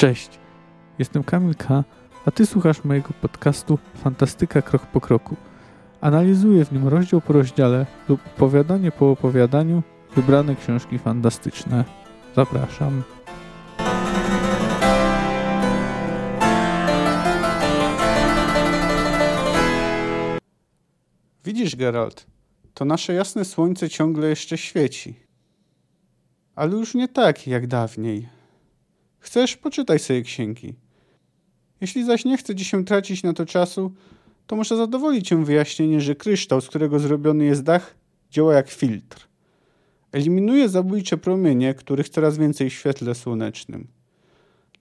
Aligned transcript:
Cześć, 0.00 0.30
jestem 0.98 1.24
Kamil 1.24 1.54
K., 1.54 1.84
a 2.26 2.30
Ty 2.30 2.46
słuchasz 2.46 2.84
mojego 2.84 3.08
podcastu 3.20 3.78
Fantastyka 3.94 4.62
Krok 4.62 4.86
po 4.86 5.00
Kroku. 5.00 5.36
Analizuję 6.00 6.64
w 6.64 6.72
nim 6.72 6.88
rozdział 6.88 7.20
po 7.20 7.32
rozdziale 7.32 7.86
lub 8.08 8.26
opowiadanie 8.26 8.92
po 8.92 9.10
opowiadaniu 9.10 9.82
wybrane 10.16 10.56
książki 10.56 10.98
fantastyczne. 10.98 11.84
Zapraszam. 12.36 13.02
Widzisz, 21.44 21.76
Geralt, 21.76 22.26
to 22.74 22.84
nasze 22.84 23.12
jasne 23.12 23.44
słońce 23.44 23.88
ciągle 23.88 24.28
jeszcze 24.28 24.58
świeci. 24.58 25.14
Ale 26.54 26.76
już 26.76 26.94
nie 26.94 27.08
tak 27.08 27.46
jak 27.46 27.66
dawniej. 27.66 28.39
Chcesz? 29.20 29.56
Poczytaj 29.56 29.98
sobie 29.98 30.22
księgi. 30.22 30.74
Jeśli 31.80 32.04
zaś 32.04 32.24
nie 32.24 32.36
chce 32.36 32.54
ci 32.54 32.64
się 32.64 32.84
tracić 32.84 33.22
na 33.22 33.32
to 33.32 33.46
czasu, 33.46 33.92
to 34.46 34.56
muszę 34.56 34.76
zadowolić 34.76 35.28
cię 35.28 35.44
wyjaśnienie, 35.44 36.00
że 36.00 36.14
kryształ, 36.14 36.60
z 36.60 36.68
którego 36.68 36.98
zrobiony 36.98 37.44
jest 37.44 37.62
dach, 37.62 37.94
działa 38.30 38.54
jak 38.54 38.70
filtr. 38.70 39.28
Eliminuje 40.12 40.68
zabójcze 40.68 41.16
promienie, 41.16 41.74
których 41.74 42.08
coraz 42.08 42.38
więcej 42.38 42.70
w 42.70 42.72
świetle 42.72 43.14
słonecznym. 43.14 43.86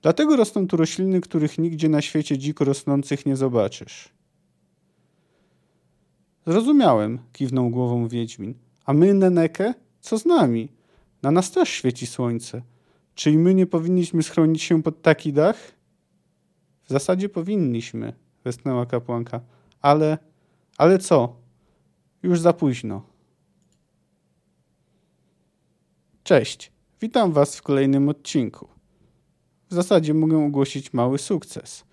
Dlatego 0.02 0.36
rosną 0.36 0.68
tu 0.68 0.78
rośliny, 0.78 1.22
których 1.22 1.58
nigdzie 1.58 1.90
na 1.90 2.02
świecie 2.02 2.38
dziko 2.38 2.66
rosnących 2.66 3.26
nie 3.26 3.36
zobaczysz. 3.36 4.10
Zrozumiałem, 6.48 7.20
kiwnął 7.34 7.70
głową 7.70 8.08
Wiedźmin. 8.08 8.54
A 8.86 8.94
my, 8.94 9.14
Neneke? 9.14 9.74
Co 10.02 10.20
z 10.20 10.26
nami? 10.26 10.70
Na 11.22 11.32
nas 11.32 11.52
też 11.52 11.70
świeci 11.70 12.08
słońce. 12.08 12.62
Czy 13.20 13.32
my 13.32 13.54
nie 13.54 13.66
powinniśmy 13.66 14.24
schronić 14.24 14.64
się 14.64 14.84
pod 14.84 15.02
taki 15.02 15.34
dach? 15.34 15.58
W 16.84 16.90
zasadzie 16.90 17.30
powinniśmy, 17.30 18.14
westnęła 18.44 18.86
kapłanka. 18.86 19.42
Ale, 19.82 20.18
ale 20.78 21.00
co? 21.00 21.36
Już 22.24 22.40
za 22.40 22.54
późno. 22.54 23.02
Cześć, 26.24 26.72
witam 27.02 27.32
Was 27.32 27.58
w 27.58 27.62
kolejnym 27.62 28.10
odcinku. 28.10 28.68
W 29.70 29.74
zasadzie 29.74 30.14
mogę 30.14 30.46
ogłosić 30.46 30.94
mały 30.94 31.18
sukces, 31.18 31.84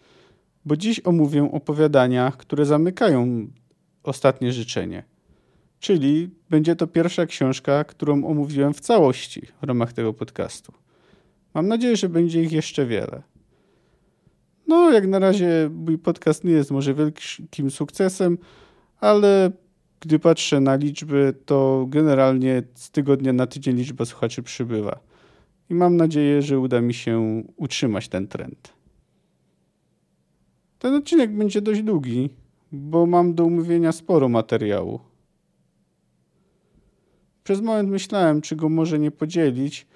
bo 0.65 0.77
dziś 0.77 1.01
omówię 1.05 1.53
opowiadania, 1.53 2.33
które 2.39 2.67
zamykają 2.67 3.47
ostatnie 4.03 4.53
życzenie. 4.53 5.05
Czyli 5.81 6.31
będzie 6.51 6.77
to 6.77 6.87
pierwsza 6.87 7.27
książka, 7.27 7.85
którą 7.85 8.25
omówiłem 8.25 8.75
w 8.75 8.81
całości 8.81 9.43
w 9.63 9.65
ramach 9.65 9.93
tego 9.93 10.13
podcastu. 10.13 10.86
Mam 11.57 11.69
nadzieję, 11.69 11.97
że 11.97 12.09
będzie 12.09 12.43
ich 12.43 12.53
jeszcze 12.53 12.87
wiele. 12.87 13.23
No, 14.67 14.91
jak 14.91 15.07
na 15.07 15.19
razie 15.19 15.71
mój 15.75 15.99
podcast 15.99 16.45
nie 16.45 16.53
jest 16.53 16.71
może 16.71 16.95
wielkim 16.95 17.71
sukcesem, 17.71 18.39
ale 19.01 19.51
gdy 20.01 20.19
patrzę 20.19 20.61
na 20.61 20.77
liczby, 20.77 21.35
to 21.47 21.87
generalnie 21.89 22.63
z 22.75 22.91
tygodnia 22.91 23.33
na 23.33 23.47
tydzień 23.47 23.77
liczba 23.77 24.05
słuchaczy 24.05 24.43
przybywa. 24.43 25.01
I 25.71 25.75
mam 25.75 25.97
nadzieję, 25.97 26.43
że 26.43 26.59
uda 26.59 26.81
mi 26.81 26.95
się 26.95 27.43
utrzymać 27.57 28.09
ten 28.09 28.29
trend. 28.29 28.73
Ten 30.79 30.95
odcinek 30.95 31.37
będzie 31.37 31.61
dość 31.61 31.83
długi, 31.83 32.31
bo 32.73 33.07
mam 33.07 33.35
do 33.35 33.45
umówienia 33.45 33.93
sporo 33.93 34.29
materiału. 34.29 35.01
Przez 37.45 37.61
moment 37.61 37.91
myślałem, 37.91 38.41
czy 38.41 38.57
go 38.57 38.69
może 38.69 38.99
nie 38.99 39.11
podzielić, 39.11 39.87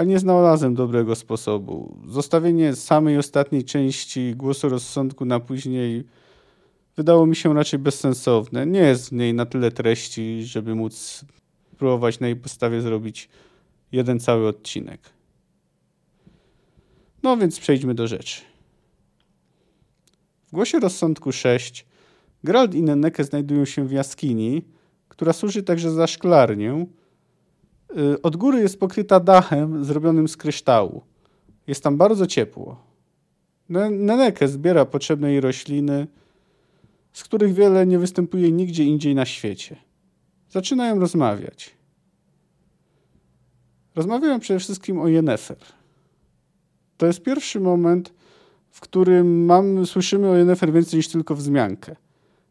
ale 0.00 0.06
nie 0.06 0.18
znalazłem 0.18 0.74
dobrego 0.74 1.14
sposobu. 1.14 1.96
Zostawienie 2.06 2.76
samej 2.76 3.18
ostatniej 3.18 3.64
części 3.64 4.34
głosu 4.36 4.68
rozsądku 4.68 5.24
na 5.24 5.40
później 5.40 6.04
wydało 6.96 7.26
mi 7.26 7.36
się 7.36 7.54
raczej 7.54 7.78
bezsensowne. 7.78 8.66
Nie 8.66 8.80
jest 8.80 9.08
w 9.08 9.12
niej 9.12 9.34
na 9.34 9.46
tyle 9.46 9.70
treści, 9.70 10.42
żeby 10.44 10.74
móc 10.74 11.24
próbować 11.78 12.20
na 12.20 12.26
jej 12.26 12.36
podstawie 12.36 12.80
zrobić 12.80 13.28
jeden 13.92 14.20
cały 14.20 14.48
odcinek. 14.48 15.00
No 17.22 17.36
więc 17.36 17.60
przejdźmy 17.60 17.94
do 17.94 18.06
rzeczy. 18.06 18.40
W 20.48 20.52
głosie 20.52 20.80
rozsądku 20.80 21.32
6 21.32 21.86
Geralt 22.44 22.74
i 22.74 22.82
Nenneke 22.82 23.24
znajdują 23.24 23.64
się 23.64 23.86
w 23.86 23.92
jaskini, 23.92 24.62
która 25.08 25.32
służy 25.32 25.62
także 25.62 25.90
za 25.90 26.06
szklarnię, 26.06 26.86
od 28.22 28.36
góry 28.36 28.60
jest 28.60 28.80
pokryta 28.80 29.20
dachem 29.20 29.84
zrobionym 29.84 30.28
z 30.28 30.36
kryształu. 30.36 31.02
Jest 31.66 31.82
tam 31.82 31.96
bardzo 31.96 32.26
ciepło. 32.26 32.82
Neneke 33.90 34.48
zbiera 34.48 34.84
potrzebne 34.84 35.30
jej 35.30 35.40
rośliny, 35.40 36.06
z 37.12 37.24
których 37.24 37.54
wiele 37.54 37.86
nie 37.86 37.98
występuje 37.98 38.52
nigdzie 38.52 38.84
indziej 38.84 39.14
na 39.14 39.24
świecie. 39.24 39.76
Zaczynają 40.50 40.98
rozmawiać. 41.00 41.70
Rozmawiają 43.94 44.40
przede 44.40 44.60
wszystkim 44.60 45.00
o 45.00 45.08
Yennefer. 45.08 45.58
To 46.96 47.06
jest 47.06 47.22
pierwszy 47.22 47.60
moment, 47.60 48.12
w 48.70 48.80
którym 48.80 49.44
mam, 49.44 49.86
słyszymy 49.86 50.28
o 50.28 50.36
Yennefer 50.36 50.72
więcej 50.72 50.96
niż 50.96 51.08
tylko 51.08 51.34
wzmiankę. 51.34 51.96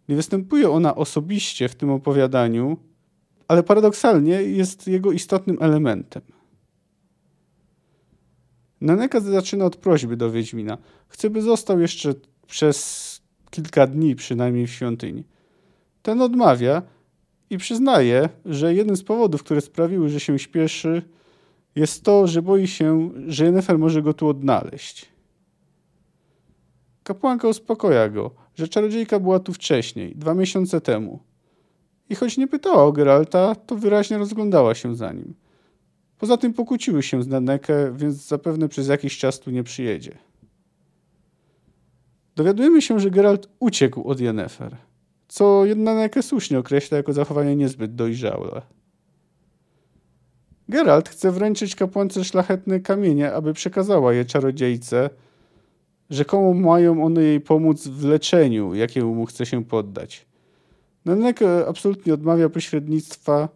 Nie 0.10 0.16
występuje 0.16 0.70
ona 0.70 0.96
osobiście 0.96 1.70
w 1.70 1.76
tym 1.76 1.90
opowiadaniu, 1.90 2.78
ale 3.50 3.64
paradoksalnie 3.64 4.34
jest 4.34 4.88
jego 4.88 5.12
istotnym 5.12 5.58
elementem. 5.62 6.22
Naneka 8.82 9.20
zaczyna 9.20 9.66
od 9.66 9.76
prośby 9.76 10.18
do 10.18 10.32
Wiedźmina. 10.32 10.78
Chce, 11.08 11.30
by 11.30 11.42
został 11.42 11.80
jeszcze 11.80 12.14
przez 12.48 13.22
kilka 13.50 13.88
dni 13.88 14.16
przynajmniej 14.16 14.68
w 14.68 14.72
świątyni. 14.72 15.24
Ten 16.02 16.22
odmawia 16.22 16.82
i 17.50 17.58
przyznaje, 17.58 18.30
że 18.46 18.74
jeden 18.74 18.96
z 18.96 19.04
powodów, 19.04 19.44
które 19.44 19.62
sprawiły, 19.62 20.10
że 20.10 20.20
się 20.20 20.40
śpieszy, 20.40 21.02
jest 21.76 22.04
to, 22.04 22.28
że 22.28 22.42
boi 22.42 22.68
się, 22.68 23.12
że 23.28 23.46
Yennefer 23.46 23.80
może 23.80 24.02
go 24.02 24.14
tu 24.14 24.28
odnaleźć. 24.28 25.06
Kapłanka 27.04 27.48
uspokoja 27.48 28.10
go, 28.10 28.32
że 28.56 28.68
czarodziejka 28.68 29.20
była 29.20 29.40
tu 29.40 29.54
wcześniej, 29.54 30.16
dwa 30.16 30.34
miesiące 30.34 30.82
temu 30.82 31.29
i 32.10 32.16
choć 32.16 32.38
nie 32.38 32.48
pytała 32.48 32.84
o 32.84 32.92
Geralta, 32.92 33.56
to 33.56 33.76
wyraźnie 33.76 34.18
rozglądała 34.18 34.76
się 34.76 34.96
za 34.96 35.12
nim. 35.12 35.34
Poza 36.18 36.38
tym 36.38 36.54
pokłóciły 36.54 37.04
się 37.04 37.24
z 37.24 37.28
Nanekę, 37.28 37.92
więc 37.96 38.28
zapewne 38.28 38.70
przez 38.70 38.88
jakiś 38.88 39.18
czas 39.18 39.40
tu 39.40 39.52
nie 39.52 39.64
przyjedzie. 39.64 40.18
Dowiadujemy 42.36 42.82
się, 42.82 43.00
że 43.00 43.12
Geralt 43.12 43.50
uciekł 43.60 44.10
od 44.10 44.20
Yennefer, 44.20 44.78
co 45.28 45.64
Nanekę 45.76 46.24
słusznie 46.24 46.60
określa 46.60 46.98
jako 46.98 47.14
zachowanie 47.14 47.56
niezbyt 47.56 47.96
dojrzałe. 47.96 48.62
Geralt 50.70 51.10
chce 51.10 51.32
wręczyć 51.32 51.76
kapłance 51.76 52.24
szlachetne 52.24 52.80
kamienie, 52.80 53.34
aby 53.34 53.54
przekazała 53.54 54.14
je 54.14 54.26
czarodziejce. 54.26 55.10
Rzekomo 56.10 56.54
mają 56.54 57.04
one 57.04 57.24
jej 57.24 57.42
pomóc 57.42 57.88
w 57.88 58.06
leczeniu, 58.06 58.74
jakiemu 58.74 59.16
mu 59.16 59.26
chce 59.26 59.46
się 59.46 59.66
poddać. 59.66 60.29
Nenek 61.06 61.40
absolutnie 61.68 62.14
odmawia 62.14 62.50
pośrednictwa. 62.50 63.50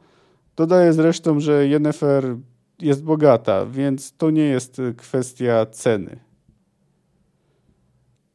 Dodaje 0.56 0.94
zresztą, 0.94 1.40
że 1.40 1.68
Yennefer 1.68 2.38
jest 2.80 3.04
bogata, 3.04 3.66
więc 3.66 4.14
to 4.18 4.32
nie 4.32 4.44
jest 4.44 4.82
kwestia 4.98 5.66
ceny. 5.66 6.20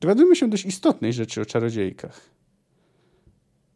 Dowiadujemy 0.01 0.37
się 0.37 0.49
dość 0.49 0.65
istotnej 0.67 1.13
rzeczy 1.13 1.41
o 1.41 1.47
czarodziejkach. 1.47 2.21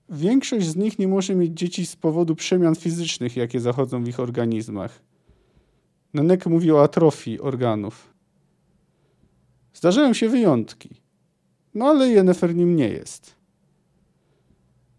Większość 0.08 0.66
z 0.66 0.76
nich 0.76 0.98
nie 0.98 1.08
może 1.08 1.34
mieć 1.34 1.52
dzieci 1.52 1.86
z 1.86 1.96
powodu 1.96 2.34
przemian 2.34 2.74
fizycznych, 2.74 3.36
jakie 3.36 3.60
zachodzą 3.60 4.04
w 4.04 4.08
ich 4.08 4.20
organizmach. 4.20 5.02
Nenek 6.14 6.46
mówi 6.46 6.72
o 6.72 6.82
atrofii 6.82 7.40
organów. 7.40 8.14
Zdarzają 9.74 10.12
się 10.12 10.28
wyjątki. 10.28 10.90
No 11.74 11.84
ale 11.84 12.08
Yennefer 12.08 12.54
nim 12.54 12.76
nie 12.76 12.88
jest. 12.88 13.41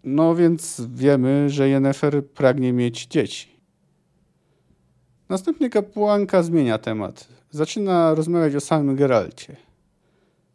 No 0.04 0.36
więc 0.36 0.82
wiemy, 0.94 1.50
że 1.50 1.70
Yennefer 1.70 2.28
pragnie 2.28 2.74
mieć 2.74 3.06
dzieci. 3.06 3.48
Następnie 5.30 5.70
kapłanka 5.70 6.44
zmienia 6.44 6.78
temat. 6.78 7.28
Zaczyna 7.52 8.14
rozmawiać 8.14 8.56
o 8.56 8.60
samym 8.60 8.96
Geralcie. 8.96 9.56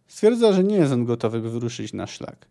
Stwierdza, 0.06 0.52
że 0.52 0.64
nie 0.64 0.76
jest 0.76 0.92
on 0.92 1.04
gotowy, 1.04 1.40
by 1.40 1.50
wyruszyć 1.50 1.92
na 1.92 2.06
szlak. 2.06 2.46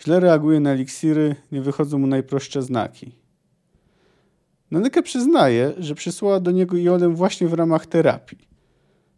Źle 0.00 0.20
reaguje 0.20 0.60
na 0.60 0.70
eliksiry, 0.70 1.36
nie 1.52 1.60
wychodzą 1.60 1.98
mu 1.98 2.06
najprostsze 2.06 2.62
znaki. 2.62 3.12
Nanykę 4.70 5.02
przyznaje, 5.02 5.72
że 5.78 5.94
przysłała 5.94 6.40
do 6.40 6.50
niego 6.50 6.76
Jolę 6.76 7.08
właśnie 7.08 7.48
w 7.48 7.52
ramach 7.52 7.86
terapii, 7.86 8.48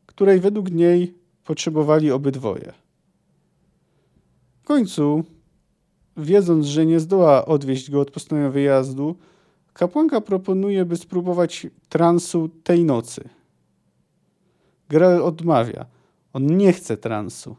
której 0.06 0.40
według 0.40 0.70
niej 0.70 1.14
potrzebowali 1.44 2.10
obydwoje. 2.10 2.72
W 4.62 4.64
końcu 4.64 5.24
wiedząc, 6.16 6.66
że 6.66 6.86
nie 6.86 7.00
zdoła 7.00 7.46
odwieźć 7.46 7.90
go 7.90 8.00
od 8.00 8.10
postanowienia 8.10 8.50
wyjazdu, 8.50 9.16
kapłanka 9.72 10.20
proponuje, 10.20 10.84
by 10.84 10.96
spróbować 10.96 11.66
transu 11.88 12.48
tej 12.48 12.84
nocy. 12.84 13.28
Geralt 14.88 15.22
odmawia. 15.22 15.86
On 16.32 16.56
nie 16.56 16.72
chce 16.72 16.96
transu. 16.96 17.56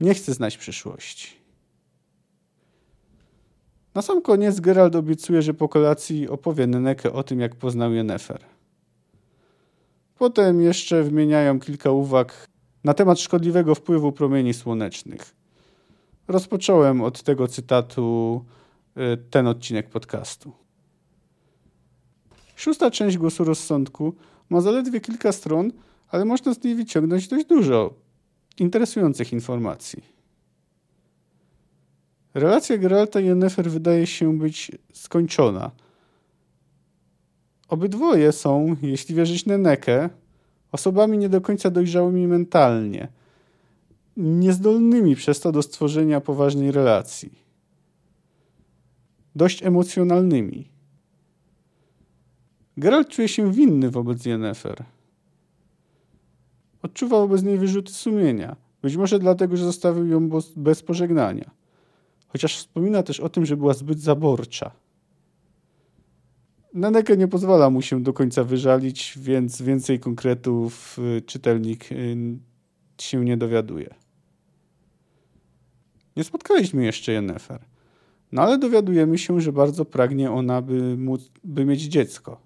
Nie 0.00 0.14
chce 0.14 0.34
znać 0.34 0.58
przyszłości. 0.58 1.42
Na 3.94 4.02
sam 4.02 4.22
koniec 4.22 4.60
Gerald 4.60 4.96
obiecuje, 4.96 5.42
że 5.42 5.54
po 5.54 5.68
kolacji 5.68 6.28
opowie 6.28 6.66
Nenekę 6.66 7.12
o 7.12 7.22
tym, 7.22 7.40
jak 7.40 7.56
poznał 7.56 7.92
Yennefer. 7.92 8.40
Potem 10.18 10.62
jeszcze 10.62 11.02
wymieniają 11.02 11.60
kilka 11.60 11.90
uwag 11.90 12.46
na 12.84 12.94
temat 12.94 13.20
szkodliwego 13.20 13.74
wpływu 13.74 14.12
promieni 14.12 14.54
słonecznych. 14.54 15.41
Rozpocząłem 16.28 17.02
od 17.02 17.22
tego 17.22 17.48
cytatu 17.48 18.44
y, 18.96 19.16
ten 19.30 19.46
odcinek 19.46 19.90
podcastu. 19.90 20.52
Szósta 22.56 22.90
część 22.90 23.18
głosu 23.18 23.44
rozsądku 23.44 24.14
ma 24.50 24.60
zaledwie 24.60 25.00
kilka 25.00 25.32
stron, 25.32 25.72
ale 26.08 26.24
można 26.24 26.54
z 26.54 26.64
niej 26.64 26.74
wyciągnąć 26.74 27.28
dość 27.28 27.46
dużo 27.46 27.94
interesujących 28.58 29.32
informacji. 29.32 30.02
Relacja 32.34 32.78
Geralta 32.78 33.20
i 33.20 33.26
Yennefer 33.26 33.70
wydaje 33.70 34.06
się 34.06 34.38
być 34.38 34.70
skończona. 34.92 35.70
Obydwoje 37.68 38.32
są, 38.32 38.76
jeśli 38.82 39.14
wierzyć 39.14 39.46
Nenekę, 39.46 40.10
osobami 40.72 41.18
nie 41.18 41.28
do 41.28 41.40
końca 41.40 41.70
dojrzałymi 41.70 42.26
mentalnie, 42.26 43.08
niezdolnymi 44.16 45.16
przez 45.16 45.40
to 45.40 45.52
do 45.52 45.62
stworzenia 45.62 46.20
poważnej 46.20 46.72
relacji. 46.72 47.42
Dość 49.36 49.62
emocjonalnymi. 49.62 50.68
Geralt 52.76 53.08
czuje 53.08 53.28
się 53.28 53.52
winny 53.52 53.90
wobec 53.90 54.26
Yennefer. 54.26 54.84
Odczuwa 56.82 57.16
wobec 57.16 57.42
niej 57.42 57.58
wyrzuty 57.58 57.92
sumienia. 57.92 58.56
Być 58.82 58.96
może 58.96 59.18
dlatego, 59.18 59.56
że 59.56 59.64
zostawił 59.64 60.06
ją 60.06 60.28
bez 60.56 60.82
pożegnania. 60.82 61.50
Chociaż 62.28 62.56
wspomina 62.56 63.02
też 63.02 63.20
o 63.20 63.28
tym, 63.28 63.46
że 63.46 63.56
była 63.56 63.74
zbyt 63.74 64.00
zaborcza. 64.00 64.70
Naneke 66.74 67.16
nie 67.16 67.28
pozwala 67.28 67.70
mu 67.70 67.82
się 67.82 68.02
do 68.02 68.12
końca 68.12 68.44
wyżalić, 68.44 69.14
więc 69.16 69.62
więcej 69.62 70.00
konkretów 70.00 70.98
y, 71.18 71.22
czytelnik 71.22 71.92
y, 71.92 72.16
się 73.00 73.24
nie 73.24 73.36
dowiaduje. 73.36 74.01
Nie 76.16 76.24
spotkaliśmy 76.24 76.84
jeszcze 76.84 77.12
Yennefer. 77.12 77.60
No 78.32 78.42
ale 78.42 78.58
dowiadujemy 78.58 79.18
się, 79.18 79.40
że 79.40 79.52
bardzo 79.52 79.84
pragnie 79.84 80.30
ona, 80.30 80.62
by, 80.62 80.96
móc, 80.96 81.30
by 81.44 81.64
mieć 81.64 81.82
dziecko. 81.82 82.40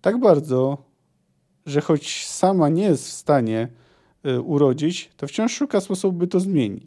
Tak 0.00 0.20
bardzo, 0.20 0.78
że 1.66 1.80
choć 1.80 2.26
sama 2.26 2.68
nie 2.68 2.82
jest 2.82 3.08
w 3.08 3.12
stanie 3.12 3.68
y, 4.26 4.40
urodzić, 4.40 5.10
to 5.16 5.26
wciąż 5.26 5.52
szuka 5.52 5.80
sposobu, 5.80 6.18
by 6.18 6.26
to 6.26 6.40
zmienić. 6.40 6.86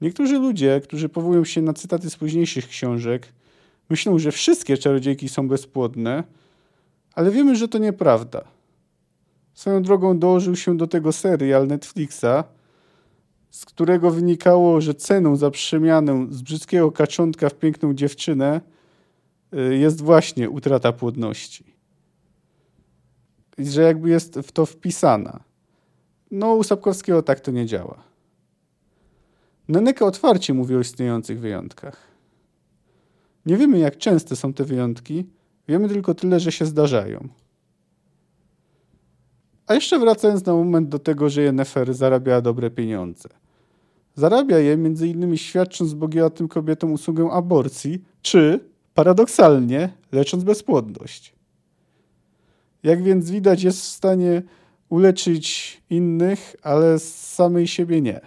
Niektórzy 0.00 0.38
ludzie, 0.38 0.80
którzy 0.80 1.08
powołują 1.08 1.44
się 1.44 1.62
na 1.62 1.72
cytaty 1.72 2.10
z 2.10 2.16
późniejszych 2.16 2.68
książek, 2.68 3.32
myślą, 3.90 4.18
że 4.18 4.32
wszystkie 4.32 4.76
czarodziejki 4.76 5.28
są 5.28 5.48
bezpłodne, 5.48 6.24
ale 7.14 7.30
wiemy, 7.30 7.56
że 7.56 7.68
to 7.68 7.78
nieprawda. 7.78 8.44
Swoją 9.54 9.82
drogą 9.82 10.18
dołożył 10.18 10.56
się 10.56 10.76
do 10.76 10.86
tego 10.86 11.12
serial 11.12 11.66
Netflixa, 11.66 12.44
z 13.50 13.64
którego 13.64 14.10
wynikało, 14.10 14.80
że 14.80 14.94
ceną 14.94 15.36
za 15.36 15.50
przemianę 15.50 16.26
z 16.30 16.42
brzydkiego 16.42 16.92
kaczątka 16.92 17.48
w 17.48 17.54
piękną 17.54 17.94
dziewczynę 17.94 18.60
y, 19.54 19.76
jest 19.76 20.00
właśnie 20.00 20.50
utrata 20.50 20.92
płodności. 20.92 21.64
I 23.58 23.66
że 23.66 23.82
jakby 23.82 24.10
jest 24.10 24.34
w 24.34 24.52
to 24.52 24.66
wpisana. 24.66 25.40
No, 26.30 26.54
u 26.54 26.62
Sapkowskiego 26.62 27.22
tak 27.22 27.40
to 27.40 27.50
nie 27.50 27.66
działa. 27.66 28.02
Neneka 29.68 30.06
otwarcie 30.06 30.54
mówi 30.54 30.74
o 30.74 30.80
istniejących 30.80 31.40
wyjątkach. 31.40 31.96
Nie 33.46 33.56
wiemy, 33.56 33.78
jak 33.78 33.96
częste 33.96 34.36
są 34.36 34.52
te 34.52 34.64
wyjątki, 34.64 35.26
wiemy 35.68 35.88
tylko 35.88 36.14
tyle, 36.14 36.40
że 36.40 36.52
się 36.52 36.66
zdarzają. 36.66 37.28
A 39.68 39.74
jeszcze 39.74 39.98
wracając 39.98 40.46
na 40.46 40.52
moment 40.52 40.88
do 40.88 40.98
tego, 40.98 41.30
że 41.30 41.42
Jennefer 41.42 41.94
zarabia 41.94 42.40
dobre 42.40 42.70
pieniądze. 42.70 43.28
Zarabia 44.14 44.58
je 44.58 44.72
innymi 45.06 45.38
świadcząc 45.38 45.94
bogatym 45.94 46.48
kobietom 46.48 46.92
usługę 46.92 47.30
aborcji, 47.32 48.04
czy, 48.22 48.60
paradoksalnie, 48.94 49.92
lecząc 50.12 50.44
bezpłodność. 50.44 51.34
Jak 52.82 53.02
więc 53.02 53.30
widać, 53.30 53.62
jest 53.62 53.80
w 53.80 53.84
stanie 53.84 54.42
uleczyć 54.88 55.82
innych, 55.90 56.56
ale 56.62 56.98
samej 56.98 57.66
siebie 57.66 58.00
nie. 58.00 58.20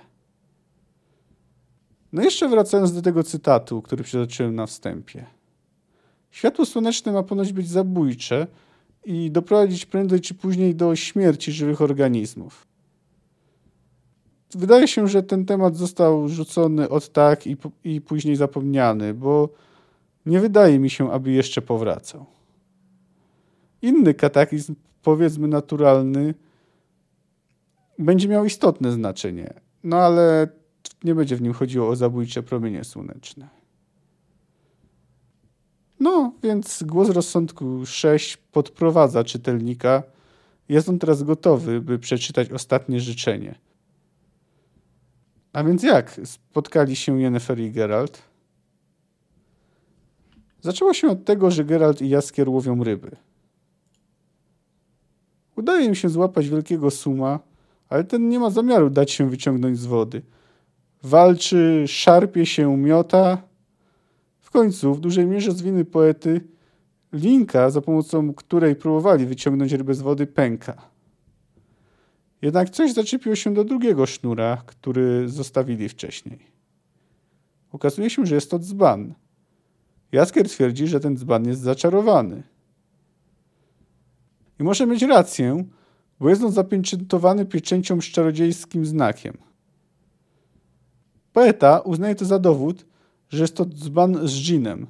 No 2.14 2.24
jeszcze 2.24 2.50
wracając 2.50 2.94
do 2.94 3.02
tego 3.02 3.24
cytatu, 3.24 3.82
który 3.82 4.04
przytoczyłem 4.04 4.56
na 4.56 4.66
wstępie. 4.66 5.26
Światło 6.32 6.66
słoneczne 6.66 7.12
ma 7.12 7.24
ponoć 7.24 7.54
być 7.54 7.70
zabójcze 7.70 8.48
i 9.06 9.32
doprowadzić 9.32 9.86
prędzej 9.86 10.22
czy 10.22 10.34
później 10.34 10.76
do 10.76 10.96
śmierci 10.96 11.52
żywych 11.52 11.82
organizmów. 11.82 12.68
Wydaje 14.56 14.88
się, 14.88 15.08
że 15.08 15.24
ten 15.24 15.46
temat 15.46 15.76
został 15.76 16.30
rzucony 16.30 16.90
od 16.90 17.10
tak 17.10 17.48
i, 17.48 17.58
i 17.84 18.02
później 18.02 18.36
zapomniany, 18.36 19.14
bo 19.14 19.50
nie 20.26 20.40
wydaje 20.40 20.80
mi 20.80 20.90
się, 20.90 21.12
aby 21.12 21.32
jeszcze 21.32 21.62
powracał. 21.62 22.26
Inny 23.82 24.14
kataklizm, 24.14 24.76
powiedzmy 25.04 25.48
naturalny, 25.48 26.34
będzie 28.00 28.28
miał 28.28 28.46
istotne 28.46 28.92
znaczenie. 28.92 29.54
No 29.84 29.98
ale 29.98 30.48
nie 31.04 31.16
będzie 31.16 31.36
w 31.36 31.42
nim 31.42 31.54
chodziło 31.54 31.88
o 31.88 31.96
zabójcze 31.96 32.44
promienie 32.44 32.84
słoneczne. 32.84 33.61
No, 36.02 36.34
więc 36.44 36.84
głos 36.84 37.10
rozsądku 37.10 37.86
6 37.86 38.38
podprowadza 38.38 39.24
czytelnika. 39.24 40.04
Jest 40.70 40.90
on 40.90 41.00
teraz 41.00 41.24
gotowy, 41.24 41.82
by 41.82 42.00
przeczytać 42.00 42.52
ostatnie 42.52 43.00
życzenie. 43.00 43.56
A 45.54 45.64
więc 45.64 45.84
jak 45.84 46.22
spotkali 46.26 46.96
się 46.96 47.22
Yennefer 47.22 47.60
i 47.60 47.72
Geralt? 47.72 48.22
Zaczęło 50.62 50.94
się 50.94 51.08
od 51.08 51.26
tego, 51.26 51.52
że 51.52 51.66
Geralt 51.66 52.02
i 52.02 52.10
Jaskier 52.10 52.50
łowią 52.50 52.84
ryby. 52.84 53.12
Udaje 55.56 55.86
im 55.86 55.96
się 55.96 56.10
złapać 56.10 56.50
wielkiego 56.50 56.92
suma, 56.92 57.40
ale 57.90 58.04
ten 58.04 58.30
nie 58.30 58.40
ma 58.40 58.50
zamiaru 58.50 58.90
dać 58.90 59.12
się 59.12 59.30
wyciągnąć 59.30 59.80
z 59.80 59.86
wody– 59.86 60.22
walczy, 61.04 61.84
szarpie 61.88 62.46
się, 62.46 62.78
miota. 62.78 63.38
W 64.52 64.54
końcu, 64.54 64.94
w 64.94 65.00
dużej 65.00 65.26
mierze 65.26 65.52
z 65.52 65.62
winy 65.62 65.86
poety, 65.86 66.42
linka, 67.14 67.70
za 67.70 67.82
pomocą 67.82 68.34
której 68.34 68.76
próbowali 68.76 69.26
wyciągnąć 69.26 69.72
rybę 69.72 69.94
z 69.94 70.02
wody, 70.02 70.28
pęka. 70.28 70.90
Jednak 72.42 72.70
coś 72.70 72.94
zaczepiło 72.94 73.36
się 73.36 73.54
do 73.54 73.64
drugiego 73.64 74.06
sznura, 74.06 74.64
który 74.66 75.30
zostawili 75.30 75.90
wcześniej. 75.90 76.40
Okazuje 77.72 78.10
się, 78.10 78.26
że 78.26 78.36
jest 78.36 78.52
to 78.52 78.60
dzban. 78.60 79.14
Jaskier 80.12 80.50
twierdzi, 80.50 80.88
że 80.88 81.00
ten 81.00 81.18
dzban 81.18 81.48
jest 81.48 81.62
zaczarowany. 81.62 82.44
I 84.60 84.64
może 84.64 84.88
mieć 84.88 85.02
rację, 85.02 85.66
bo 86.20 86.30
jest 86.30 86.44
on 86.44 86.52
zapieczętowany 86.52 87.46
pieczęcią 87.46 88.02
z 88.02 88.06
czarodziejskim 88.06 88.86
znakiem– 88.86 89.38
Poeta 91.34 91.80
uznaje 91.80 92.16
to 92.16 92.26
za 92.26 92.40
dowód, 92.40 92.86
że 93.32 93.44
jest 93.44 93.56
to 93.56 93.66
dzban 93.66 94.28
z 94.28 94.32
dżinem. 94.32 94.88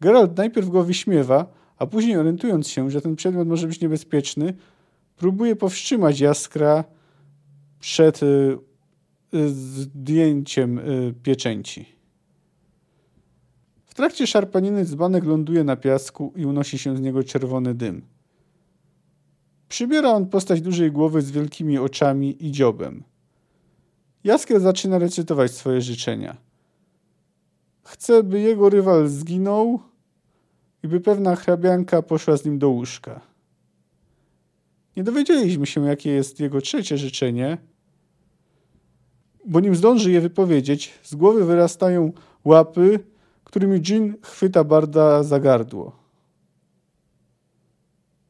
Geralt 0.00 0.36
najpierw 0.36 0.68
go 0.68 0.84
wyśmiewa, 0.84 1.46
a 1.78 1.86
później 1.86 2.16
orientując 2.16 2.68
się, 2.68 2.90
że 2.90 3.00
ten 3.00 3.16
przedmiot 3.16 3.48
może 3.48 3.66
być 3.66 3.80
niebezpieczny, 3.80 4.54
próbuje 5.16 5.56
powstrzymać 5.56 6.20
jaskra 6.20 6.84
przed 7.80 8.22
y, 8.22 8.58
y, 9.34 9.48
zdjęciem 9.48 10.78
y, 10.78 11.14
pieczęci. 11.22 11.96
W 13.84 13.94
trakcie 13.94 14.26
szarpaniny 14.26 14.84
dzbanek 14.84 15.24
ląduje 15.24 15.64
na 15.64 15.76
piasku 15.76 16.32
i 16.36 16.46
unosi 16.46 16.78
się 16.78 16.96
z 16.96 17.00
niego 17.00 17.24
czerwony 17.24 17.74
dym. 17.74 18.02
Przybiera 19.68 20.10
on 20.10 20.26
postać 20.26 20.60
dużej 20.60 20.92
głowy 20.92 21.22
z 21.22 21.30
wielkimi 21.30 21.78
oczami 21.78 22.46
i 22.46 22.52
dziobem. 22.52 23.02
Jaskier 24.24 24.60
zaczyna 24.60 24.98
recytować 24.98 25.50
swoje 25.50 25.80
życzenia. 25.80 26.45
Chce, 27.86 28.22
by 28.22 28.40
jego 28.40 28.68
rywal 28.68 29.08
zginął 29.08 29.80
i 30.82 30.88
by 30.88 31.00
pewna 31.00 31.36
hrabianka 31.36 32.02
poszła 32.02 32.36
z 32.36 32.44
nim 32.44 32.58
do 32.58 32.68
łóżka. 32.68 33.20
Nie 34.96 35.04
dowiedzieliśmy 35.04 35.66
się, 35.66 35.86
jakie 35.86 36.10
jest 36.10 36.40
jego 36.40 36.60
trzecie 36.60 36.98
życzenie, 36.98 37.58
bo 39.44 39.60
nim 39.60 39.76
zdąży 39.76 40.12
je 40.12 40.20
wypowiedzieć, 40.20 40.94
z 41.02 41.14
głowy 41.14 41.44
wyrastają 41.44 42.12
łapy, 42.44 43.00
którymi 43.44 43.80
Jin 43.80 44.14
chwyta 44.22 44.64
Barda 44.64 45.22
za 45.22 45.40
gardło. 45.40 45.96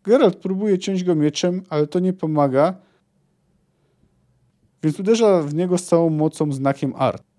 Geralt 0.04 0.36
próbuje 0.36 0.78
ciąć 0.78 1.04
go 1.04 1.14
mieczem, 1.14 1.62
ale 1.68 1.86
to 1.86 1.98
nie 1.98 2.12
pomaga, 2.12 2.75
więc 4.82 5.00
uderza 5.00 5.42
w 5.42 5.54
niego 5.54 5.78
z 5.78 5.84
całą 5.84 6.10
mocą 6.10 6.52
znakiem 6.52 6.92
art. 6.96 7.35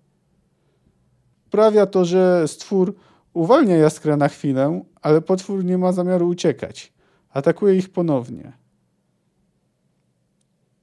Sprawia 1.48 1.86
to, 1.86 2.04
że 2.04 2.48
stwór 2.48 2.94
uwalnia 3.32 3.76
jaskra 3.76 4.16
na 4.16 4.28
chwilę, 4.28 4.80
ale 5.02 5.20
potwór 5.20 5.64
nie 5.64 5.78
ma 5.78 5.92
zamiaru 5.92 6.28
uciekać. 6.28 6.92
Atakuje 7.30 7.76
ich 7.76 7.90
ponownie. 7.90 8.52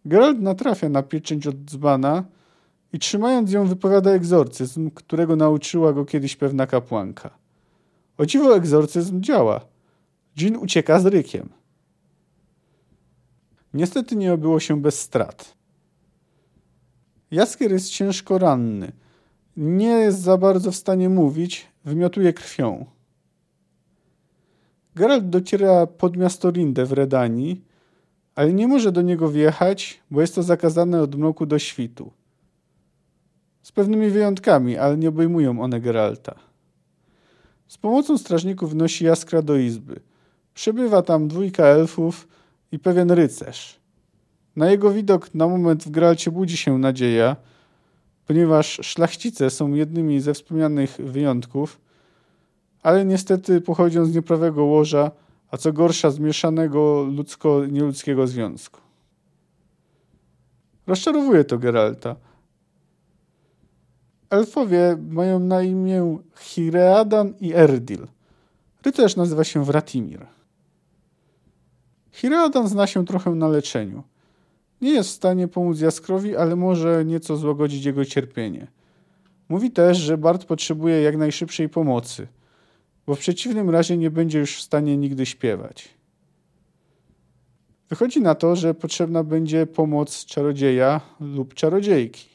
Geralt 0.06 0.42
natrafia 0.42 0.90
na 0.90 1.04
pieczęć 1.04 1.48
od 1.48 1.56
dzbana 1.56 2.24
i 2.94 3.00
trzymając 3.00 3.52
ją 3.52 3.68
wypowiada 3.68 4.12
egzorcyzm, 4.12 4.92
którego 4.92 5.36
nauczyła 5.36 5.94
go 5.94 6.06
kiedyś 6.06 6.36
pewna 6.36 6.68
kapłanka. 6.68 7.30
O 8.18 8.26
dziwo 8.26 8.56
egzorcyzm 8.56 9.22
działa. 9.22 9.62
Dżin 10.38 10.58
ucieka 10.58 11.00
z 11.00 11.06
rykiem. 11.06 11.50
Niestety 13.74 14.16
nie 14.16 14.34
obyło 14.34 14.60
się 14.60 14.82
bez 14.82 15.02
strat. 15.02 15.56
Jaskier 17.32 17.72
jest 17.72 17.90
ciężko 17.90 18.38
ranny. 18.38 18.92
Nie 19.58 19.88
jest 19.88 20.22
za 20.22 20.38
bardzo 20.38 20.72
w 20.72 20.76
stanie 20.76 21.10
mówić, 21.10 21.68
wymiotuje 21.86 22.34
krwią. 22.34 22.86
Geralt 24.96 25.30
dociera 25.30 25.88
pod 25.88 26.18
miasto 26.18 26.52
Rinde 26.52 26.86
w 26.86 26.92
Redanii, 26.92 27.62
ale 28.36 28.54
nie 28.54 28.68
może 28.68 28.92
do 28.92 29.02
niego 29.02 29.30
wjechać, 29.30 30.02
bo 30.12 30.22
jest 30.22 30.36
to 30.36 30.44
zakazane 30.44 31.02
od 31.02 31.16
mroku 31.16 31.46
do 31.46 31.60
świtu. 31.60 32.12
Z 33.62 33.72
pewnymi 33.72 34.10
wyjątkami, 34.10 34.78
ale 34.78 34.98
nie 34.98 35.10
obejmują 35.10 35.62
one 35.62 35.82
Geralta. 35.82 36.36
Z 37.68 37.78
pomocą 37.78 38.18
strażników 38.18 38.72
wnosi 38.72 39.06
jaskra 39.06 39.42
do 39.42 39.56
izby. 39.56 40.00
Przybywa 40.54 41.02
tam 41.02 41.28
dwójka 41.28 41.64
elfów 41.64 42.28
i 42.72 42.80
pewien 42.80 43.12
rycerz. 43.12 43.80
Na 44.56 44.72
jego 44.72 44.92
widok 44.92 45.36
na 45.36 45.48
moment 45.48 45.84
w 45.84 45.92
Geralcie 45.92 46.32
budzi 46.32 46.58
się 46.58 46.78
nadzieja, 46.78 47.36
ponieważ 48.28 48.80
szlachcice 48.84 49.50
są 49.50 49.74
jednymi 49.74 50.20
ze 50.22 50.34
wspomnianych 50.34 50.98
wyjątków, 51.00 51.80
ale 52.84 53.06
niestety 53.06 53.62
pochodzą 53.62 54.06
z 54.06 54.16
nieprawego 54.16 54.64
łoża, 54.66 55.12
a 55.52 55.58
co 55.58 55.74
gorsza 55.74 56.12
zmieszanego 56.12 57.04
ludzko-nieludzkiego 57.04 58.28
związku. 58.28 58.82
Rozczarowuje 60.88 61.44
to 61.44 61.58
Geralta. 61.58 62.16
Elfowie 64.30 64.98
mają 65.10 65.40
na 65.40 65.62
imię 65.64 66.18
Hireadan 66.40 67.34
i 67.40 67.54
Erdil. 67.54 68.08
Rycerz 68.86 69.16
nazywa 69.16 69.44
się 69.44 69.66
Wratimir. 69.66 70.26
Hireadan 72.12 72.68
zna 72.68 72.88
się 72.88 73.06
trochę 73.06 73.32
na 73.32 73.48
leczeniu. 73.48 74.04
Nie 74.82 74.92
jest 74.92 75.10
w 75.10 75.14
stanie 75.14 75.48
pomóc 75.48 75.80
Jaskrowi, 75.80 76.36
ale 76.36 76.56
może 76.56 77.06
nieco 77.06 77.38
złagodzić 77.38 77.86
jego 77.86 78.06
cierpienie. 78.06 78.68
Mówi 79.50 79.72
też, 79.72 79.98
że 79.98 80.18
Bart 80.18 80.46
potrzebuje 80.46 81.02
jak 81.02 81.18
najszybszej 81.18 81.70
pomocy– 81.70 82.28
bo 83.06 83.16
w 83.16 83.20
przeciwnym 83.20 83.70
razie 83.70 83.98
nie 83.98 84.12
będzie 84.12 84.40
już 84.40 84.58
w 84.58 84.62
stanie 84.62 84.98
nigdy 84.98 85.26
śpiewać. 85.26 85.90
Wychodzi 87.90 88.22
na 88.22 88.36
to, 88.36 88.56
że 88.56 88.74
potrzebna 88.74 89.24
będzie 89.24 89.66
pomoc 89.66 90.26
czarodzieja 90.26 91.02
lub 91.20 91.54
czarodziejki. 91.54 92.30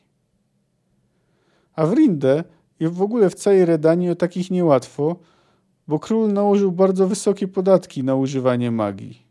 A 1.74 1.86
w 1.86 1.92
Rindę 1.92 2.44
i 2.80 2.88
w 2.88 3.02
ogóle 3.02 3.30
w 3.30 3.34
całej 3.34 3.64
Redanii 3.64 4.10
o 4.10 4.14
takich 4.14 4.50
niełatwo, 4.50 5.16
bo 5.88 5.98
król 5.98 6.32
nałożył 6.32 6.72
bardzo 6.72 7.08
wysokie 7.08 7.48
podatki 7.48 8.04
na 8.04 8.14
używanie 8.14 8.70
magii. 8.70 9.29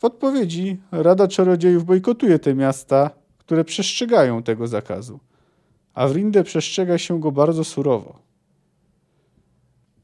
W 0.00 0.04
odpowiedzi 0.04 0.80
Rada 0.92 1.28
Czarodziejów 1.28 1.84
bojkotuje 1.84 2.38
te 2.38 2.54
miasta, 2.54 3.10
które 3.38 3.64
przestrzegają 3.64 4.42
tego 4.42 4.66
zakazu, 4.66 5.20
a 5.94 6.08
w 6.08 6.12
Rindę 6.12 6.44
przestrzega 6.44 6.98
się 6.98 7.20
go 7.20 7.32
bardzo 7.32 7.64
surowo. 7.64 8.18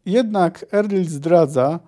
Jednak 0.07 0.67
Erlil 0.73 1.05
zdradza, 1.05 1.81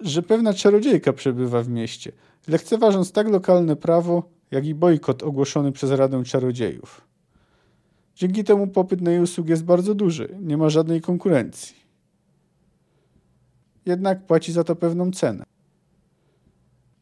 że 0.00 0.22
pewna 0.22 0.54
czarodziejka 0.54 1.12
przebywa 1.12 1.62
w 1.62 1.68
mieście, 1.68 2.12
lekceważąc 2.48 3.12
tak 3.12 3.28
lokalne 3.28 3.76
prawo, 3.76 4.22
jak 4.50 4.66
i 4.66 4.74
bojkot 4.74 5.22
ogłoszony 5.22 5.72
przez 5.72 5.90
Radę 5.90 6.24
Czarodziejów. 6.24 7.00
Dzięki 8.14 8.44
temu 8.44 8.66
popyt 8.66 9.00
na 9.00 9.10
jej 9.10 9.20
usługi 9.20 9.50
jest 9.50 9.64
bardzo 9.64 9.94
duży, 9.94 10.38
nie 10.40 10.56
ma 10.56 10.68
żadnej 10.68 11.00
konkurencji. 11.00 11.76
Jednak 13.86 14.26
płaci 14.26 14.52
za 14.52 14.64
to 14.64 14.76
pewną 14.76 15.10
cenę. 15.10 15.55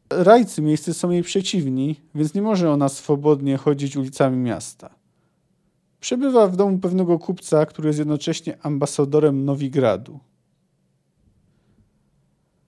Rajcy 0.09 0.61
miejscy 0.61 0.93
są 0.93 1.09
jej 1.09 1.23
przeciwni, 1.23 2.01
więc 2.15 2.33
nie 2.33 2.41
może 2.41 2.71
ona 2.71 2.89
swobodnie 2.89 3.57
chodzić 3.57 3.97
ulicami 3.97 4.37
miasta. 4.37 4.95
Przebywa 5.99 6.47
w 6.47 6.55
domu 6.55 6.79
pewnego 6.79 7.19
kupca, 7.19 7.65
który 7.65 7.87
jest 7.87 7.99
jednocześnie 7.99 8.57
ambasadorem 8.61 9.45
Nowigradu. 9.45 10.19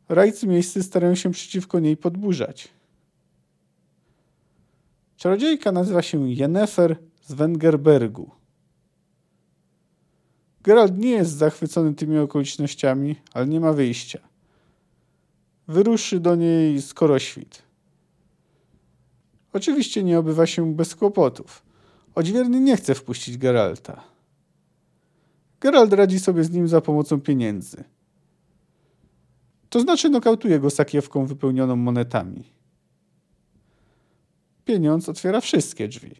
Rajcy 0.09 0.47
miejscy 0.47 0.83
starają 0.83 1.15
się 1.15 1.31
przeciwko 1.31 1.79
niej 1.79 1.97
podburzać. 1.97 2.67
Czarodziejka 5.17 5.71
nazywa 5.71 6.01
się 6.01 6.29
Jennefer 6.29 6.97
z 7.21 7.33
Wengerbergu. 7.33 8.31
Gerald 10.63 10.97
nie 10.97 11.09
jest 11.09 11.31
zachwycony 11.31 11.93
tymi 11.93 12.17
okolicznościami, 12.17 13.15
ale 13.33 13.47
nie 13.47 13.59
ma 13.59 13.73
wyjścia. 13.73 14.26
Wyruszy 15.67 16.19
do 16.19 16.35
niej 16.35 16.81
skoro 16.81 17.19
świt. 17.19 17.61
Oczywiście 19.53 20.03
nie 20.03 20.19
obywa 20.19 20.45
się 20.45 20.75
bez 20.75 20.95
kłopotów. 20.95 21.63
Odźwierny 22.15 22.59
nie 22.59 22.77
chce 22.77 22.95
wpuścić 22.95 23.37
Geralta. 23.37 24.03
Gerald 25.59 25.93
radzi 25.93 26.19
sobie 26.19 26.43
z 26.43 26.51
nim 26.51 26.67
za 26.67 26.81
pomocą 26.81 27.21
pieniędzy– 27.21 27.83
to 29.69 29.79
znaczy 29.79 30.09
nokautuje 30.09 30.59
go 30.59 30.69
sakiewką 30.69 31.25
wypełnioną 31.25 31.75
monetami. 31.75 32.43
Pieniądz 34.65 35.09
otwiera 35.09 35.41
wszystkie 35.41 35.87
drzwi. 35.87 36.15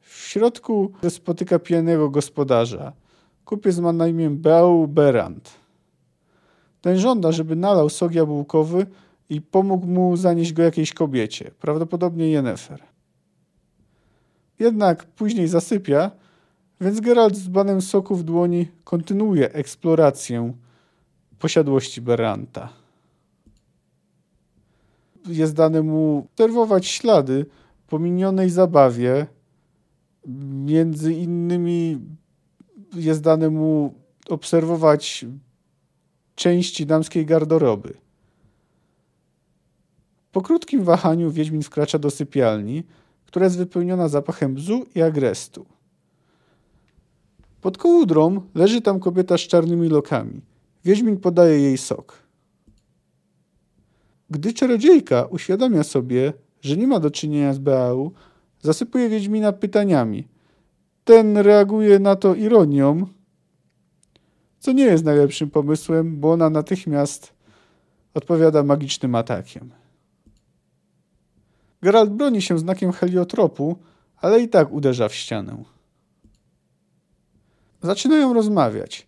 W 0.00 0.16
środku 0.16 0.92
spotyka 1.08 1.58
pijanego 1.58 2.10
gospodarza. 2.10 2.92
Kupiec 3.44 3.78
ma 3.78 3.92
na 3.92 4.08
imię 4.08 4.30
Beau 4.30 4.88
Berand. 4.88 5.50
Ten 6.86 6.98
żąda, 6.98 7.32
żeby 7.32 7.56
nalał 7.56 7.88
sok 7.88 8.14
jabłkowy 8.14 8.86
i 9.28 9.40
pomógł 9.40 9.86
mu 9.86 10.16
zanieść 10.16 10.52
go 10.52 10.62
jakiejś 10.62 10.92
kobiecie, 10.92 11.50
prawdopodobnie 11.60 12.30
Jennefer. 12.30 12.82
Jednak 14.58 15.04
później 15.04 15.48
zasypia, 15.48 16.10
więc 16.80 17.00
Geralt 17.00 17.36
z 17.36 17.48
banem 17.48 17.82
soku 17.82 18.16
w 18.16 18.22
dłoni 18.22 18.68
kontynuuje 18.84 19.52
eksplorację 19.52 20.52
posiadłości 21.38 22.00
Beranta. 22.00 22.68
Jest 25.28 25.54
dane 25.54 25.82
mu 25.82 26.18
obserwować 26.18 26.86
ślady 26.86 27.46
po 27.86 27.98
minionej 27.98 28.50
zabawie. 28.50 29.26
Między 30.64 31.12
innymi 31.12 32.00
jest 32.94 33.22
dane 33.22 33.50
mu 33.50 33.94
obserwować 34.28 35.24
części 36.36 36.86
damskiej 36.86 37.26
garderoby. 37.26 37.94
Po 40.32 40.42
krótkim 40.42 40.84
wahaniu 40.84 41.30
Wiedźmin 41.30 41.62
wkracza 41.62 41.98
do 41.98 42.10
sypialni, 42.10 42.84
która 43.26 43.44
jest 43.44 43.58
wypełniona 43.58 44.08
zapachem 44.08 44.54
bzu 44.54 44.86
i 44.94 45.02
agrestu. 45.02 45.66
Pod 47.60 47.78
kołudrą 47.78 48.40
leży 48.54 48.80
tam 48.80 49.00
kobieta 49.00 49.38
z 49.38 49.40
czarnymi 49.40 49.88
lokami– 49.88 50.40
Wiedźmin 50.86 51.16
podaje 51.16 51.60
jej 51.60 51.78
sok. 51.78 52.22
Gdy 54.30 54.52
czarodziejka 54.52 55.24
uświadamia 55.24 55.84
sobie, 55.84 56.32
że 56.60 56.76
nie 56.76 56.86
ma 56.86 57.00
do 57.00 57.10
czynienia 57.10 57.54
z 57.54 57.58
Beau, 57.58 58.12
zasypuje 58.62 59.08
Wiedźmina 59.08 59.52
pytaniami. 59.52 60.28
Ten 61.04 61.36
reaguje 61.36 61.98
na 61.98 62.16
to 62.16 62.34
ironią, 62.34 63.06
co 64.66 64.72
nie 64.72 64.84
jest 64.84 65.04
najlepszym 65.04 65.50
pomysłem, 65.50 66.20
bo 66.20 66.32
ona 66.32 66.50
natychmiast 66.50 67.32
odpowiada 68.14 68.62
magicznym 68.62 69.14
atakiem. 69.14 69.70
Geralt 71.82 72.10
broni 72.10 72.42
się 72.42 72.58
znakiem 72.58 72.92
heliotropu, 72.92 73.76
ale 74.16 74.40
i 74.40 74.48
tak 74.48 74.72
uderza 74.72 75.08
w 75.08 75.14
ścianę. 75.14 75.64
Zaczynają 77.82 78.34
rozmawiać. 78.34 79.06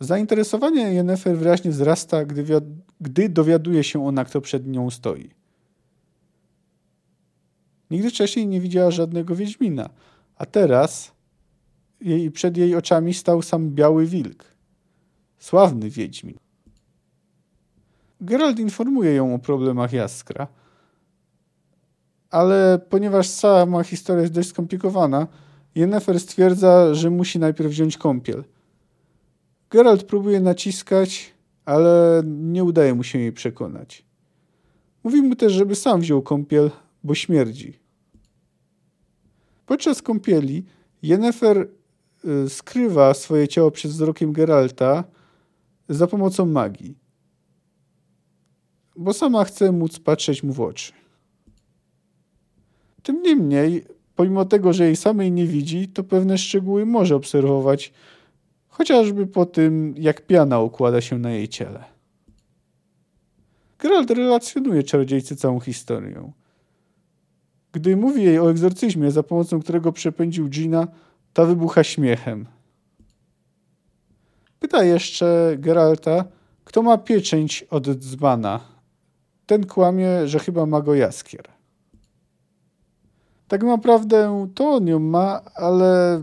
Zainteresowanie 0.00 0.94
Yennefer 0.94 1.38
wyraźnie 1.38 1.70
wzrasta, 1.70 2.24
gdy, 2.24 2.44
gdy 3.00 3.28
dowiaduje 3.28 3.84
się 3.84 4.06
ona, 4.06 4.24
kto 4.24 4.40
przed 4.40 4.66
nią 4.66 4.90
stoi. 4.90 5.30
Nigdy 7.90 8.10
wcześniej 8.10 8.46
nie 8.46 8.60
widziała 8.60 8.90
żadnego 8.90 9.36
Wiedźmina, 9.36 9.90
a 10.36 10.46
teraz 10.46 11.12
jej, 12.00 12.30
przed 12.30 12.56
jej 12.56 12.76
oczami 12.76 13.14
stał 13.14 13.42
sam 13.42 13.70
biały 13.70 14.06
wilk. 14.06 14.51
Sławny 15.42 15.90
Wiedźmin. 15.90 16.36
Geralt 18.20 18.58
informuje 18.58 19.14
ją 19.14 19.34
o 19.34 19.38
problemach 19.38 19.92
Jaskra, 19.92 20.46
ale 22.30 22.80
ponieważ 22.88 23.28
sama 23.28 23.84
historia 23.84 24.22
jest 24.22 24.34
dość 24.34 24.48
skomplikowana, 24.48 25.26
Yennefer 25.74 26.20
stwierdza, 26.20 26.94
że 26.94 27.10
musi 27.10 27.38
najpierw 27.38 27.70
wziąć 27.70 27.98
kąpiel. 27.98 28.44
Geralt 29.70 30.04
próbuje 30.04 30.40
naciskać, 30.40 31.32
ale 31.64 32.22
nie 32.26 32.64
udaje 32.64 32.94
mu 32.94 33.04
się 33.04 33.18
jej 33.18 33.32
przekonać. 33.32 34.04
Mówi 35.04 35.22
mu 35.22 35.36
też, 35.36 35.52
żeby 35.52 35.74
sam 35.74 36.00
wziął 36.00 36.22
kąpiel, 36.22 36.70
bo 37.04 37.14
śmierdzi. 37.14 37.78
Podczas 39.66 40.02
kąpieli 40.02 40.64
Yennefer 41.02 41.68
y, 42.24 42.48
skrywa 42.48 43.14
swoje 43.14 43.48
ciało 43.48 43.70
przed 43.70 43.90
wzrokiem 43.90 44.32
Geralta 44.32 45.04
za 45.94 46.06
pomocą 46.06 46.46
magii, 46.46 46.98
bo 48.96 49.12
sama 49.12 49.44
chce 49.44 49.72
móc 49.72 49.98
patrzeć 49.98 50.42
mu 50.42 50.52
w 50.52 50.60
oczy. 50.60 50.92
Tym 53.02 53.22
niemniej, 53.22 53.84
pomimo 54.16 54.44
tego, 54.44 54.72
że 54.72 54.84
jej 54.84 54.96
samej 54.96 55.32
nie 55.32 55.46
widzi, 55.46 55.88
to 55.88 56.04
pewne 56.04 56.38
szczegóły 56.38 56.86
może 56.86 57.16
obserwować, 57.16 57.92
chociażby 58.68 59.26
po 59.26 59.46
tym, 59.46 59.94
jak 59.98 60.26
piana 60.26 60.60
układa 60.60 61.00
się 61.00 61.18
na 61.18 61.30
jej 61.30 61.48
ciele. 61.48 61.84
Geralt 63.78 64.10
relacjonuje 64.10 64.82
czarodziejce 64.82 65.36
całą 65.36 65.60
historię. 65.60 66.32
Gdy 67.72 67.96
mówi 67.96 68.22
jej 68.22 68.38
o 68.38 68.50
egzorcyzmie, 68.50 69.10
za 69.10 69.22
pomocą 69.22 69.60
którego 69.60 69.92
przepędził 69.92 70.48
Gina, 70.48 70.88
ta 71.32 71.44
wybucha 71.44 71.84
śmiechem. 71.84 72.46
Pyta 74.62 74.84
jeszcze 74.84 75.56
Geralta, 75.58 76.24
kto 76.64 76.82
ma 76.82 76.98
pieczęć 76.98 77.62
od 77.70 77.88
dzbana. 77.88 78.60
Ten 79.46 79.66
kłamie, 79.66 80.28
że 80.28 80.38
chyba 80.38 80.66
ma 80.66 80.80
go 80.80 80.94
jaskier. 80.94 81.48
Tak 83.48 83.62
naprawdę 83.62 84.48
to 84.54 84.70
on 84.70 84.86
ją 84.86 84.98
ma, 84.98 85.40
ale 85.54 86.22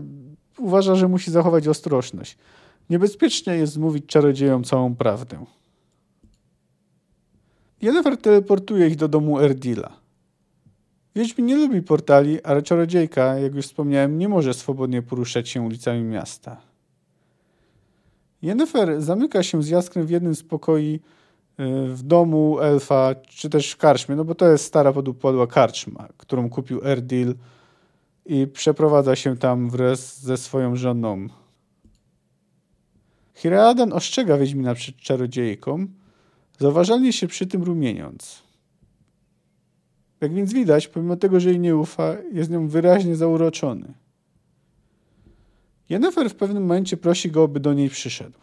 uważa, 0.58 0.94
że 0.94 1.08
musi 1.08 1.30
zachować 1.30 1.68
ostrożność. 1.68 2.38
Niebezpiecznie 2.90 3.54
jest 3.54 3.78
mówić 3.78 4.06
czarodziejom 4.06 4.64
całą 4.64 4.96
prawdę. 4.96 5.44
Yennefer 7.82 8.16
teleportuje 8.16 8.86
ich 8.86 8.96
do 8.96 9.08
domu 9.08 9.40
Erdila. 9.40 9.92
Wiedźmin 11.16 11.46
nie 11.46 11.56
lubi 11.56 11.82
portali, 11.82 12.42
ale 12.42 12.62
czarodziejka, 12.62 13.38
jak 13.38 13.54
już 13.54 13.66
wspomniałem, 13.66 14.18
nie 14.18 14.28
może 14.28 14.54
swobodnie 14.54 15.02
poruszać 15.02 15.48
się 15.48 15.62
ulicami 15.62 16.02
miasta. 16.02 16.69
Yennefer 18.42 19.02
zamyka 19.02 19.42
się 19.42 19.62
z 19.62 19.68
Jaskrem 19.68 20.06
w 20.06 20.10
jednym 20.10 20.34
z 20.34 20.42
pokoi 20.42 21.00
y, 21.60 21.94
w 21.94 22.02
domu 22.02 22.60
elfa, 22.60 23.14
czy 23.28 23.50
też 23.50 23.72
w 23.72 23.76
karczmie, 23.76 24.16
no 24.16 24.24
bo 24.24 24.34
to 24.34 24.48
jest 24.48 24.64
stara 24.64 24.92
podupadła 24.92 25.46
karczma, 25.46 26.08
którą 26.16 26.50
kupił 26.50 26.80
Erdil 26.84 27.34
i 28.26 28.46
przeprowadza 28.46 29.16
się 29.16 29.36
tam 29.36 29.70
wraz 29.70 30.20
ze 30.20 30.36
swoją 30.36 30.76
żoną. 30.76 31.26
Hireadan 33.34 33.92
ostrzega 33.92 34.38
Wiedźmina 34.38 34.74
przed 34.74 34.96
czarodziejką, 34.96 35.86
zauważalnie 36.58 37.12
się 37.12 37.26
przy 37.26 37.46
tym 37.46 37.62
rumieniąc. 37.62 38.42
Jak 40.20 40.34
więc 40.34 40.52
widać, 40.52 40.88
pomimo 40.88 41.16
tego, 41.16 41.40
że 41.40 41.48
jej 41.48 41.60
nie 41.60 41.76
ufa, 41.76 42.16
jest 42.32 42.50
nią 42.50 42.68
wyraźnie 42.68 43.16
zauroczony. 43.16 43.94
Jennifer 45.90 46.30
w 46.30 46.34
pewnym 46.34 46.62
momencie 46.62 46.96
prosi 46.96 47.30
go, 47.30 47.48
by 47.48 47.60
do 47.60 47.74
niej 47.74 47.90
przyszedł. 47.90 48.38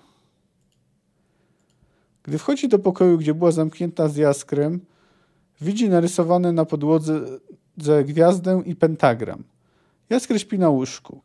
Gdy 2.24 2.38
wchodzi 2.38 2.68
do 2.68 2.80
pokoju, 2.80 3.18
gdzie 3.18 3.34
była 3.34 3.52
zamknięta 3.52 4.08
z 4.08 4.16
jaskrem, 4.16 4.80
widzi 5.62 5.90
narysowane 5.90 6.52
na 6.52 6.66
podłodze 6.66 7.40
gwiazdę 8.06 8.62
i 8.66 8.76
pentagram. 8.76 9.44
Jaskry 10.10 10.40
śpi 10.40 10.60
na 10.60 10.70
łóżku. 10.70 11.22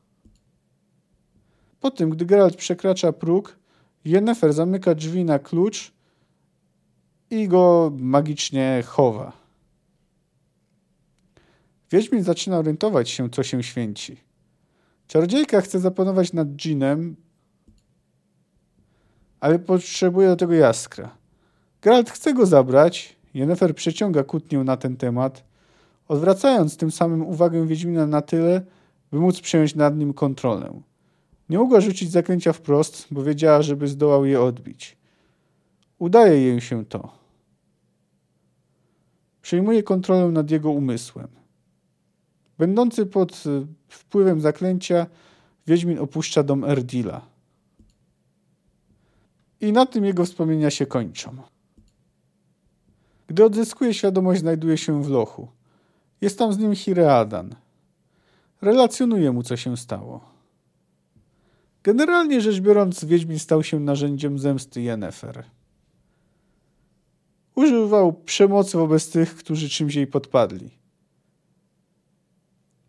Po 1.81 1.91
tym, 1.91 2.11
gdy 2.11 2.27
Geralt 2.27 2.57
przekracza 2.57 3.13
próg, 3.13 3.59
Yennefer 4.05 4.53
zamyka 4.53 4.95
drzwi 4.95 5.25
na 5.25 5.39
klucz 5.39 5.93
i 7.31 7.49
go 7.49 7.93
magicznie 7.99 8.83
chowa. 8.87 9.33
Wiedźmin 11.91 12.23
zaczyna 12.23 12.59
orientować 12.59 13.11
się, 13.11 13.31
co 13.31 13.43
się 13.43 13.63
święci. 13.63 14.32
Czarodziejka 15.13 15.61
chce 15.61 15.81
zapanować 15.81 16.33
nad 16.33 16.49
dżinem, 16.49 17.17
ale 19.41 19.59
potrzebuje 19.59 20.29
do 20.29 20.37
tego 20.37 20.53
jaskra. 20.55 21.17
Geralt 21.83 22.11
chce 22.11 22.35
go 22.35 22.47
zabrać, 22.47 23.17
Yennefer 23.35 23.75
przeciąga 23.75 24.25
kłótnię 24.25 24.59
na 24.59 24.77
ten 24.77 24.97
temat, 24.97 25.45
odwracając 26.09 26.77
tym 26.77 26.91
samym 26.91 27.23
uwagę 27.23 27.67
Wiedźmina 27.67 28.07
na 28.07 28.23
tyle, 28.23 28.63
by 29.11 29.19
móc 29.19 29.41
przejąć 29.41 29.75
nad 29.75 29.97
nim 29.97 30.15
kontrolę. 30.15 30.81
Nie 31.49 31.59
mogła 31.59 31.81
rzucić 31.81 32.11
zaklęcia 32.11 32.53
wprost, 32.53 33.07
bo 33.11 33.23
wiedziała, 33.23 33.63
żeby 33.63 33.89
zdołał 33.89 34.25
je 34.25 34.41
odbić. 34.41 34.97
Udaje 35.99 36.41
jej 36.43 36.61
się 36.61 36.85
to. 36.85 37.13
Przejmuje 39.43 39.83
kontrolę 39.83 40.29
nad 40.29 40.51
jego 40.51 40.71
umysłem. 40.71 41.42
Będący 42.59 43.07
pod 43.07 43.47
y, 43.47 43.67
wpływem 43.89 44.41
zaklęcia, 44.41 45.07
Wiedźmin 45.67 45.99
opuszcza 45.99 46.43
dom 46.43 46.65
Erdila. 46.65 47.27
I 49.61 49.73
na 49.73 49.87
tym 49.87 50.05
jego 50.05 50.25
wspomnienia 50.25 50.71
się 50.71 50.87
kończą. 50.87 51.37
Gdy 53.27 53.45
odzyskuje 53.45 53.95
świadomość, 53.95 54.41
znajduje 54.41 54.79
się 54.79 55.03
w 55.03 55.11
lochu. 55.11 55.49
Jest 56.21 56.39
tam 56.39 56.53
z 56.53 56.59
nim 56.59 56.75
Hireadan. 56.75 57.55
Relacjonuje 58.63 59.33
mu, 59.33 59.43
co 59.43 59.57
się 59.57 59.77
stało. 59.77 60.21
Generalnie 61.83 62.41
rzecz 62.41 62.61
biorąc, 62.61 63.05
Wiedźmin 63.05 63.39
stał 63.39 63.63
się 63.63 63.81
narzędziem 63.81 64.39
zemsty 64.39 64.83
Yennefer. 64.83 65.45
Używał 67.55 68.13
przemocy 68.13 68.79
wobec 68.79 69.11
tych, 69.11 69.37
którzy 69.37 69.69
czymś 69.69 69.95
jej 69.95 70.07
podpadli. 70.07 70.82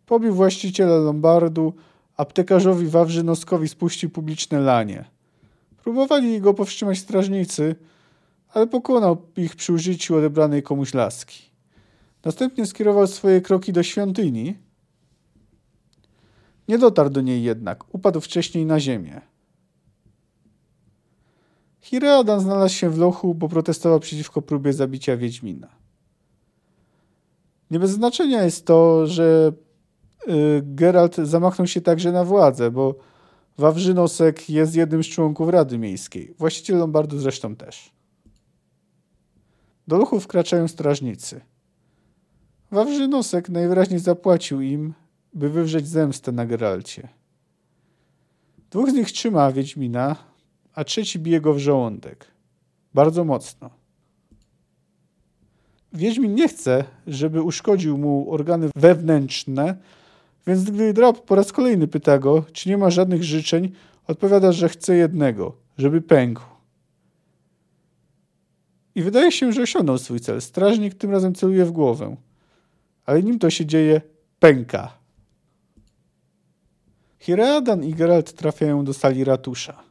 Pobił 0.06 0.34
właściciela 0.34 0.96
Lombardu, 0.96 1.72
aptekarzowi 2.16 2.86
Wawrzynoskowi 2.86 3.68
spuścił 3.68 4.10
publiczne 4.10 4.60
lanie. 4.60 5.04
Próbowali 5.82 6.40
go 6.40 6.54
powstrzymać 6.54 6.98
strażnicy, 6.98 7.76
ale 8.48 8.66
pokonał 8.66 9.16
ich 9.36 9.56
przy 9.56 9.72
użyciu 9.72 10.16
odebranej 10.16 10.62
komuś 10.62 10.94
laski. 10.94 11.42
Następnie 12.24 12.66
skierował 12.66 13.06
swoje 13.06 13.40
kroki 13.40 13.72
do 13.72 13.82
świątyni. 13.82 14.56
Nie 16.68 16.78
dotarł 16.78 17.10
do 17.10 17.20
niej 17.20 17.42
jednak, 17.42 17.94
upadł 17.94 18.20
wcześniej 18.20 18.66
na 18.66 18.80
ziemię. 18.80 19.20
Hireadan 21.80 22.40
znalazł 22.40 22.74
się 22.74 22.90
w 22.90 22.98
lochu, 22.98 23.34
bo 23.34 23.48
protestował 23.48 24.00
przeciwko 24.00 24.42
próbie 24.42 24.72
zabicia 24.72 25.16
Wiedźmina. 25.16 25.68
Nie 27.70 27.78
bez 27.78 27.90
znaczenia 27.90 28.42
jest 28.42 28.66
to, 28.66 29.06
że 29.06 29.52
Geralt 30.62 31.16
zamachnął 31.16 31.66
się 31.66 31.80
także 31.80 32.12
na 32.12 32.24
władzę, 32.24 32.70
bo 32.70 32.94
Wawrzynosek 33.58 34.50
jest 34.50 34.76
jednym 34.76 35.04
z 35.04 35.06
członków 35.06 35.48
Rady 35.48 35.78
Miejskiej. 35.78 36.34
Właściciel 36.38 36.78
Lombardu 36.78 37.18
zresztą 37.18 37.56
też. 37.56 37.92
Do 39.88 39.98
ruchu 39.98 40.20
wkraczają 40.20 40.68
strażnicy. 40.68 41.40
Wawrzynosek 42.70 43.48
najwyraźniej 43.48 43.98
zapłacił 43.98 44.60
im, 44.60 44.94
by 45.32 45.50
wywrzeć 45.50 45.88
zemstę 45.88 46.32
na 46.32 46.46
Geralcie. 46.46 47.08
Dwóch 48.70 48.90
z 48.90 48.94
nich 48.94 49.12
trzyma 49.12 49.52
Wiedźmina, 49.52 50.16
a 50.74 50.84
trzeci 50.84 51.18
bije 51.18 51.40
go 51.40 51.54
w 51.54 51.58
żołądek. 51.58 52.26
Bardzo 52.94 53.24
mocno. 53.24 53.70
Wiedźmin 55.92 56.34
nie 56.34 56.48
chce, 56.48 56.84
żeby 57.06 57.42
uszkodził 57.42 57.98
mu 57.98 58.32
organy 58.32 58.70
wewnętrzne, 58.76 59.76
więc 60.46 60.70
gdy 60.70 60.92
Drap 60.92 61.20
po 61.20 61.34
raz 61.34 61.52
kolejny 61.52 61.88
pyta 61.88 62.18
go, 62.18 62.44
czy 62.52 62.68
nie 62.68 62.78
ma 62.78 62.90
żadnych 62.90 63.24
życzeń, 63.24 63.72
odpowiada, 64.06 64.52
że 64.52 64.68
chce 64.68 64.96
jednego, 64.96 65.56
żeby 65.78 66.00
pękł. 66.00 66.42
I 68.94 69.02
wydaje 69.02 69.32
się, 69.32 69.52
że 69.52 69.62
osiągnął 69.62 69.98
swój 69.98 70.20
cel. 70.20 70.40
Strażnik 70.40 70.94
tym 70.94 71.10
razem 71.10 71.34
celuje 71.34 71.64
w 71.64 71.72
głowę. 71.72 72.16
Ale 73.06 73.22
nim 73.22 73.38
to 73.38 73.50
się 73.50 73.66
dzieje, 73.66 74.00
pęka. 74.38 74.98
Hireadan 77.18 77.84
i 77.84 77.94
Geralt 77.94 78.32
trafiają 78.32 78.84
do 78.84 78.94
sali 78.94 79.24
ratusza. 79.24 79.82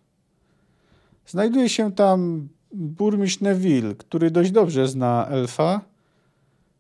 Znajduje 1.25 1.69
się 1.69 1.91
tam 1.91 2.47
burmistrz 2.71 3.41
Neville, 3.41 3.95
który 3.95 4.31
dość 4.31 4.51
dobrze 4.51 4.87
zna 4.87 5.27
elfa. 5.29 5.81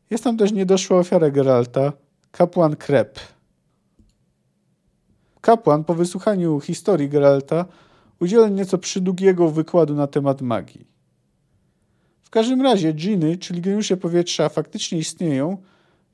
Jest 0.09 0.23
tam 0.23 0.37
też 0.37 0.51
niedoszła 0.51 0.99
ofiara 0.99 1.31
Geralta, 1.31 1.93
kapłan 2.31 2.75
Krep. 2.75 3.19
Kapłan 5.43 5.83
po 5.83 5.95
wysłuchaniu 5.95 6.59
historii 6.59 7.09
Geralta 7.09 7.65
udziela 8.19 8.49
nieco 8.49 8.77
przydługiego 8.77 9.49
wykładu 9.49 9.95
na 9.95 10.07
temat 10.07 10.41
magii. 10.41 10.87
W 12.21 12.29
każdym 12.29 12.61
razie 12.61 12.93
dżiny, 12.93 13.37
czyli 13.37 13.61
geniusze 13.61 13.97
powietrza, 13.97 14.49
faktycznie 14.49 14.97
istnieją 14.97 15.57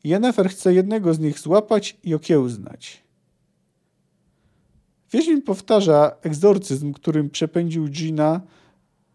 i 0.03 0.09
Yennefer 0.09 0.49
chce 0.49 0.73
jednego 0.73 1.13
z 1.13 1.19
nich 1.19 1.39
złapać 1.39 1.97
i 2.03 2.13
okiełznać. 2.13 3.03
Wiedźmin 5.11 5.41
powtarza 5.41 6.11
egzorcyzm, 6.21 6.93
którym 6.93 7.29
przepędził 7.29 7.89
dżina 7.89 8.41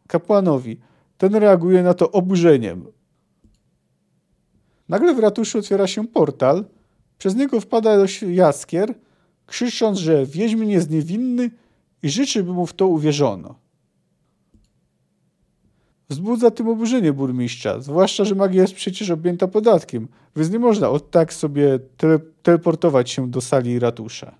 kapłanowi. 0.09 0.81
Ten 1.18 1.35
reaguje 1.35 1.83
na 1.83 1.94
to 1.94 2.11
oburzeniem. 2.11 2.87
Nagle 4.88 5.14
w 5.14 5.18
ratuszu 5.18 5.59
otwiera 5.59 5.87
się 5.87 6.07
portal. 6.07 6.64
Przez 7.18 7.37
niego 7.37 7.61
wpada 7.61 7.96
jaskier, 8.22 8.94
krzycząc, 9.46 9.98
że 9.98 10.26
Wiedźmin 10.26 10.70
jest 10.70 10.90
niewinny 10.90 11.50
i 12.02 12.11
życzy, 12.11 12.44
by 12.44 12.52
mu 12.52 12.66
w 12.66 12.72
to 12.72 12.87
uwierzono. 12.87 13.54
Wzbudza 16.09 16.50
tym 16.50 16.68
oburzenie 16.68 17.12
burmistrza, 17.12 17.80
zwłaszcza, 17.80 18.24
że 18.24 18.35
magia 18.35 18.62
jest 18.62 18.74
przecież 18.74 19.11
objęta 19.11 19.48
podatkiem, 19.48 20.09
więc 20.37 20.50
nie 20.50 20.59
można 20.59 20.90
od 20.90 21.11
tak 21.11 21.33
sobie 21.33 21.78
tele 21.96 22.18
teleportować 22.42 23.11
się 23.11 23.30
do 23.30 23.40
sali 23.40 23.78
ratusza. 23.78 24.35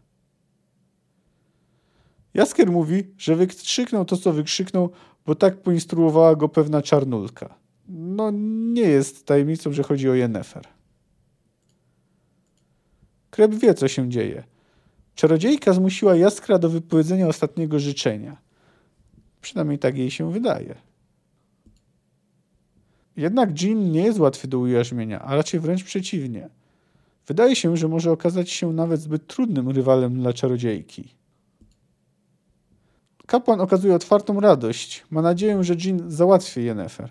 Jaskier 2.35 2.71
mówi, 2.71 3.03
że 3.19 3.37
wykrzyknął 3.37 4.05
to, 4.05 4.17
co 4.17 4.33
wykrzyknął, 4.33 4.91
bo 5.27 5.35
tak 5.35 5.63
poinstruowała 5.63 6.37
go 6.37 6.49
pewna 6.49 6.83
czarnulka. 6.83 7.55
No, 7.89 8.31
nie 8.73 8.83
jest 8.83 9.27
tajemnicą, 9.27 9.73
że 9.73 9.83
chodzi 9.83 10.11
o 10.11 10.15
Yennefer. 10.15 10.65
Kreb 13.31 13.55
wie, 13.55 13.75
co 13.75 13.89
się 13.89 14.09
dzieje. 14.09 14.45
Czarodziejka 15.15 15.73
zmusiła 15.73 16.17
Jaskra 16.17 16.59
do 16.59 16.69
wypowiedzenia 16.69 17.29
ostatniego 17.29 17.79
życzenia. 17.79 18.37
Przynajmniej 19.41 19.79
tak 19.79 19.99
jej 19.99 20.11
się 20.11 20.33
wydaje. 20.33 20.75
Jednak 23.17 23.63
Jean 23.63 23.91
nie 23.93 24.03
jest 24.03 24.19
łatwy 24.19 24.49
do 24.49 24.59
ujarzmienia, 24.59 25.21
a 25.21 25.37
raczej 25.37 25.61
wręcz 25.61 25.85
przeciwnie. 25.85 26.49
Wydaje 27.27 27.57
się, 27.57 27.77
że 27.77 27.89
może 27.89 28.13
okazać 28.13 28.51
się 28.51 28.73
nawet 28.73 29.01
zbyt 29.01 29.27
trudnym 29.27 29.71
rywalem 29.71 30.19
dla 30.21 30.33
czarodziejki. 30.33 31.09
Kapłan 33.27 33.61
okazuje 33.61 33.95
otwartą 33.95 34.41
radość. 34.41 35.05
Ma 35.11 35.23
nadzieję, 35.23 35.65
że 35.65 35.75
Jean 35.85 36.11
załatwi 36.11 36.65
Yennefer. 36.65 37.11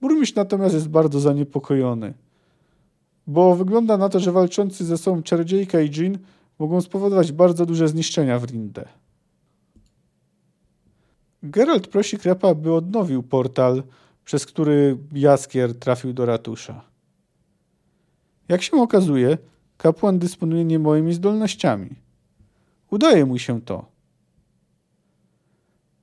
Burmistrz 0.00 0.34
natomiast 0.34 0.74
jest 0.74 0.88
bardzo 0.88 1.20
zaniepokojony, 1.20 2.14
bo 3.26 3.56
wygląda 3.56 3.96
na 3.96 4.08
to, 4.08 4.20
że 4.20 4.32
walczący 4.32 4.84
ze 4.84 4.98
sobą 4.98 5.22
czarodziejka 5.22 5.80
i 5.80 5.90
Jean 6.00 6.18
mogą 6.62 6.80
spowodować 6.80 7.32
bardzo 7.32 7.66
duże 7.66 7.88
zniszczenia 7.88 8.38
w 8.38 8.44
Rindę. 8.44 8.88
Geralt 11.42 11.86
prosi 11.86 12.18
Krepa, 12.18 12.54
by 12.54 12.74
odnowił 12.74 13.22
portal, 13.22 13.82
przez 14.24 14.46
który 14.46 14.98
Jaskier 15.12 15.78
trafił 15.78 16.12
do 16.12 16.26
ratusza. 16.26 16.84
Jak 18.48 18.62
się 18.62 18.76
okazuje, 18.76 19.38
kapłan 19.76 20.18
dysponuje 20.18 20.64
niemoimi 20.64 21.14
zdolnościami. 21.14 21.90
Udaje 22.90 23.26
mu 23.26 23.38
się 23.38 23.60
to. 23.60 23.86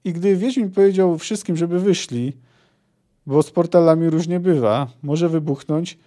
I 0.03 0.13
gdy 0.13 0.35
Wiedźmin 0.35 0.71
powiedział 0.71 1.17
wszystkim, 1.17 1.57
żeby 1.57 1.79
wyszli, 1.79 2.33
bo 3.25 3.43
z 3.43 3.51
portalami 3.51 4.09
różnie 4.09 4.39
bywa, 4.39 4.87
może 5.03 5.29
wybuchnąć, 5.29 5.97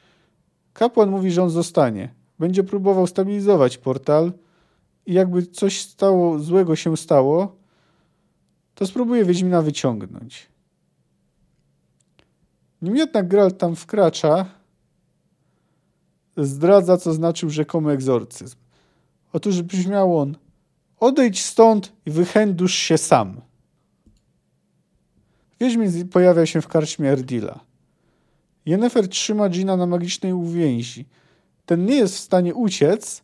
kapłan 0.72 1.10
mówi, 1.10 1.30
że 1.30 1.42
on 1.42 1.50
zostanie. 1.50 2.14
Będzie 2.38 2.64
próbował 2.64 3.06
stabilizować 3.06 3.78
portal 3.78 4.32
i 5.06 5.12
jakby 5.12 5.46
coś 5.46 5.80
stało, 5.80 6.38
złego 6.38 6.76
się 6.76 6.96
stało, 6.96 7.56
to 8.74 8.86
spróbuje 8.86 9.24
Wiedźmina 9.24 9.62
wyciągnąć. 9.62 10.48
Nim 12.82 12.96
jednak 12.96 13.28
Geralt 13.28 13.58
tam 13.58 13.76
wkracza, 13.76 14.46
zdradza, 16.36 16.96
co 16.96 17.12
znaczył 17.12 17.50
rzekomy 17.50 17.92
egzorcyzm. 17.92 18.56
Otóż 19.32 19.62
brzmiał 19.62 20.18
on: 20.18 20.36
Odejdź 21.00 21.44
stąd 21.44 21.92
i 22.06 22.10
wychędusz 22.10 22.74
się 22.74 22.98
sam. 22.98 23.40
Wiedźmin 25.60 26.08
pojawia 26.08 26.46
się 26.46 26.60
w 26.60 26.68
karczmie 26.68 27.10
Erdila. 27.10 27.60
Yennefer 28.66 29.08
trzyma 29.08 29.48
Gina 29.48 29.76
na 29.76 29.86
magicznej 29.86 30.32
uwięzi. 30.32 31.04
Ten 31.66 31.86
nie 31.86 31.96
jest 31.96 32.14
w 32.14 32.20
stanie 32.20 32.54
uciec, 32.54 33.22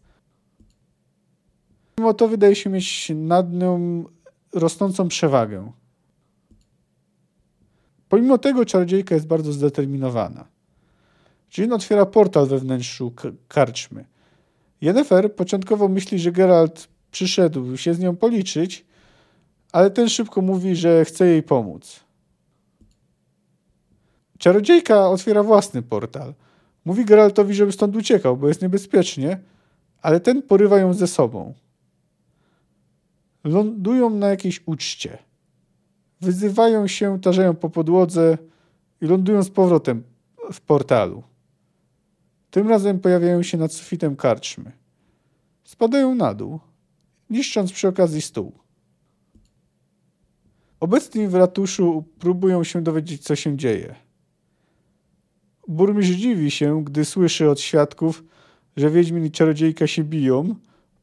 mimo 1.98 2.14
to 2.14 2.28
wydaje 2.28 2.54
się 2.54 2.70
mieć 2.70 3.12
nad 3.14 3.52
nią 3.52 4.04
rosnącą 4.52 5.08
przewagę. 5.08 5.72
Pomimo 8.08 8.38
tego 8.38 8.64
czarodziejka 8.64 9.14
jest 9.14 9.26
bardzo 9.26 9.52
zdeterminowana. 9.52 10.44
Jean 11.58 11.72
otwiera 11.72 12.06
portal 12.06 12.46
we 12.46 12.58
wnętrzu 12.58 13.12
karczmy. 13.48 14.04
Yennefer 14.80 15.34
początkowo 15.34 15.88
myśli, 15.88 16.18
że 16.18 16.32
Geralt 16.32 16.88
przyszedł 17.10 17.76
się 17.76 17.94
z 17.94 17.98
nią 17.98 18.16
policzyć, 18.16 18.86
ale 19.72 19.90
ten 19.90 20.08
szybko 20.08 20.40
mówi, 20.42 20.76
że 20.76 21.04
chce 21.04 21.26
jej 21.26 21.42
pomóc. 21.42 22.00
Czarodziejka 24.38 25.08
otwiera 25.08 25.42
własny 25.42 25.82
portal. 25.82 26.34
Mówi 26.84 27.04
Geraltowi, 27.04 27.54
żeby 27.54 27.72
stąd 27.72 27.96
uciekał, 27.96 28.36
bo 28.36 28.48
jest 28.48 28.62
niebezpiecznie, 28.62 29.40
ale 30.02 30.20
ten 30.20 30.42
porywa 30.42 30.78
ją 30.78 30.94
ze 30.94 31.06
sobą. 31.06 31.54
Lądują 33.48 34.10
na 34.10 34.28
jakiejś 34.28 34.62
uczcie. 34.66 35.18
Wyzywają 36.20 36.86
się, 36.86 37.20
tarzają 37.20 37.54
po 37.54 37.70
podłodze 37.70 38.38
i 39.00 39.06
lądują 39.06 39.42
z 39.42 39.50
powrotem 39.50 40.02
w 40.52 40.60
portalu. 40.60 41.22
Tym 42.50 42.68
razem 42.68 43.00
pojawiają 43.00 43.42
się 43.42 43.58
nad 43.58 43.72
sufitem 43.72 44.16
karczmy. 44.16 44.72
Spadają 45.64 46.14
na 46.14 46.34
dół, 46.34 46.60
niszcząc 47.30 47.72
przy 47.72 47.88
okazji 47.88 48.22
stół. 48.22 48.52
Obecni 50.80 51.28
w 51.28 51.34
ratuszu 51.34 52.04
próbują 52.18 52.64
się 52.64 52.82
dowiedzieć, 52.82 53.22
co 53.22 53.36
się 53.36 53.56
dzieje. 53.56 53.94
Burmistrz 55.68 56.16
dziwi 56.16 56.50
się, 56.50 56.84
gdy 56.84 57.04
słyszy 57.04 57.50
od 57.50 57.60
świadków, 57.60 58.24
że 58.76 58.90
Wiedźmin 58.90 59.24
i 59.24 59.30
czarodziejka 59.30 59.86
się 59.86 60.04
biją, 60.04 60.54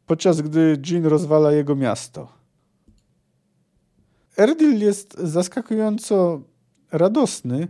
podczas 0.05 0.41
gdy 0.41 0.81
Jean 0.89 1.05
rozwala 1.05 1.51
jego 1.51 1.75
miasto. 1.75 2.27
Erdil 4.37 4.79
jest 4.79 5.17
zaskakująco 5.17 6.41
radosny, 6.91 7.67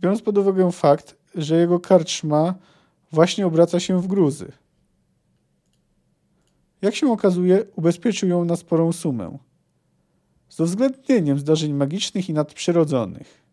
biorąc 0.00 0.22
pod 0.22 0.38
uwagę 0.38 0.72
fakt, 0.72 1.16
że 1.34 1.56
jego 1.56 1.80
karczma 1.80 2.54
właśnie 3.12 3.46
obraca 3.46 3.80
się 3.80 4.02
w 4.02 4.06
gruzy. 4.06 4.52
Jak 6.82 6.94
się 6.94 7.12
okazuje, 7.12 7.64
ubezpieczył 7.76 8.28
ją 8.28 8.44
na 8.44 8.56
sporą 8.56 8.92
sumę. 8.92 9.38
Z 10.48 10.60
uwzględnieniem 10.60 11.38
zdarzeń 11.38 11.72
magicznych 11.72 12.28
i 12.28 12.32
nadprzyrodzonych. 12.32 13.47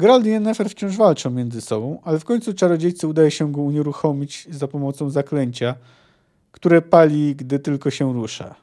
Geralt 0.00 0.26
i 0.26 0.28
Yennefer 0.28 0.70
wciąż 0.70 0.96
walczą 0.96 1.30
między 1.30 1.60
sobą, 1.60 2.00
ale 2.04 2.18
w 2.18 2.24
końcu 2.24 2.54
czarodziejcy 2.54 3.08
udaje 3.08 3.30
się 3.30 3.52
go 3.52 3.60
unieruchomić 3.60 4.46
za 4.50 4.68
pomocą 4.68 5.10
zaklęcia, 5.10 5.74
które 6.52 6.82
pali, 6.82 7.36
gdy 7.36 7.58
tylko 7.58 7.90
się 7.90 8.12
rusza. 8.12 8.54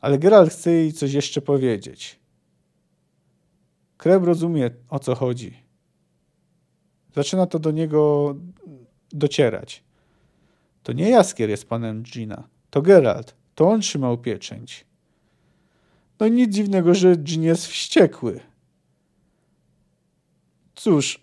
Ale 0.00 0.18
Geralt 0.18 0.50
chce 0.52 0.70
jej 0.70 0.92
coś 0.92 1.12
jeszcze 1.12 1.42
powiedzieć. 1.42 2.20
Kreb 3.96 4.24
rozumie, 4.24 4.70
o 4.88 4.98
co 4.98 5.14
chodzi. 5.14 5.54
Zaczyna 7.14 7.46
to 7.46 7.58
do 7.58 7.70
niego 7.70 8.34
docierać. 9.12 9.84
To 10.82 10.92
nie 10.92 11.10
Jaskier 11.10 11.50
jest 11.50 11.68
panem 11.68 12.02
Gina, 12.02 12.48
to 12.70 12.82
Geralt. 12.82 13.34
To 13.54 13.68
on 13.68 13.80
trzymał 13.80 14.18
pieczęć. 14.18 14.86
No 16.20 16.28
nic 16.28 16.54
dziwnego, 16.54 16.94
że 16.94 17.16
Gin 17.16 17.42
jest 17.42 17.66
wściekły. 17.66 18.40
Cóż, 20.76 21.20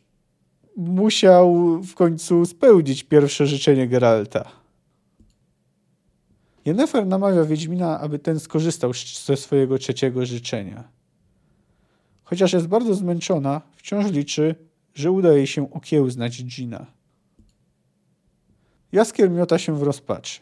musiał 0.77 1.55
w 1.81 1.95
końcu 1.95 2.45
spełnić 2.45 3.03
pierwsze 3.03 3.47
życzenie 3.47 3.87
Geralta. 3.87 4.51
Yennefer 6.65 7.07
namawia 7.07 7.43
Wiedźmina, 7.43 7.99
aby 7.99 8.19
ten 8.19 8.39
skorzystał 8.39 8.91
ze 9.25 9.37
swojego 9.37 9.77
trzeciego 9.77 10.25
życzenia. 10.25 10.83
Chociaż 12.23 12.53
jest 12.53 12.67
bardzo 12.67 12.95
zmęczona, 12.95 13.61
wciąż 13.75 14.11
liczy, 14.11 14.55
że 14.93 15.11
uda 15.11 15.33
jej 15.33 15.47
się 15.47 15.71
okiełznać 15.71 16.43
Gina. 16.43 16.85
Jaskier 18.91 19.31
miota 19.31 19.57
się 19.57 19.79
w 19.79 19.83
rozpaczy. 19.83 20.39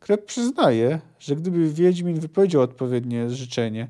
Krep 0.00 0.24
przyznaje, 0.24 1.00
że 1.18 1.36
gdyby 1.36 1.72
Wiedźmin 1.72 2.20
wypowiedział 2.20 2.62
odpowiednie 2.62 3.30
życzenie, 3.30 3.88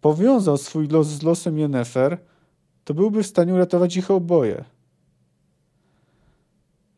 powiązał 0.00 0.56
swój 0.56 0.88
los 0.88 1.06
z 1.06 1.22
losem 1.22 1.58
Yennefer, 1.58 2.18
to 2.88 2.94
byłby 2.94 3.22
w 3.22 3.26
stanie 3.26 3.54
uratować 3.54 3.96
ich 3.96 4.10
oboje. 4.10 4.64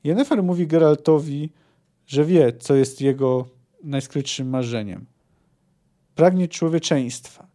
Yennefer 0.05 0.43
mówi 0.43 0.67
Geraltowi, 0.67 1.51
że 2.07 2.25
wie, 2.25 2.53
co 2.53 2.75
jest 2.75 3.01
jego 3.01 3.49
najskrytszym 3.85 4.49
marzeniem. 4.49 5.07
Pragnie 6.15 6.49
człowieczeństwa. 6.49 7.47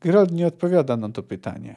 Geralt 0.00 0.32
nie 0.32 0.46
odpowiada 0.46 0.96
na 0.96 1.08
to 1.08 1.22
pytanie. 1.22 1.76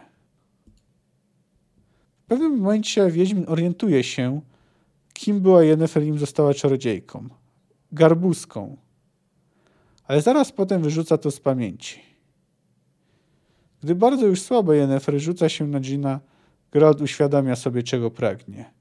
W 2.24 2.28
pewnym 2.28 2.58
momencie 2.58 3.12
Wiedźmin 3.12 3.46
orientuje 3.48 4.04
się, 4.04 4.42
kim 5.14 5.42
była 5.42 5.64
Yennefer, 5.64 6.04
im 6.04 6.20
została 6.20 6.54
czarodziejką. 6.54 7.30
Garbuską. 7.92 8.78
Ale 10.04 10.22
zaraz 10.22 10.52
potem 10.52 10.82
wyrzuca 10.82 11.18
to 11.18 11.32
z 11.32 11.40
pamięci. 11.40 12.00
Gdy 13.84 13.96
bardzo 13.96 14.26
już 14.26 14.42
słabo 14.42 14.74
Yennefer 14.74 15.20
rzuca 15.20 15.50
się 15.50 15.68
na 15.68 15.80
Gina, 15.80 16.20
Geralt 16.72 17.02
uświadamia 17.02 17.56
sobie, 17.56 17.84
czego 17.84 18.12
pragnie. 18.12 18.72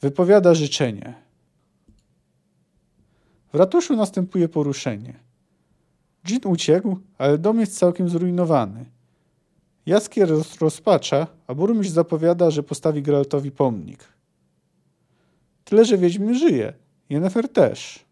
Wypowiada 0.00 0.54
życzenie. 0.54 1.14
W 3.52 3.54
ratuszu 3.54 3.96
następuje 3.96 4.48
poruszenie. 4.48 5.14
Jean 6.28 6.40
uciekł, 6.46 6.98
ale 7.18 7.38
dom 7.38 7.60
jest 7.60 7.78
całkiem 7.78 8.08
zrujnowany. 8.08 8.84
Jaskier 9.86 10.28
roz 10.28 10.60
rozpacza, 10.60 11.26
a 11.46 11.54
burmistrz 11.54 11.94
zapowiada, 11.94 12.50
że 12.50 12.62
postawi 12.62 13.02
Geraltowi 13.02 13.50
pomnik. 13.50 14.08
Tyle, 15.64 15.84
że 15.84 15.98
Wiedźmin 15.98 16.34
żyje. 16.34 16.72
Jennefer 17.10 17.48
też. 17.48 18.04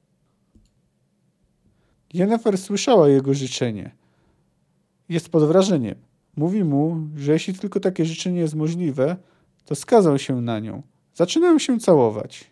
Jennefer 2.14 2.58
słyszała 2.58 3.08
jego 3.08 3.34
życzenie. 3.34 3.99
Jest 5.10 5.28
pod 5.28 5.44
wrażeniem. 5.44 5.94
Mówi 6.36 6.64
mu, 6.64 7.08
że 7.16 7.32
jeśli 7.32 7.54
tylko 7.54 7.80
takie 7.80 8.04
życzenie 8.04 8.40
jest 8.40 8.54
możliwe, 8.54 9.16
to 9.64 9.74
skazał 9.74 10.18
się 10.18 10.40
na 10.40 10.58
nią. 10.58 10.82
Zaczynają 11.14 11.58
się 11.58 11.80
całować. 11.80 12.50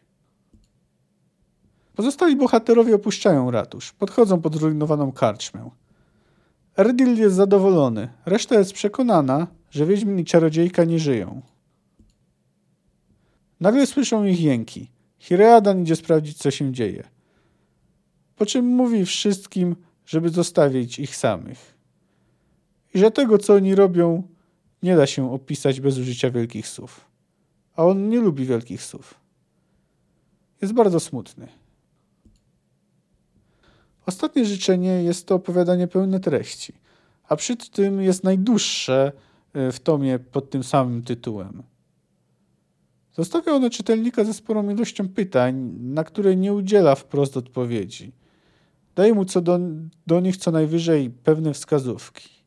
Pozostali 1.94 2.36
bohaterowie 2.36 2.94
opuszczają 2.94 3.50
ratusz. 3.50 3.92
Podchodzą 3.92 4.40
pod 4.40 4.56
zrujnowaną 4.56 5.12
karczmę. 5.12 5.70
Erdil 6.76 7.18
jest 7.18 7.36
zadowolony. 7.36 8.08
Reszta 8.26 8.58
jest 8.58 8.72
przekonana, 8.72 9.46
że 9.70 9.86
Wiedźmin 9.86 10.18
i 10.18 10.24
Czarodziejka 10.24 10.84
nie 10.84 10.98
żyją. 10.98 11.42
Nagle 13.60 13.86
słyszą 13.86 14.24
ich 14.24 14.40
jęki. 14.40 14.90
Hireadan 15.18 15.82
idzie 15.82 15.96
sprawdzić, 15.96 16.38
co 16.38 16.50
się 16.50 16.72
dzieje. 16.72 17.08
Po 18.36 18.46
czym 18.46 18.66
mówi 18.66 19.06
wszystkim, 19.06 19.76
żeby 20.06 20.28
zostawić 20.28 20.98
ich 20.98 21.16
samych. 21.16 21.77
I 22.94 22.98
że 22.98 23.10
tego, 23.10 23.38
co 23.38 23.54
oni 23.54 23.74
robią, 23.74 24.22
nie 24.82 24.96
da 24.96 25.06
się 25.06 25.32
opisać 25.32 25.80
bez 25.80 25.98
użycia 25.98 26.30
wielkich 26.30 26.68
słów. 26.68 27.04
A 27.76 27.84
on 27.84 28.08
nie 28.08 28.20
lubi 28.20 28.44
wielkich 28.44 28.82
słów. 28.82 29.14
Jest 30.62 30.74
bardzo 30.74 31.00
smutny. 31.00 31.48
Ostatnie 34.06 34.44
życzenie 34.44 35.02
jest 35.02 35.26
to 35.26 35.34
opowiadanie 35.34 35.88
pełne 35.88 36.20
treści, 36.20 36.72
a 37.28 37.36
przy 37.36 37.56
tym 37.56 38.02
jest 38.02 38.24
najdłuższe 38.24 39.12
e, 39.52 39.72
w 39.72 39.80
tomie 39.80 40.18
pod 40.18 40.50
tym 40.50 40.64
samym 40.64 41.02
tytułem. 41.02 41.62
Zostawia 43.12 43.52
ono 43.52 43.70
czytelnika 43.70 44.24
ze 44.24 44.34
sporą 44.34 44.70
ilością 44.70 45.08
pytań, 45.08 45.74
na 45.80 46.04
które 46.04 46.36
nie 46.36 46.54
udziela 46.54 46.94
wprost 46.94 47.36
odpowiedzi. 47.36 48.12
Daje 48.94 49.14
mu 49.14 49.24
co 49.24 49.40
do, 49.40 49.58
do 50.06 50.20
nich 50.20 50.36
co 50.36 50.50
najwyżej 50.50 51.10
pewne 51.10 51.54
wskazówki. 51.54 52.37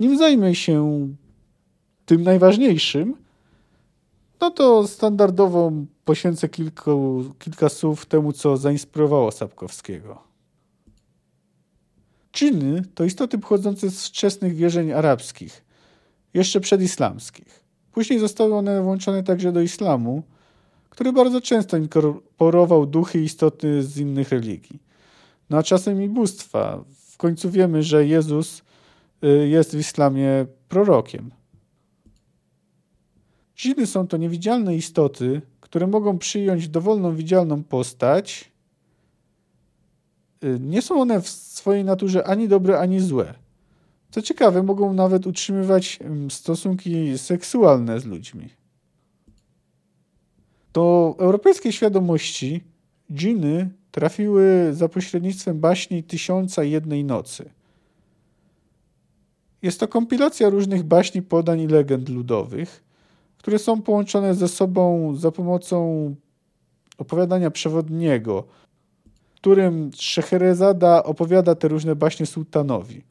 Nim 0.00 0.18
zajmę 0.18 0.54
się 0.54 1.08
tym 2.06 2.22
najważniejszym, 2.22 3.16
no 4.40 4.50
to 4.50 4.86
standardowo 4.86 5.72
poświęcę 6.04 6.48
kilku, 6.48 7.24
kilka 7.38 7.68
słów 7.68 8.06
temu, 8.06 8.32
co 8.32 8.56
zainspirowało 8.56 9.30
Sapkowskiego. 9.30 10.22
Dżinny 12.32 12.82
to 12.94 13.04
istoty 13.04 13.38
pochodzące 13.38 13.90
z 13.90 14.06
wczesnych 14.06 14.54
wierzeń 14.54 14.92
arabskich, 14.92 15.64
jeszcze 16.34 16.60
przedislamskich. 16.60 17.64
Później 17.92 18.18
zostały 18.18 18.54
one 18.54 18.82
włączone 18.82 19.22
także 19.22 19.52
do 19.52 19.60
islamu, 19.60 20.22
który 20.90 21.12
bardzo 21.12 21.40
często 21.40 21.76
inkorporował 21.76 22.86
duchy 22.86 23.20
i 23.20 23.24
istoty 23.24 23.82
z 23.82 23.98
innych 23.98 24.28
religii. 24.28 24.82
No 25.50 25.58
a 25.58 25.62
czasem 25.62 26.02
i 26.02 26.08
bóstwa. 26.08 26.84
W 27.10 27.16
końcu 27.16 27.50
wiemy, 27.50 27.82
że 27.82 28.06
Jezus 28.06 28.62
jest 29.22 29.76
w 29.76 29.78
islamie 29.78 30.46
prorokiem. 30.68 31.30
Dżiny 33.56 33.86
są 33.86 34.06
to 34.06 34.16
niewidzialne 34.16 34.76
istoty, 34.76 35.42
które 35.60 35.86
mogą 35.86 36.18
przyjąć 36.18 36.68
dowolną 36.68 37.16
widzialną 37.16 37.62
postać. 37.62 38.52
Y, 40.44 40.58
nie 40.60 40.82
są 40.82 41.00
one 41.00 41.22
w 41.22 41.28
swojej 41.28 41.84
naturze 41.84 42.26
ani 42.26 42.48
dobre, 42.48 42.78
ani 42.78 43.00
złe. 43.00 43.34
Co 44.10 44.22
ciekawe, 44.22 44.62
mogą 44.62 44.92
nawet 44.92 45.26
utrzymywać 45.26 45.98
stosunki 46.30 47.18
seksualne 47.18 48.00
z 48.00 48.04
ludźmi. 48.04 48.48
Do 50.72 51.14
europejskiej 51.18 51.72
świadomości 51.72 52.64
dżiny 53.12 53.70
trafiły 53.90 54.68
za 54.72 54.88
pośrednictwem 54.88 55.60
baśni 55.60 56.02
Tysiąca 56.02 56.64
Jednej 56.64 57.04
Nocy. 57.04 57.50
Jest 59.62 59.80
to 59.80 59.88
kompilacja 59.88 60.48
różnych 60.48 60.82
baśni, 60.82 61.22
podań 61.22 61.60
i 61.60 61.66
legend 61.66 62.08
ludowych, 62.08 62.84
które 63.38 63.58
są 63.58 63.82
połączone 63.82 64.34
ze 64.34 64.48
sobą 64.48 65.14
za 65.14 65.30
pomocą 65.30 66.14
opowiadania 66.98 67.50
przewodniego, 67.50 68.44
którym 69.36 69.90
Szeherezada 69.94 71.02
opowiada 71.02 71.54
te 71.54 71.68
różne 71.68 71.96
baśnie 71.96 72.26
sułtanowi. 72.26 73.02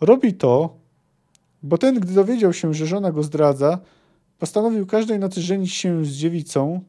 Robi 0.00 0.34
to, 0.34 0.76
bo 1.62 1.78
ten, 1.78 2.00
gdy 2.00 2.14
dowiedział 2.14 2.52
się, 2.52 2.74
że 2.74 2.86
żona 2.86 3.12
go 3.12 3.22
zdradza, 3.22 3.78
postanowił 4.38 4.86
każdej 4.86 5.18
nocy 5.18 5.40
żenić 5.40 5.74
się 5.74 6.04
z 6.04 6.08
dziewicą, 6.08 6.80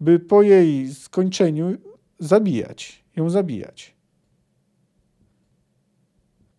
by 0.00 0.18
po 0.18 0.42
jej 0.42 0.94
skończeniu 0.94 1.76
zabijać, 2.18 3.04
ją 3.16 3.30
zabijać. 3.30 3.97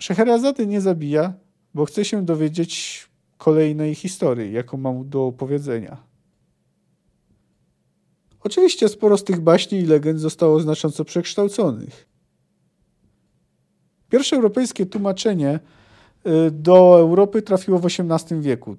Szeherazady 0.02 0.68
nie 0.68 0.82
zabija, 0.82 1.34
bo 1.74 1.86
chce 1.86 2.06
się 2.06 2.26
dowiedzieć 2.26 3.08
kolejnej 3.38 3.96
historii, 3.96 4.54
jaką 4.54 4.78
mam 4.78 5.10
do 5.10 5.26
opowiedzenia. 5.26 5.98
Oczywiście 8.44 8.90
sporo 8.90 9.18
z 9.18 9.24
tych 9.24 9.42
baśni 9.42 9.80
i 9.80 9.86
legend 9.86 10.20
zostało 10.20 10.60
znacząco 10.60 11.06
przekształconych. 11.06 12.10
Pierwsze 14.10 14.36
europejskie 14.36 14.86
tłumaczenie 14.86 15.60
y, 16.28 16.52
do 16.52 17.00
Europy 17.00 17.42
trafiło 17.42 17.80
w 17.80 17.86
XVIII 17.86 18.42
wieku. 18.42 18.76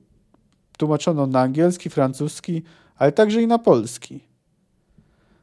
Tłumaczono 0.79 1.27
na 1.27 1.41
angielski, 1.41 1.91
francuski, 1.91 2.63
ale 2.97 3.13
także 3.13 3.43
i 3.43 3.47
na 3.47 3.59
polski. 3.59 4.21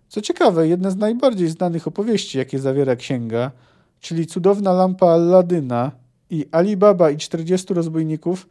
Co 0.08 0.22
ciekawe, 0.22 0.68
jedne 0.68 0.92
z 0.92 0.96
najbardziej 0.96 1.48
znanych 1.48 1.88
opowieści, 1.88 2.38
jakie 2.38 2.60
zawiera 2.60 2.96
księga, 2.96 3.52
czyli 4.00 4.28
Cudowna 4.28 4.74
lampa 4.74 5.08
Alladyna 5.08 5.92
i 6.30 6.46
Alibaba 6.52 7.10
i 7.10 7.18
40 7.18 7.74
rozbójników, 7.74 8.48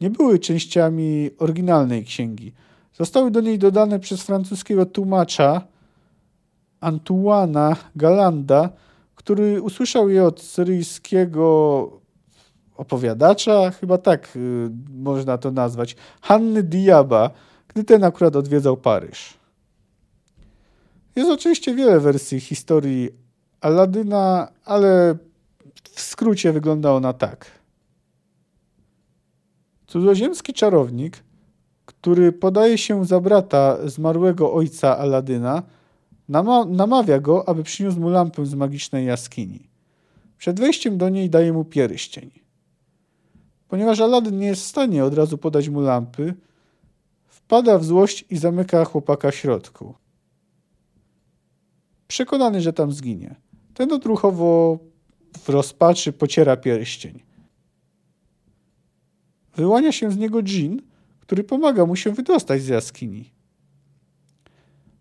nie 0.00 0.10
były 0.10 0.38
częściami 0.38 1.30
oryginalnej 1.38 2.04
księgi. 2.04 2.52
Zostały 2.94 3.30
do 3.30 3.40
niej 3.40 3.58
dodane 3.58 3.98
przez 3.98 4.22
francuskiego 4.22 4.86
tłumacza 4.86 5.62
Antoana 6.80 7.76
Galanda, 7.96 8.70
który 9.14 9.62
usłyszał 9.62 10.08
je 10.08 10.24
od 10.24 10.40
syryjskiego 10.40 12.00
opowiadacza, 12.76 13.70
chyba 13.70 13.98
tak 13.98 14.36
y, 14.36 14.70
można 14.94 15.38
to 15.38 15.50
nazwać, 15.50 15.96
Hanny 16.20 16.62
Diaba, 16.62 17.30
gdy 17.68 17.84
ten 17.84 18.04
akurat 18.04 18.36
odwiedzał 18.36 18.76
Paryż. 18.76 19.34
Jest 21.16 21.30
oczywiście 21.30 21.74
wiele 21.74 22.00
wersji 22.00 22.40
historii 22.40 23.10
Aladyna, 23.60 24.48
ale 24.64 25.16
w 25.82 26.00
skrócie 26.00 26.52
wygląda 26.52 26.92
ona 26.92 27.12
tak. 27.12 27.46
Cudzoziemski 29.86 30.52
czarownik, 30.52 31.24
który 31.86 32.32
podaje 32.32 32.78
się 32.78 33.04
za 33.04 33.20
brata 33.20 33.88
zmarłego 33.88 34.52
ojca 34.52 34.98
Aladyna, 34.98 35.62
namawia 36.68 37.20
go, 37.20 37.48
aby 37.48 37.62
przyniósł 37.62 38.00
mu 38.00 38.08
lampę 38.08 38.46
z 38.46 38.54
magicznej 38.54 39.06
jaskini. 39.06 39.68
Przed 40.38 40.60
wejściem 40.60 40.98
do 40.98 41.08
niej 41.08 41.30
daje 41.30 41.52
mu 41.52 41.64
pierścień. 41.64 42.30
Ponieważ 43.68 44.00
Aladyn 44.00 44.38
nie 44.38 44.46
jest 44.46 44.62
w 44.62 44.66
stanie 44.66 45.04
od 45.04 45.14
razu 45.14 45.38
podać 45.38 45.68
mu 45.68 45.80
lampy, 45.80 46.34
wpada 47.26 47.78
w 47.78 47.84
złość 47.84 48.24
i 48.30 48.36
zamyka 48.36 48.84
chłopaka 48.84 49.30
w 49.30 49.34
środku. 49.34 49.94
Przekonany, 52.08 52.60
że 52.60 52.72
tam 52.72 52.92
zginie. 52.92 53.34
Ten 53.80 53.92
odruchowo 53.92 54.78
w 55.38 55.48
rozpaczy 55.48 56.12
pociera 56.12 56.56
pierścień. 56.56 57.22
Wyłania 59.56 59.92
się 59.92 60.10
z 60.10 60.16
niego 60.16 60.42
dżin, 60.42 60.82
który 61.20 61.44
pomaga 61.44 61.86
mu 61.86 61.96
się 61.96 62.10
wydostać 62.10 62.62
z 62.62 62.68
jaskini 62.68 63.30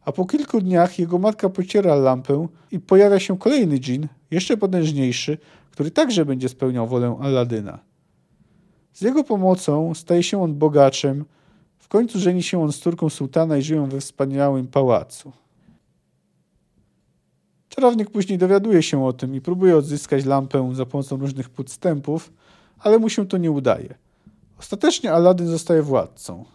a 0.05 0.11
po 0.11 0.25
kilku 0.25 0.61
dniach 0.61 0.99
jego 0.99 1.19
matka 1.19 1.49
pociera 1.49 1.95
lampę 1.95 2.47
i 2.71 2.79
pojawia 2.79 3.19
się 3.19 3.37
kolejny 3.37 3.79
dżin, 3.79 4.07
jeszcze 4.31 4.57
potężniejszy, 4.57 5.37
który 5.71 5.91
także 5.91 6.25
będzie 6.25 6.49
spełniał 6.49 6.87
wolę 6.87 7.17
Aladyna. 7.21 7.79
Z 8.93 9.01
jego 9.01 9.23
pomocą 9.23 9.93
staje 9.93 10.23
się 10.23 10.43
on 10.43 10.55
bogaczem, 10.55 11.25
w 11.77 11.87
końcu 11.87 12.19
żeni 12.19 12.43
się 12.43 12.63
on 12.63 12.71
z 12.71 12.79
córką 12.79 13.09
sułtana 13.09 13.57
i 13.57 13.61
żyją 13.61 13.85
we 13.85 13.99
wspaniałym 13.99 14.67
pałacu. 14.67 15.31
Czarownik 17.69 18.09
później 18.09 18.37
dowiaduje 18.37 18.83
się 18.83 19.05
o 19.05 19.13
tym 19.13 19.35
i 19.35 19.41
próbuje 19.41 19.77
odzyskać 19.77 20.25
lampę 20.25 20.69
za 20.73 20.85
pomocą 20.85 21.17
różnych 21.17 21.49
podstępów, 21.49 22.33
ale 22.79 22.99
mu 22.99 23.09
się 23.09 23.27
to 23.27 23.37
nie 23.37 23.51
udaje. 23.51 23.95
Ostatecznie 24.59 25.13
Aladdin 25.13 25.47
zostaje 25.47 25.81
władcą. 25.81 26.45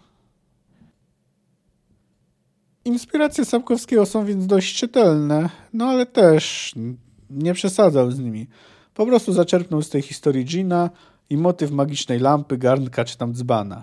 Inspiracje 2.85 3.45
Sapkowskiego 3.45 4.07
są 4.07 4.25
więc 4.25 4.47
dość 4.47 4.77
czytelne, 4.77 5.51
no 5.73 5.87
ale 5.87 6.07
też 6.07 6.73
nie 7.31 7.55
przesadzał 7.55 8.11
z 8.11 8.19
nimi. 8.19 8.47
Po 8.95 9.07
prostu 9.07 9.33
zaczerpnął 9.33 9.83
z 9.83 9.91
tej 9.91 10.03
historii 10.03 10.45
Gina 10.45 10.91
i 11.31 11.37
motyw 11.37 11.71
magicznej 11.71 12.19
lampy, 12.19 12.59
garnka 12.59 13.05
czy 13.05 13.19
tam 13.19 13.35
dzbana. 13.35 13.83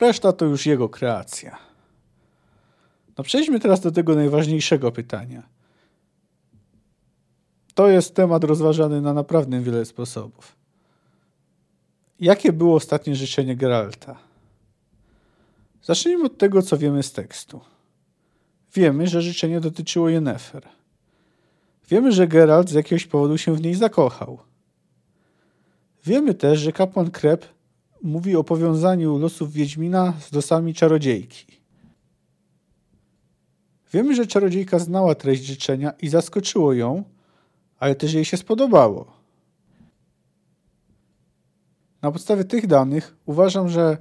Reszta 0.00 0.32
to 0.32 0.44
już 0.44 0.66
jego 0.66 0.88
kreacja. 0.88 1.65
No 3.18 3.24
przejdźmy 3.24 3.60
teraz 3.60 3.80
do 3.80 3.90
tego 3.90 4.14
najważniejszego 4.14 4.92
pytania. 4.92 5.42
To 7.74 7.88
jest 7.88 8.14
temat 8.14 8.44
rozważany 8.44 9.00
na 9.00 9.12
naprawdę 9.12 9.60
wiele 9.60 9.84
sposobów. 9.84 10.56
Jakie 12.20 12.52
było 12.52 12.76
ostatnie 12.76 13.16
życzenie 13.16 13.56
Geralta? 13.56 14.18
Zacznijmy 15.82 16.24
od 16.24 16.38
tego, 16.38 16.62
co 16.62 16.78
wiemy 16.78 17.02
z 17.02 17.12
tekstu. 17.12 17.60
Wiemy, 18.74 19.06
że 19.06 19.22
życzenie 19.22 19.60
dotyczyło 19.60 20.08
Yennefer. 20.08 20.62
Wiemy, 21.88 22.12
że 22.12 22.28
Geralt 22.28 22.70
z 22.70 22.72
jakiegoś 22.72 23.06
powodu 23.06 23.38
się 23.38 23.54
w 23.54 23.60
niej 23.60 23.74
zakochał. 23.74 24.38
Wiemy 26.04 26.34
też, 26.34 26.60
że 26.60 26.72
kapłan 26.72 27.10
Krep 27.10 27.46
mówi 28.02 28.36
o 28.36 28.44
powiązaniu 28.44 29.18
losów 29.18 29.52
Wiedźmina 29.52 30.14
z 30.20 30.32
losami 30.32 30.74
czarodziejki. 30.74 31.55
Wiemy, 33.92 34.14
że 34.14 34.26
czarodziejka 34.26 34.78
znała 34.78 35.14
treść 35.14 35.44
życzenia 35.44 35.92
i 36.02 36.08
zaskoczyło 36.08 36.72
ją, 36.72 37.04
ale 37.78 37.94
też 37.94 38.12
jej 38.12 38.24
się 38.24 38.36
spodobało. 38.36 39.16
Na 42.02 42.12
podstawie 42.12 42.44
tych 42.44 42.66
danych 42.66 43.16
uważam, 43.26 43.68
że 43.68 43.96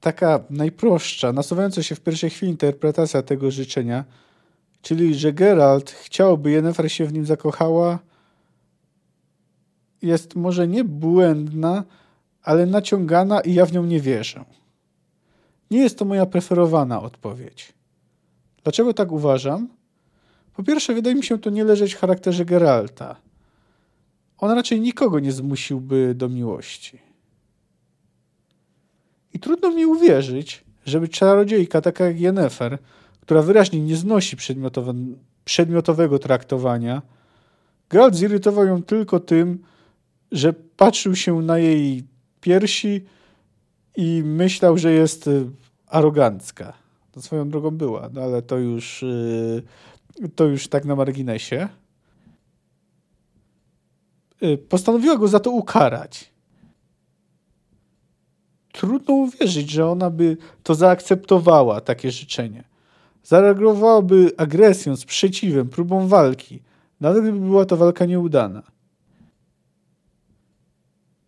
taka 0.00 0.44
najprostsza, 0.50 1.32
nasuwająca 1.32 1.82
się 1.82 1.94
w 1.94 2.00
pierwszej 2.00 2.30
chwili 2.30 2.52
interpretacja 2.52 3.22
tego 3.22 3.50
życzenia, 3.50 4.04
czyli 4.82 5.14
że 5.14 5.32
Geralt 5.32 5.90
chciałby 5.90 6.50
Yennefer 6.50 6.92
się 6.92 7.06
w 7.06 7.12
nim 7.12 7.26
zakochała, 7.26 7.98
jest 10.02 10.36
może 10.36 10.68
nie 10.68 10.84
błędna, 10.84 11.84
ale 12.42 12.66
naciągana 12.66 13.40
i 13.40 13.54
ja 13.54 13.66
w 13.66 13.72
nią 13.72 13.84
nie 13.84 14.00
wierzę. 14.00 14.44
Nie 15.70 15.78
jest 15.78 15.98
to 15.98 16.04
moja 16.04 16.26
preferowana 16.26 17.02
odpowiedź. 17.02 17.79
Dlaczego 18.64 18.94
tak 18.94 19.12
uważam? 19.12 19.68
Po 20.54 20.62
pierwsze, 20.62 20.94
wydaje 20.94 21.16
mi 21.16 21.24
się 21.24 21.38
to 21.38 21.50
nie 21.50 21.64
leżeć 21.64 21.94
w 21.94 21.98
charakterze 21.98 22.44
Geralta. 22.44 23.16
On 24.38 24.50
raczej 24.50 24.80
nikogo 24.80 25.18
nie 25.18 25.32
zmusiłby 25.32 26.14
do 26.14 26.28
miłości. 26.28 26.98
I 29.34 29.38
trudno 29.40 29.70
mi 29.70 29.86
uwierzyć, 29.86 30.64
żeby 30.84 31.08
czarodziejka 31.08 31.80
taka 31.80 32.04
jak 32.04 32.20
Yennefer, 32.20 32.78
która 33.20 33.42
wyraźnie 33.42 33.80
nie 33.80 33.96
znosi 33.96 34.36
przedmiotowe, 34.36 34.94
przedmiotowego 35.44 36.18
traktowania, 36.18 37.02
Geralt 37.90 38.14
zirytował 38.14 38.66
ją 38.66 38.82
tylko 38.82 39.20
tym, 39.20 39.62
że 40.32 40.52
patrzył 40.52 41.16
się 41.16 41.42
na 41.42 41.58
jej 41.58 42.04
piersi 42.40 43.04
i 43.96 44.22
myślał, 44.24 44.78
że 44.78 44.92
jest 44.92 45.26
y, 45.26 45.46
arogancka. 45.86 46.72
To 47.12 47.22
swoją 47.22 47.48
drogą 47.48 47.70
była, 47.70 48.08
no 48.12 48.22
ale 48.22 48.42
to 48.42 48.58
już, 48.58 49.02
y, 49.02 49.62
to 50.34 50.44
już 50.44 50.68
tak 50.68 50.84
na 50.84 50.96
marginesie. 50.96 51.68
Y, 54.42 54.58
postanowiła 54.58 55.16
go 55.16 55.28
za 55.28 55.40
to 55.40 55.50
ukarać. 55.50 56.30
Trudno 58.72 59.14
uwierzyć, 59.14 59.70
że 59.70 59.86
ona 59.90 60.10
by 60.10 60.36
to 60.62 60.74
zaakceptowała, 60.74 61.80
takie 61.80 62.10
życzenie. 62.10 62.64
Zareagowałaby 63.22 64.32
agresją, 64.36 64.96
sprzeciwem, 64.96 65.68
próbą 65.68 66.08
walki, 66.08 66.62
nawet 67.00 67.22
gdyby 67.22 67.40
była 67.40 67.64
to 67.64 67.76
walka 67.76 68.06
nieudana. 68.06 68.62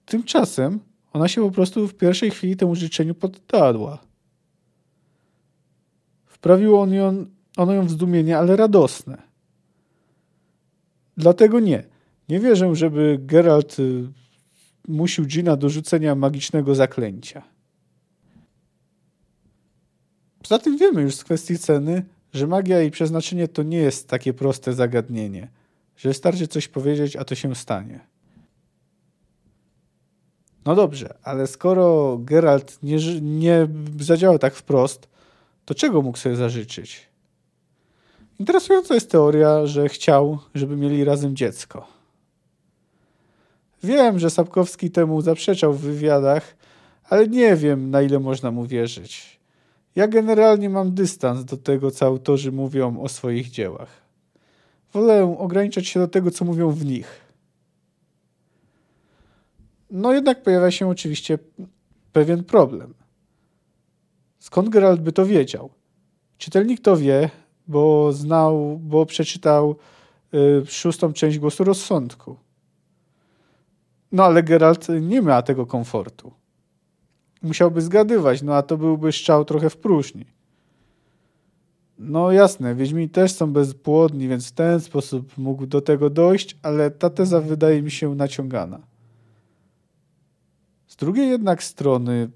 Tymczasem 0.07 0.81
ona 1.13 1.29
się 1.29 1.43
po 1.43 1.51
prostu 1.51 1.89
w 1.89 1.95
pierwszej 1.95 2.31
chwili 2.31 2.57
temu 2.57 2.75
życzeniu 2.75 3.15
poddała. 3.15 3.99
Wprawiło 6.43 6.83
on 6.83 6.95
ją, 6.95 7.27
ono 7.57 7.73
ją 7.73 7.87
w 7.87 7.91
zdumienie, 7.91 8.39
ale 8.39 8.57
radosne. 8.57 9.23
Dlatego 11.17 11.61
nie. 11.61 11.85
Nie 12.29 12.41
wierzę, 12.41 12.75
żeby 12.77 13.19
Geralt 13.21 13.79
y, 13.79 14.05
musił 14.89 15.25
Gina 15.25 15.57
do 15.57 15.69
rzucenia 15.69 16.15
magicznego 16.15 16.75
zaklęcia. 16.75 17.43
Poza 20.43 20.59
tym 20.59 20.79
wiemy 20.79 21.03
już 21.03 21.15
z 21.15 21.25
kwestii 21.25 21.59
ceny, 21.59 22.05
że 22.33 22.47
magia 22.47 22.83
i 22.83 22.91
przeznaczenie 22.91 23.49
to 23.49 23.63
nie 23.63 23.79
jest 23.79 24.09
takie 24.09 24.33
proste 24.33 24.73
zagadnienie, 24.73 25.49
że 25.97 26.09
wystarczy 26.09 26.49
coś 26.49 26.69
powiedzieć, 26.69 27.17
a 27.17 27.25
to 27.25 27.35
się 27.35 27.55
stanie. 27.55 28.01
No 30.65 30.75
dobrze, 30.75 31.15
ale 31.23 31.47
skoro 31.47 32.19
Geralt 32.19 32.79
nie, 32.83 33.21
nie 33.21 33.69
zadziałał 34.01 34.39
tak 34.39 34.55
wprost, 34.55 35.12
to 35.65 35.75
czego 35.75 36.03
mógł 36.03 36.19
sobie 36.19 36.37
zażyczyć? 36.37 37.09
Interesująca 38.39 38.95
jest 38.95 39.11
teoria, 39.11 39.67
że 39.67 39.89
chciał, 39.89 40.39
żeby 40.55 40.77
mieli 40.77 41.05
razem 41.05 41.37
dziecko. 41.37 41.87
Wiem, 43.83 44.19
że 44.19 44.31
Sapkowski 44.31 44.91
temu 44.91 45.21
zaprzeczał 45.21 45.73
w 45.73 45.81
wywiadach, 45.81 46.57
ale 47.09 47.29
nie 47.29 47.57
wiem, 47.57 47.91
na 47.91 48.03
ile 48.03 48.19
można 48.19 48.51
mu 48.51 48.67
wierzyć. 48.67 49.41
Ja 49.97 50.09
generalnie 50.09 50.71
mam 50.71 50.95
dystans 50.95 51.45
do 51.45 51.57
tego, 51.57 51.91
co 51.91 52.07
autorzy 52.07 52.53
mówią 52.53 53.01
o 53.01 53.09
swoich 53.09 53.51
dziełach. 53.51 53.89
Wolę 54.93 55.37
ograniczać 55.39 55.87
się 55.87 56.01
do 56.01 56.09
tego, 56.09 56.31
co 56.31 56.45
mówią 56.45 56.71
w 56.71 56.85
nich. 56.85 57.21
No 59.91 60.13
jednak 60.13 60.43
pojawia 60.43 60.71
się 60.71 60.89
oczywiście 60.89 61.39
pewien 62.13 62.45
problem. 62.45 62.95
Skąd 64.43 64.69
Geralt 64.69 65.01
by 65.01 65.13
to 65.13 65.27
wiedział? 65.27 65.71
Czytelnik 66.39 66.81
to 66.81 66.97
wie, 66.97 67.31
bo 67.69 68.13
znał, 68.13 68.79
bo 68.83 69.07
przeczytał 69.07 69.77
y, 70.35 70.67
szóstą 70.67 71.13
część 71.13 71.39
Głosu 71.39 71.65
Rozsądku. 71.65 72.37
No 74.13 74.25
ale 74.25 74.43
Geralt 74.43 74.87
nie 75.01 75.23
ma 75.23 75.43
tego 75.43 75.67
komfortu. 75.67 76.33
Musiałby 77.43 77.81
zgadywać, 77.81 78.43
no 78.43 78.55
a 78.55 78.63
to 78.63 78.77
byłby 78.77 79.13
szczał 79.13 79.45
trochę 79.45 79.71
w 79.71 79.77
próżni. 79.77 80.25
No 81.99 82.33
jasne, 82.33 82.75
Wiedźmi 82.75 83.09
też 83.09 83.33
są 83.33 83.53
bezpłodni, 83.53 84.29
więc 84.29 84.49
w 84.49 84.53
ten 84.53 84.81
sposób 84.81 85.39
mógł 85.39 85.67
do 85.67 85.81
tego 85.81 86.11
dojść, 86.11 86.57
ale 86.63 86.91
ta 86.91 87.11
teza 87.11 87.41
wydaje 87.41 87.83
mi 87.83 87.91
się 87.91 88.15
naciągana. 88.15 88.81
Z 90.87 90.97
drugiej 90.97 91.29
jednak 91.29 91.63
strony 91.63 92.31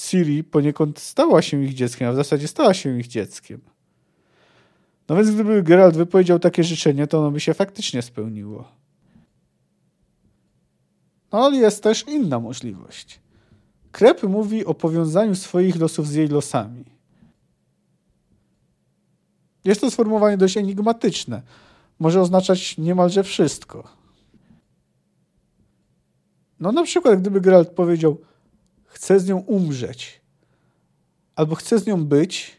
Ciri 0.00 0.44
poniekąd 0.44 0.98
stała 0.98 1.42
się 1.42 1.62
ich 1.62 1.74
dzieckiem, 1.74 2.08
a 2.08 2.12
w 2.12 2.16
zasadzie 2.16 2.48
stała 2.48 2.74
się 2.74 2.98
ich 2.98 3.06
dzieckiem. 3.06 3.60
No 5.08 5.16
więc 5.16 5.30
gdyby 5.30 5.62
Geralt 5.62 5.96
wypowiedział 5.96 6.38
takie 6.38 6.64
życzenie, 6.64 7.06
to 7.06 7.18
ono 7.18 7.30
by 7.30 7.40
się 7.40 7.54
faktycznie 7.54 8.02
spełniło. 8.02 8.68
No 11.32 11.44
ale 11.44 11.56
jest 11.56 11.82
też 11.82 12.04
inna 12.08 12.40
możliwość. 12.40 13.20
Krep 13.92 14.22
mówi 14.22 14.64
o 14.64 14.74
powiązaniu 14.74 15.34
swoich 15.34 15.76
losów 15.76 16.08
z 16.08 16.14
jej 16.14 16.28
losami. 16.28 16.84
Jest 19.64 19.80
to 19.80 19.90
sformułowanie 19.90 20.36
dość 20.36 20.56
enigmatyczne. 20.56 21.42
Może 21.98 22.20
oznaczać 22.20 22.78
niemalże 22.78 23.24
wszystko. 23.24 23.88
No 26.60 26.72
na 26.72 26.82
przykład 26.82 27.20
gdyby 27.20 27.40
Geralt 27.40 27.70
powiedział 27.70 28.18
chcę 28.88 29.20
z 29.20 29.26
nią 29.26 29.38
umrzeć 29.38 30.20
albo 31.36 31.54
chcę 31.54 31.78
z 31.78 31.86
nią 31.86 32.04
być, 32.04 32.56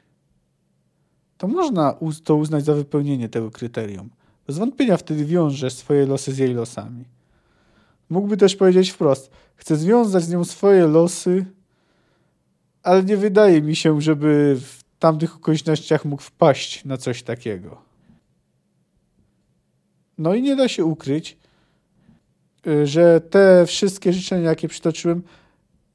to 1.37 1.47
można 1.47 1.95
to 2.23 2.35
uznać 2.35 2.65
za 2.65 2.73
wypełnienie 2.73 3.29
tego 3.29 3.51
kryterium. 3.51 4.09
Bez 4.47 4.57
wątpienia 4.57 4.97
wtedy 4.97 5.25
wiąże 5.25 5.69
swoje 5.69 6.05
losy 6.05 6.33
z 6.33 6.37
jej 6.37 6.53
losami. 6.53 7.05
Mógłby 8.09 8.37
też 8.37 8.55
powiedzieć 8.55 8.89
wprost: 8.89 9.31
Chcę 9.55 9.77
związać 9.77 10.23
z 10.23 10.29
nią 10.29 10.45
swoje 10.45 10.87
losy, 10.87 11.45
ale 12.83 13.03
nie 13.03 13.17
wydaje 13.17 13.61
mi 13.61 13.75
się, 13.75 14.01
żeby 14.01 14.57
w 14.61 14.83
tamtych 14.99 15.35
okolicznościach 15.35 16.05
mógł 16.05 16.21
wpaść 16.21 16.85
na 16.85 16.97
coś 16.97 17.23
takiego. 17.23 17.81
No 20.17 20.35
i 20.35 20.41
nie 20.41 20.55
da 20.55 20.67
się 20.67 20.85
ukryć, 20.85 21.37
y, 22.67 22.87
że 22.87 23.21
te 23.21 23.65
wszystkie 23.65 24.13
życzenia, 24.13 24.49
jakie 24.49 24.67
przytoczyłem, 24.67 25.23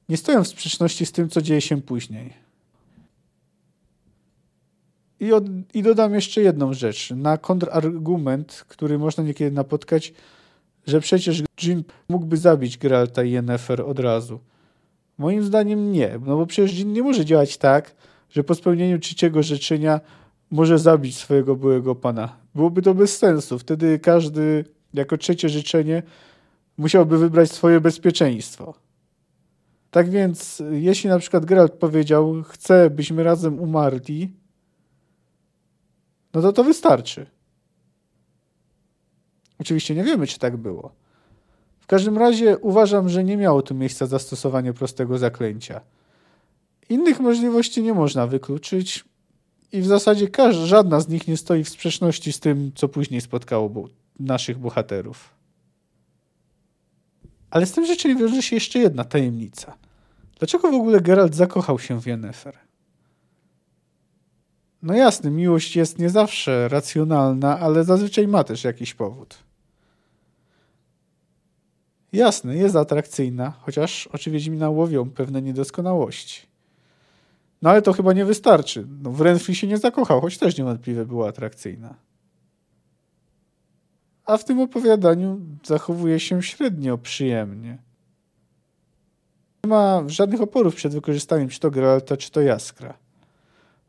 nie 0.08 0.16
stoją 0.16 0.44
w 0.44 0.48
sprzeczności 0.48 1.06
z 1.06 1.12
tym, 1.12 1.28
co 1.28 1.42
dzieje 1.42 1.60
się 1.60 1.82
później. 1.82 2.32
I, 5.20 5.32
od, 5.32 5.44
I 5.74 5.82
dodam 5.82 6.14
jeszcze 6.14 6.40
jedną 6.42 6.74
rzecz. 6.74 7.10
Na 7.10 7.38
kontrargument, 7.38 8.64
który 8.68 8.98
można 8.98 9.24
niekiedy 9.24 9.50
napotkać, 9.50 10.12
że 10.86 11.00
przecież 11.00 11.42
Jin 11.62 11.82
mógłby 12.08 12.36
zabić 12.36 12.78
Geralta 12.78 13.24
i 13.24 13.30
Yennefer 13.30 13.80
od 13.80 13.98
razu. 13.98 14.40
Moim 15.18 15.42
zdaniem 15.42 15.92
nie, 15.92 16.18
no 16.26 16.36
bo 16.36 16.46
przecież 16.46 16.72
Jin 16.72 16.92
nie 16.92 17.02
może 17.02 17.24
działać 17.24 17.56
tak, 17.56 17.94
że 18.30 18.44
po 18.44 18.54
spełnieniu 18.54 18.98
trzeciego 18.98 19.42
życzenia 19.42 20.00
może 20.50 20.78
zabić 20.78 21.16
swojego 21.16 21.56
byłego 21.56 21.94
pana. 21.94 22.36
Byłoby 22.54 22.82
to 22.82 22.94
bez 22.94 23.18
sensu. 23.18 23.58
Wtedy 23.58 23.98
każdy 23.98 24.64
jako 24.94 25.18
trzecie 25.18 25.48
życzenie 25.48 26.02
musiałby 26.78 27.18
wybrać 27.18 27.52
swoje 27.52 27.80
bezpieczeństwo. 27.80 28.74
Tak 29.94 30.10
więc, 30.10 30.62
jeśli 30.70 31.10
na 31.10 31.18
przykład 31.18 31.44
Geralt 31.44 31.72
powiedział, 31.72 32.42
chcę, 32.42 32.90
byśmy 32.90 33.22
razem 33.22 33.60
umarli, 33.60 34.32
no 36.32 36.42
to 36.42 36.52
to 36.52 36.64
wystarczy. 36.64 37.26
Oczywiście 39.60 39.94
nie 39.94 40.04
wiemy, 40.04 40.26
czy 40.26 40.38
tak 40.38 40.56
było. 40.56 40.92
W 41.80 41.86
każdym 41.86 42.18
razie 42.18 42.58
uważam, 42.58 43.08
że 43.08 43.24
nie 43.24 43.36
miało 43.36 43.62
tu 43.62 43.74
miejsca 43.74 44.06
zastosowanie 44.06 44.72
prostego 44.72 45.18
zaklęcia. 45.18 45.80
Innych 46.88 47.20
możliwości 47.20 47.82
nie 47.82 47.94
można 47.94 48.26
wykluczyć 48.26 49.04
i 49.72 49.80
w 49.80 49.86
zasadzie 49.86 50.28
każda, 50.28 50.66
żadna 50.66 51.00
z 51.00 51.08
nich 51.08 51.28
nie 51.28 51.36
stoi 51.36 51.64
w 51.64 51.68
sprzeczności 51.68 52.32
z 52.32 52.40
tym, 52.40 52.72
co 52.74 52.88
później 52.88 53.20
spotkało 53.20 53.68
bu 53.68 53.88
naszych 54.18 54.58
bohaterów. 54.58 55.34
Ale 57.50 57.66
z 57.66 57.72
tym 57.72 57.86
życzeniem 57.86 58.18
wiąże 58.18 58.42
się 58.42 58.56
jeszcze 58.56 58.78
jedna 58.78 59.04
tajemnica. 59.04 59.83
Dlaczego 60.38 60.70
w 60.70 60.74
ogóle 60.74 61.00
Geralt 61.00 61.34
zakochał 61.34 61.78
się 61.78 62.00
w 62.00 62.06
Yennefer? 62.06 62.58
No 64.82 64.94
jasne, 64.94 65.30
miłość 65.30 65.76
jest 65.76 65.98
nie 65.98 66.10
zawsze 66.10 66.68
racjonalna, 66.68 67.60
ale 67.60 67.84
zazwyczaj 67.84 68.28
ma 68.28 68.44
też 68.44 68.64
jakiś 68.64 68.94
powód. 68.94 69.38
Jasne, 72.12 72.56
jest 72.56 72.76
atrakcyjna, 72.76 73.52
chociaż 73.60 74.06
oczy 74.06 74.30
Wiedźmina 74.30 74.70
łowią 74.70 75.10
pewne 75.10 75.42
niedoskonałości. 75.42 76.46
No 77.62 77.70
ale 77.70 77.82
to 77.82 77.92
chyba 77.92 78.12
nie 78.12 78.24
wystarczy. 78.24 78.86
No, 79.02 79.10
w 79.10 79.20
Renfri 79.20 79.54
się 79.54 79.66
nie 79.66 79.78
zakochał, 79.78 80.20
choć 80.20 80.38
też 80.38 80.58
niewątpliwie 80.58 81.06
była 81.06 81.28
atrakcyjna. 81.28 81.94
A 84.24 84.36
w 84.36 84.44
tym 84.44 84.60
opowiadaniu 84.60 85.40
zachowuje 85.64 86.20
się 86.20 86.42
średnio 86.42 86.98
przyjemnie. 86.98 87.78
Nie 89.64 89.68
ma 89.68 90.02
żadnych 90.06 90.40
oporów 90.40 90.74
przed 90.74 90.92
wykorzystaniem 90.92 91.48
czy 91.48 91.60
to 91.60 91.70
Geralta, 91.70 92.16
czy 92.16 92.30
to 92.30 92.40
Jaskra. 92.40 92.94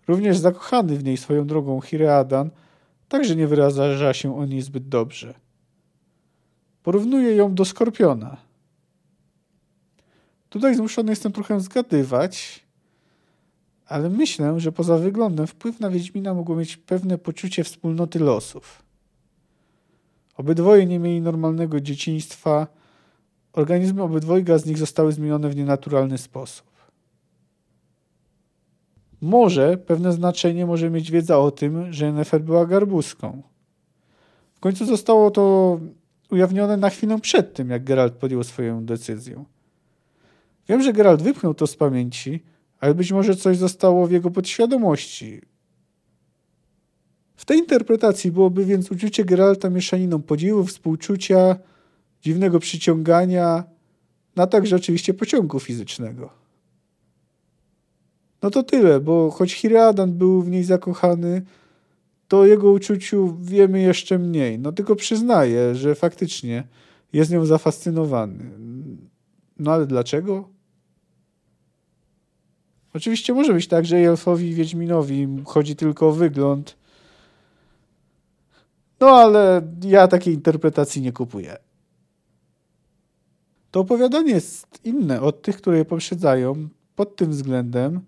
Również 0.08 0.38
zakochany 0.38 0.98
w 0.98 1.04
niej 1.04 1.18
swoją 1.18 1.48
drogą 1.48 1.82
Hireadan 1.82 2.50
także 3.08 3.36
nie 3.36 3.48
wyraża 3.48 4.14
się 4.14 4.38
o 4.38 4.46
niej 4.46 4.62
zbyt 4.62 4.88
dobrze. 4.88 5.34
Porównuje 6.84 7.36
ją 7.36 7.56
do 7.56 7.66
Skorpiona. 7.66 8.38
Tutaj 10.50 10.76
zmuszony 10.76 11.12
jestem 11.12 11.32
trochę 11.32 11.60
zgadywać, 11.60 12.66
ale 13.88 14.10
myślę, 14.10 14.60
że 14.60 14.72
poza 14.72 14.98
wyglądem 14.98 15.48
wpływ 15.48 15.80
na 15.80 15.90
Wiedźmina 15.90 16.34
mogło 16.34 16.56
mieć 16.56 16.78
pewne 16.78 17.18
poczucie 17.18 17.64
wspólnoty 17.64 18.20
losów. 18.20 18.84
Obydwoje 20.38 20.86
nie 20.86 21.00
mieli 21.00 21.22
normalnego 21.22 21.82
dzieciństwa, 21.82 22.68
organizmy 23.56 24.04
obydwojga 24.04 24.58
z 24.58 24.66
nich 24.66 24.78
zostały 24.78 25.12
zmienione 25.12 25.50
w 25.50 25.56
nienaturalny 25.56 26.18
sposób. 26.18 26.66
Może 29.22 29.78
pewne 29.78 30.14
znaczenie 30.14 30.66
może 30.66 30.90
mieć 30.90 31.12
wiedza 31.12 31.40
o 31.40 31.52
tym, 31.52 31.94
że 31.94 32.14
Nefer 32.14 32.42
była 32.42 32.66
garbuską. 32.66 33.42
W 34.54 34.60
końcu 34.60 34.86
zostało 34.86 35.32
to 35.32 35.80
ujawnione 36.32 36.78
na 36.78 36.90
chwilę 36.90 37.20
przed 37.22 37.54
tym, 37.54 37.70
jak 37.70 37.84
Geralt 37.84 38.14
podjął 38.14 38.44
swoją 38.44 38.86
decyzję. 38.86 39.46
Wiem, 40.70 40.82
że 40.84 40.94
Geralt 40.94 41.22
wypchnął 41.22 41.54
to 41.54 41.68
z 41.68 41.76
pamięci, 41.76 42.44
ale 42.80 42.96
być 42.96 43.12
może 43.12 43.36
coś 43.36 43.58
zostało 43.58 44.08
w 44.08 44.12
jego 44.12 44.32
podświadomości. 44.32 45.42
W 47.36 47.46
tej 47.46 47.58
interpretacji 47.58 48.32
byłoby 48.32 48.66
więc 48.66 48.92
uczucie 48.92 49.26
Geralta 49.26 49.70
mieszaniną 49.70 50.22
podziwu, 50.22 50.64
współczucia, 50.64 51.56
dziwnego 52.26 52.60
przyciągania, 52.60 53.64
a 54.36 54.48
także 54.48 54.76
oczywiście 54.76 55.14
pociągu 55.14 55.60
fizycznego. 55.60 56.30
No 58.42 58.50
to 58.50 58.64
tyle, 58.64 59.00
bo 59.00 59.32
choć 59.32 59.54
Hiradan 59.54 60.14
był 60.14 60.42
w 60.42 60.50
niej 60.50 60.64
zakochany, 60.64 61.42
to 62.28 62.40
o 62.40 62.46
jego 62.46 62.72
uczuciu 62.72 63.38
wiemy 63.42 63.82
jeszcze 63.82 64.20
mniej. 64.20 64.60
No 64.60 64.72
tylko 64.72 64.96
przyznaję, 64.96 65.76
że 65.76 65.96
faktycznie 65.96 66.68
jest 67.14 67.32
nią 67.32 67.46
zafascynowany. 67.46 68.50
No 69.60 69.72
ale 69.72 69.86
dlaczego? 69.86 70.50
Oczywiście 72.94 73.34
może 73.34 73.54
być 73.54 73.68
tak, 73.68 73.86
że 73.86 73.98
Elfowi 73.98 74.50
i 74.50 74.54
Wiedźminowi 74.54 75.28
chodzi 75.46 75.76
tylko 75.76 76.08
o 76.08 76.12
wygląd. 76.12 76.78
No 79.00 79.08
ale 79.08 79.62
ja 79.84 80.08
takiej 80.08 80.34
interpretacji 80.34 81.02
nie 81.02 81.12
kupuję. 81.12 81.65
To 83.76 83.80
opowiadanie 83.80 84.32
jest 84.32 84.80
inne 84.84 85.22
od 85.22 85.42
tych, 85.42 85.58
które 85.58 85.78
je 85.78 85.86
poprzedzają 85.86 86.70
pod 86.96 87.16
tym 87.16 87.32
względem, 87.32 88.02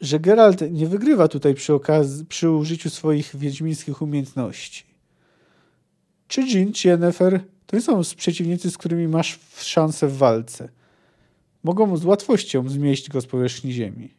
że 0.00 0.20
Geralt 0.20 0.60
nie 0.70 0.86
wygrywa 0.86 1.28
tutaj 1.28 1.54
przy, 1.54 1.74
okazji, 1.74 2.26
przy 2.26 2.50
użyciu 2.50 2.90
swoich 2.90 3.36
wiedźmińskich 3.36 4.02
umiejętności. 4.02 4.84
Czy 6.28 6.42
Jin, 6.42 6.72
czy 6.72 6.88
Yennefer 6.88 7.40
to 7.66 7.76
nie 7.76 7.82
są 7.82 8.00
przeciwnicy, 8.16 8.70
z 8.70 8.78
którymi 8.78 9.08
masz 9.08 9.38
szansę 9.56 10.08
w 10.08 10.16
walce– 10.16 10.68
mogą 11.64 11.96
z 11.96 12.04
łatwością 12.04 12.68
zmieść 12.68 13.08
go 13.08 13.20
z 13.20 13.26
powierzchni 13.26 13.72
Ziemi. 13.72 14.14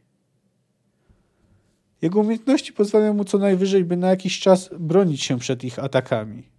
Jego 2.01 2.19
umiejętności 2.19 2.73
pozwalają 2.73 3.13
mu 3.13 3.25
co 3.25 3.37
najwyżej, 3.37 3.85
by 3.85 3.97
na 3.97 4.09
jakiś 4.09 4.39
czas 4.39 4.69
bronić 4.79 5.23
się 5.23 5.39
przed 5.39 5.63
ich 5.63 5.79
atakami. 5.79 6.50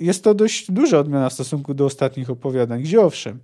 Jest 0.00 0.24
to 0.24 0.34
dość 0.34 0.70
duża 0.70 0.98
odmiana 0.98 1.28
w 1.28 1.32
stosunku 1.32 1.74
do 1.74 1.84
ostatnich 1.84 2.30
opowiadań, 2.30 2.82
gdzie 2.82 3.00
owszem, 3.00 3.40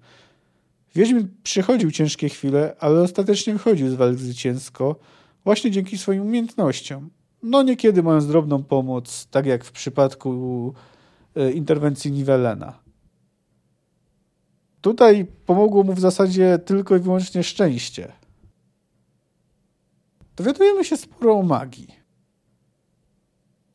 Wiedźmin 0.95 1.29
przychodził 1.43 1.91
ciężkie 1.91 2.29
chwile, 2.29 2.77
ale 2.81 3.01
ostatecznie 3.01 3.53
wychodził 3.53 3.91
z 3.91 3.95
walk 3.95 4.19
zwycięsko 4.19 4.97
właśnie 5.45 5.71
dzięki 5.71 5.99
swoim 5.99 6.23
umiejętnościom. 6.23 7.11
No 7.43 7.63
niekiedy 7.63 8.03
mając 8.03 8.27
drobną 8.27 8.63
pomoc, 8.63 9.27
tak 9.27 9.47
jak 9.47 9.65
w 9.65 9.73
przypadku 9.73 10.75
e, 11.37 11.53
interwencji 11.53 12.13
Nivelena. 12.13 12.79
Tutaj 14.81 15.27
pomogło 15.47 15.83
mu 15.83 15.95
w 15.95 16.01
zasadzie 16.01 16.59
tylko 16.59 16.97
i 16.97 17.01
wyłącznie 17.01 17.43
szczęście. 17.43 18.13
Dowiadujemy 20.37 20.85
się 20.85 20.97
sporo 20.97 21.35
o 21.35 21.43
magii. 21.43 21.89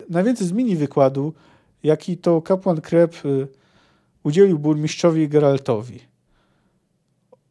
Najwięcej 0.08 0.46
z 0.46 0.52
mini 0.52 0.76
wykładu, 0.76 1.34
jaki 1.82 2.18
to 2.18 2.42
kapłan 2.42 2.80
Krep 2.80 3.24
y, 3.24 3.48
udzielił 4.22 4.58
burmistrzowi 4.58 5.28
Geraltowi. 5.28 6.00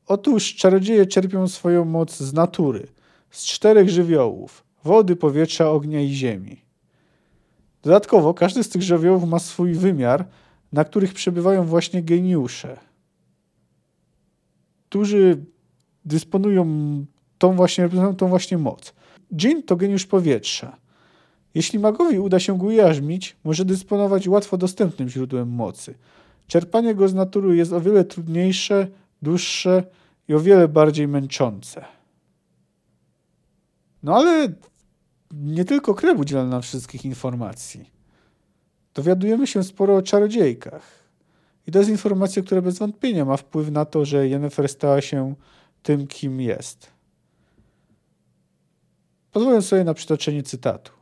Otóż 0.07 0.55
czarodzieje 0.55 1.05
czerpią 1.05 1.47
swoją 1.47 1.86
moc 1.86 2.17
z 2.17 2.34
natury, 2.34 2.88
z 3.32 3.45
czterech 3.45 3.89
żywiołów 3.89 4.63
wody, 4.84 5.15
powietrza, 5.15 5.71
ognia 5.71 6.01
i 6.01 6.09
ziemi. 6.09 6.61
Dodatkowo 7.82 8.34
każdy 8.34 8.63
z 8.63 8.69
tych 8.69 8.82
żywiołów 8.82 9.23
ma 9.23 9.39
swój 9.39 9.73
wymiar, 9.73 10.25
na 10.71 10.84
których 10.84 11.13
przebywają 11.13 11.65
właśnie 11.65 12.03
geniusze 12.03 12.89
którzy 14.89 15.45
dysponują 16.05 16.65
tą 17.38 17.55
właśnie, 17.55 17.89
tą 18.17 18.27
właśnie 18.27 18.57
moc. 18.57 18.93
Dżin 19.36 19.63
to 19.63 19.75
geniusz 19.75 20.05
powietrza. 20.05 20.77
Jeśli 21.54 21.80
magowi 21.80 22.20
uda 22.20 22.39
się 22.39 22.58
go 22.58 22.66
ujarzmić, 22.66 23.36
może 23.43 23.66
dysponować 23.66 24.28
łatwo 24.28 24.58
dostępnym 24.58 25.10
źródłem 25.10 25.50
mocy. 25.50 25.95
Czerpanie 26.47 26.95
go 26.95 27.08
z 27.08 27.14
natury 27.14 27.56
jest 27.56 27.74
o 27.74 27.82
wiele 27.82 28.04
trudniejsze, 28.04 28.88
dłuższe 29.22 29.84
i 30.28 30.34
o 30.34 30.39
wiele 30.39 30.68
bardziej 30.68 31.08
męczące. 31.08 31.86
No 34.04 34.16
ale 34.16 34.54
nie 35.32 35.66
tylko 35.66 35.93
krew 35.93 36.20
udziela 36.20 36.45
nam 36.45 36.62
wszystkich 36.62 37.06
informacji. 37.06 37.89
Dowiadujemy 38.93 39.47
się 39.47 39.64
sporo 39.64 39.95
o 39.95 40.02
czarodziejkach. 40.02 41.00
I 41.68 41.72
to 41.72 41.80
jest 41.80 41.91
informacja, 41.91 42.41
która 42.41 42.62
bez 42.62 42.80
wątpienia 42.80 43.26
ma 43.26 43.38
wpływ 43.38 43.72
na 43.72 43.86
to, 43.86 44.06
że 44.06 44.28
Jennifer 44.28 44.70
stała 44.70 45.02
się 45.02 45.36
tym, 45.84 46.08
kim 46.08 46.41
jest. 46.41 46.88
Pozwolę 49.32 49.62
sobie 49.62 49.84
na 49.84 49.93
przytoczenie 49.93 50.43
cytatu. 50.43 50.99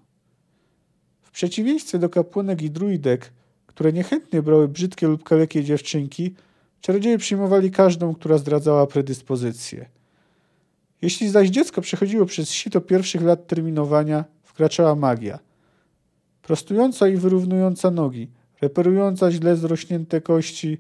Przeciwieństwie 1.38 2.00
do 2.00 2.10
kapłanek 2.10 2.62
i 2.62 2.72
druidek, 2.72 3.32
które 3.68 3.94
niechętnie 3.94 4.42
brały 4.42 4.68
brzydkie 4.68 5.08
lub 5.08 5.24
kalekie 5.24 5.64
dziewczynki, 5.64 6.34
czarodzieje 6.82 7.18
przyjmowali 7.18 7.72
każdą, 7.72 8.16
która 8.16 8.38
zdradzała 8.38 8.88
predyspozycję. 8.88 9.90
Jeśli 11.02 11.30
zaś 11.30 11.50
dziecko 11.50 11.82
przechodziło 11.82 12.26
przez 12.26 12.52
sito 12.52 12.82
pierwszych 12.82 13.22
lat 13.22 13.48
terminowania, 13.48 14.26
wkraczała 14.44 14.96
magia. 14.96 15.40
Prostująca 16.42 17.08
i 17.08 17.16
wyrównująca 17.16 17.92
nogi, 17.92 18.28
reperująca 18.62 19.32
źle 19.32 19.56
zrośnięte 19.56 20.22
kości, 20.22 20.78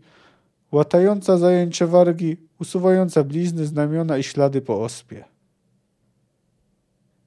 łatająca 0.71 1.37
zajęcze 1.37 1.87
wargi, 1.87 2.37
usuwająca 2.59 3.23
blizny, 3.23 3.65
znamiona 3.65 4.17
i 4.17 4.23
ślady 4.23 4.61
po 4.61 4.83
ospie. 4.83 5.25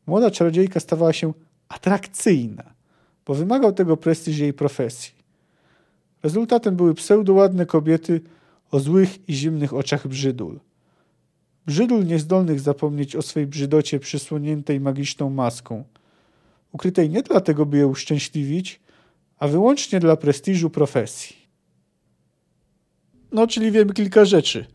Młoda 0.06 0.30
czarodziejka 0.30 0.80
stawała 0.80 1.12
się 1.12 1.32
atrakcyjna, 1.68 2.79
bo 3.30 3.34
wymagał 3.34 3.72
tego 3.72 3.96
prestiż 3.96 4.38
jej 4.38 4.52
profesji. 4.52 5.12
Rezultatem 6.22 6.76
były 6.76 6.94
pseudoładne 6.94 7.66
kobiety 7.66 8.20
o 8.70 8.80
złych 8.80 9.28
i 9.28 9.34
zimnych 9.34 9.74
oczach 9.74 10.08
brzydul. 10.08 10.60
Brzydul 11.66 12.06
niezdolnych 12.06 12.60
zapomnieć 12.60 13.16
o 13.16 13.22
swej 13.22 13.46
brzydocie 13.46 14.00
przysłoniętej 14.00 14.80
magiczną 14.80 15.30
maską, 15.30 15.84
ukrytej 16.72 17.10
nie 17.10 17.22
dlatego, 17.22 17.66
by 17.66 17.76
je 17.76 17.86
uszczęśliwić, 17.86 18.80
a 19.38 19.48
wyłącznie 19.48 20.00
dla 20.00 20.16
prestiżu 20.16 20.70
profesji. 20.70 21.36
No, 23.32 23.46
czyli 23.46 23.70
wiemy 23.70 23.92
kilka 23.92 24.24
rzeczy. 24.24 24.66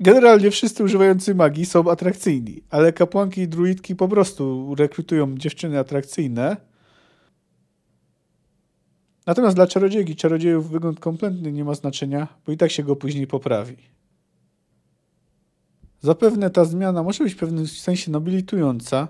Generalnie 0.00 0.50
wszyscy 0.50 0.84
używający 0.84 1.34
magii 1.34 1.66
są 1.66 1.90
atrakcyjni, 1.90 2.62
ale 2.70 2.92
kapłanki 2.92 3.40
i 3.40 3.48
druidki 3.48 3.96
po 3.96 4.08
prostu 4.08 4.74
rekrutują 4.74 5.38
dziewczyny 5.38 5.78
atrakcyjne. 5.78 6.56
Natomiast 9.26 9.56
dla 9.56 9.66
czarodziejki, 9.66 10.16
czarodziejów 10.16 10.70
wygląd 10.70 11.00
kompletny 11.00 11.52
nie 11.52 11.64
ma 11.64 11.74
znaczenia, 11.74 12.28
bo 12.46 12.52
i 12.52 12.56
tak 12.56 12.70
się 12.70 12.82
go 12.82 12.96
później 12.96 13.26
poprawi. 13.26 13.76
Zapewne 16.00 16.50
ta 16.50 16.64
zmiana 16.64 17.02
może 17.02 17.24
być 17.24 17.34
w 17.34 17.38
pewnym 17.38 17.66
sensie 17.66 18.10
nobilitująca, 18.10 19.08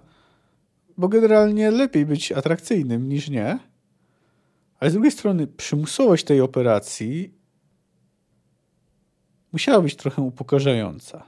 bo 0.97 1.09
generalnie 1.09 1.71
lepiej 1.71 2.07
być 2.07 2.33
atrakcyjnym 2.33 3.09
niż 3.09 3.29
nie. 3.29 3.59
Ale 4.81 4.91
z 4.91 4.93
drugiej 4.93 5.13
strony 5.13 5.47
przymusowość 5.47 6.25
tej 6.25 6.41
operacji 6.41 7.40
musiała 9.53 9.81
być 9.81 9.97
trochę 9.97 10.23
upokarzająca. 10.23 11.23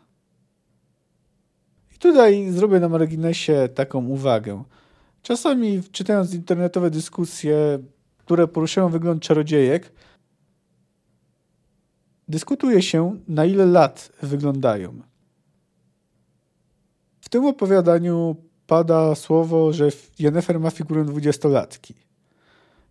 I 1.95 1.99
tutaj 1.99 2.51
zrobię 2.51 2.81
na 2.81 2.89
marginesie 2.89 3.68
taką 3.75 4.07
uwagę. 4.07 4.64
Czasami 5.23 5.83
czytając 5.93 6.35
internetowe 6.35 6.91
dyskusje, 6.91 7.79
które 8.18 8.49
poruszają 8.49 8.89
wygląd 8.89 9.23
czarodziejek, 9.23 9.93
dyskutuje 12.29 12.83
się, 12.83 13.16
na 13.29 13.45
ile 13.45 13.66
lat 13.66 14.12
wyglądają. 14.23 15.03
W 17.20 17.29
tym 17.29 17.47
opowiadaniu 17.47 18.37
pada 18.66 19.14
słowo, 19.14 19.73
że 19.73 19.89
Jennefer 20.18 20.61
ma 20.61 20.70
figurę 20.70 21.05
dwudziestolatki. 21.05 21.95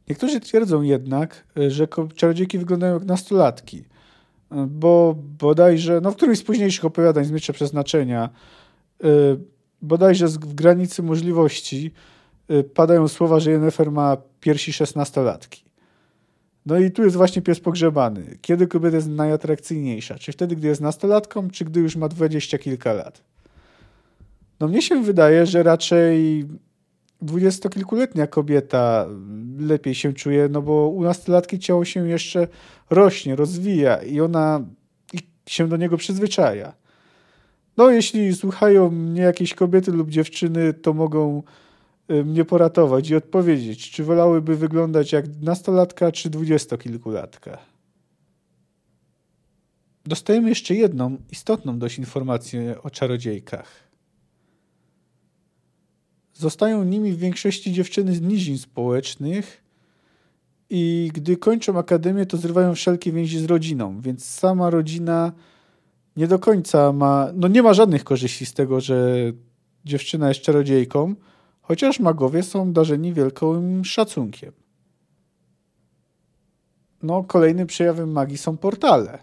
Niektórzy 0.09 0.39
twierdzą 0.39 0.81
jednak, 0.81 1.47
że 1.67 1.87
czarodziejki 2.15 2.59
wyglądają 2.59 2.93
jak 2.93 3.03
nastolatki, 3.03 3.83
bo 4.67 5.15
bodajże, 5.39 6.01
no 6.01 6.11
w 6.11 6.15
którymś 6.15 6.39
z 6.39 6.43
późniejszych 6.43 6.85
opowiadań 6.85 7.25
z 7.25 7.31
Miecza 7.31 7.53
Przeznaczenia, 7.53 8.29
y, 9.03 9.07
bodajże 9.81 10.27
w 10.27 10.53
granicy 10.55 11.03
możliwości 11.03 11.91
y, 12.51 12.63
padają 12.63 13.07
słowa, 13.07 13.39
że 13.39 13.51
Jennefer 13.51 13.91
ma 13.91 14.17
piersi 14.39 14.73
szesnastolatki. 14.73 15.63
No 16.65 16.77
i 16.77 16.91
tu 16.91 17.03
jest 17.03 17.15
właśnie 17.15 17.41
pies 17.41 17.59
pogrzebany. 17.59 18.37
Kiedy 18.41 18.67
kobieta 18.67 18.95
jest 18.95 19.09
najatrakcyjniejsza? 19.09 20.15
Czy 20.15 20.31
wtedy, 20.31 20.55
gdy 20.55 20.67
jest 20.67 20.81
nastolatką, 20.81 21.49
czy 21.49 21.65
gdy 21.65 21.79
już 21.79 21.95
ma 21.95 22.07
dwadzieścia 22.07 22.57
kilka 22.57 22.93
lat? 22.93 23.23
No 24.59 24.67
mnie 24.67 24.81
się 24.81 25.03
wydaje, 25.03 25.45
że 25.45 25.63
raczej 25.63 26.45
dwudziestokilkuletnia 27.21 28.27
kobieta 28.27 29.07
lepiej 29.59 29.95
się 29.95 30.13
czuje, 30.13 30.49
no 30.49 30.61
bo 30.61 30.87
u 30.87 31.03
nastolatki 31.03 31.59
ciało 31.59 31.85
się 31.85 32.07
jeszcze 32.07 32.47
rośnie, 32.89 33.35
rozwija 33.35 33.97
i 33.97 34.21
ona 34.21 34.65
się 35.45 35.67
do 35.67 35.77
niego 35.77 35.97
przyzwyczaja. 35.97 36.73
No, 37.77 37.89
jeśli 37.89 38.35
słuchają 38.35 38.91
mnie 38.91 39.21
jakieś 39.21 39.53
kobiety 39.53 39.91
lub 39.91 40.09
dziewczyny, 40.09 40.73
to 40.73 40.93
mogą 40.93 41.43
y, 42.11 42.25
mnie 42.25 42.45
poratować 42.45 43.09
i 43.09 43.15
odpowiedzieć, 43.15 43.91
czy 43.91 44.03
wolałyby 44.03 44.55
wyglądać 44.55 45.11
jak 45.11 45.25
nastolatka, 45.41 46.11
czy 46.11 46.29
dwudziestokilkulatka. 46.29 47.57
Dostajemy 50.05 50.49
jeszcze 50.49 50.75
jedną 50.75 51.17
istotną 51.31 51.79
dość 51.79 51.97
informację 51.97 52.81
o 52.83 52.89
czarodziejkach. 52.89 53.90
Zostają 56.33 56.83
nimi 56.83 57.11
w 57.11 57.17
większości 57.17 57.73
dziewczyny 57.73 58.15
z 58.15 58.21
nizin 58.21 58.57
społecznych 58.57 59.63
i 60.69 61.11
gdy 61.13 61.37
kończą 61.37 61.79
akademię, 61.79 62.25
to 62.25 62.37
zrywają 62.37 62.75
wszelkie 62.75 63.11
więzi 63.11 63.39
z 63.39 63.45
rodziną, 63.45 64.01
więc 64.01 64.25
sama 64.25 64.69
rodzina 64.69 65.31
nie 66.17 66.27
do 66.27 66.39
końca 66.39 66.93
ma, 66.93 67.27
no 67.33 67.47
nie 67.47 67.63
ma 67.63 67.73
żadnych 67.73 68.03
korzyści 68.03 68.45
z 68.45 68.53
tego, 68.53 68.81
że 68.81 69.17
dziewczyna 69.85 70.29
jest 70.29 70.41
czarodziejką, 70.41 71.15
chociaż 71.61 71.99
magowie 71.99 72.43
są 72.43 72.73
darzeni 72.73 73.13
wielkim 73.13 73.85
szacunkiem. 73.85 74.51
No, 77.03 77.23
kolejnym 77.23 77.67
przejawem 77.67 78.11
magii 78.11 78.37
są 78.37 78.57
portale. 78.57 79.19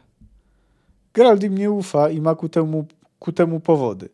Geralt 1.14 1.42
im 1.42 1.58
nie 1.58 1.70
ufa 1.70 2.10
i 2.10 2.20
ma 2.20 2.34
ku 2.34 2.48
temu, 2.48 2.86
ku 3.18 3.32
temu 3.32 3.60
powody. 3.60 4.08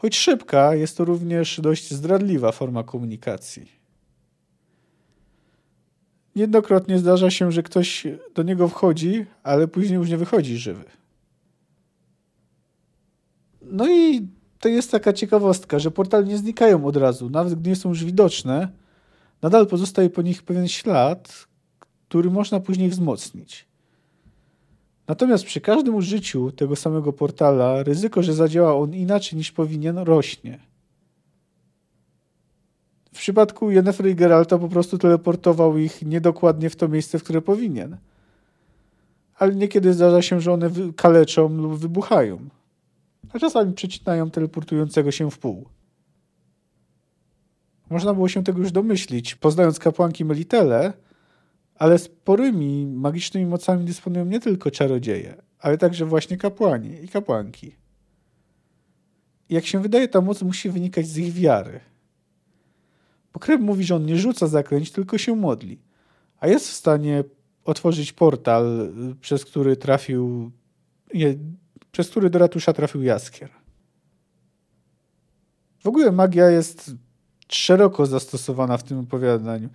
Choć 0.00 0.16
szybka, 0.16 0.74
jest 0.74 0.96
to 0.96 1.04
również 1.04 1.60
dość 1.60 1.90
zdradliwa 1.90 2.52
forma 2.52 2.84
komunikacji. 2.84 3.72
Niejednokrotnie 6.36 6.98
zdarza 6.98 7.30
się, 7.30 7.52
że 7.52 7.62
ktoś 7.62 8.06
do 8.34 8.42
niego 8.42 8.68
wchodzi, 8.68 9.26
ale 9.42 9.68
później 9.68 9.96
już 9.96 10.08
nie 10.08 10.16
wychodzi 10.16 10.58
żywy. 10.58 10.84
No 13.62 13.88
i 13.88 14.28
to 14.60 14.68
jest 14.68 14.90
taka 14.90 15.12
ciekawostka, 15.12 15.78
że 15.78 15.90
portale 15.90 16.24
nie 16.24 16.38
znikają 16.38 16.84
od 16.84 16.96
razu, 16.96 17.30
nawet 17.30 17.54
gdy 17.54 17.70
nie 17.70 17.76
są 17.76 17.88
już 17.88 18.04
widoczne, 18.04 18.68
nadal 19.42 19.66
pozostaje 19.66 20.10
po 20.10 20.22
nich 20.22 20.42
pewien 20.42 20.68
ślad, 20.68 21.46
który 22.08 22.30
można 22.30 22.60
później 22.60 22.88
wzmocnić. 22.88 23.67
Natomiast 25.08 25.44
przy 25.44 25.60
każdym 25.60 25.94
użyciu 25.94 26.52
tego 26.52 26.76
samego 26.76 27.12
portala 27.12 27.82
ryzyko, 27.82 28.22
że 28.22 28.34
zadziała 28.34 28.76
on 28.76 28.94
inaczej 28.94 29.38
niż 29.38 29.52
powinien, 29.52 29.98
rośnie. 29.98 30.58
W 33.14 33.18
przypadku 33.18 33.70
Yennefer 33.70 34.06
i 34.06 34.14
Geralta 34.14 34.58
po 34.58 34.68
prostu 34.68 34.98
teleportował 34.98 35.78
ich 35.78 36.02
niedokładnie 36.02 36.70
w 36.70 36.76
to 36.76 36.88
miejsce, 36.88 37.18
w 37.18 37.24
które 37.24 37.42
powinien. 37.42 37.96
Ale 39.34 39.54
niekiedy 39.54 39.92
zdarza 39.92 40.22
się, 40.22 40.40
że 40.40 40.52
one 40.52 40.70
kaleczą 40.96 41.48
lub 41.48 41.78
wybuchają. 41.78 42.48
A 43.32 43.38
czasami 43.38 43.74
przecinają 43.74 44.30
teleportującego 44.30 45.10
się 45.10 45.30
w 45.30 45.38
pół. 45.38 45.68
Można 47.90 48.14
było 48.14 48.28
się 48.28 48.44
tego 48.44 48.58
już 48.58 48.72
domyślić, 48.72 49.34
poznając 49.34 49.78
kapłanki 49.78 50.24
Melitele, 50.24 50.92
ale 51.78 51.98
sporymi 51.98 52.86
magicznymi 52.86 53.46
mocami 53.46 53.84
dysponują 53.84 54.24
nie 54.24 54.40
tylko 54.40 54.70
czarodzieje, 54.70 55.42
ale 55.58 55.78
także 55.78 56.06
właśnie 56.06 56.36
kapłani 56.36 57.04
i 57.04 57.08
kapłanki. 57.08 57.76
Jak 59.48 59.66
się 59.66 59.82
wydaje, 59.82 60.08
ta 60.08 60.20
moc 60.20 60.42
musi 60.42 60.70
wynikać 60.70 61.06
z 61.06 61.18
ich 61.18 61.32
wiary. 61.32 61.80
Bo 63.32 63.40
krew 63.40 63.60
mówi, 63.60 63.84
że 63.84 63.96
on 63.96 64.06
nie 64.06 64.16
rzuca 64.16 64.46
zaklęć, 64.46 64.92
tylko 64.92 65.18
się 65.18 65.36
modli. 65.36 65.78
A 66.40 66.48
jest 66.48 66.68
w 66.68 66.72
stanie 66.72 67.24
otworzyć 67.64 68.12
portal, 68.12 68.92
przez 69.20 69.44
który 69.44 69.76
trafił. 69.76 70.50
Nie, 71.14 71.34
przez 71.92 72.10
który 72.10 72.30
do 72.30 72.38
ratusza 72.38 72.72
trafił 72.72 73.02
jaskier. 73.02 73.50
W 75.78 75.86
ogóle 75.86 76.12
magia 76.12 76.50
jest 76.50 76.90
szeroko 77.48 78.06
zastosowana 78.06 78.76
w 78.76 78.82
tym 78.82 78.98
opowiadaniu. 78.98 79.68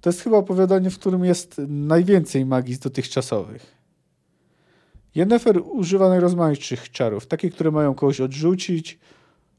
To 0.00 0.10
jest 0.10 0.20
chyba 0.20 0.36
opowiadanie, 0.36 0.90
w 0.90 0.98
którym 0.98 1.24
jest 1.24 1.60
najwięcej 1.68 2.46
magii 2.46 2.74
z 2.74 2.78
dotychczasowych. 2.78 3.76
Yennefer 5.14 5.62
używa 5.64 6.08
najrozmaitszych 6.08 6.90
czarów, 6.90 7.26
takie, 7.26 7.50
które 7.50 7.70
mają 7.70 7.94
kogoś 7.94 8.20
odrzucić, 8.20 8.98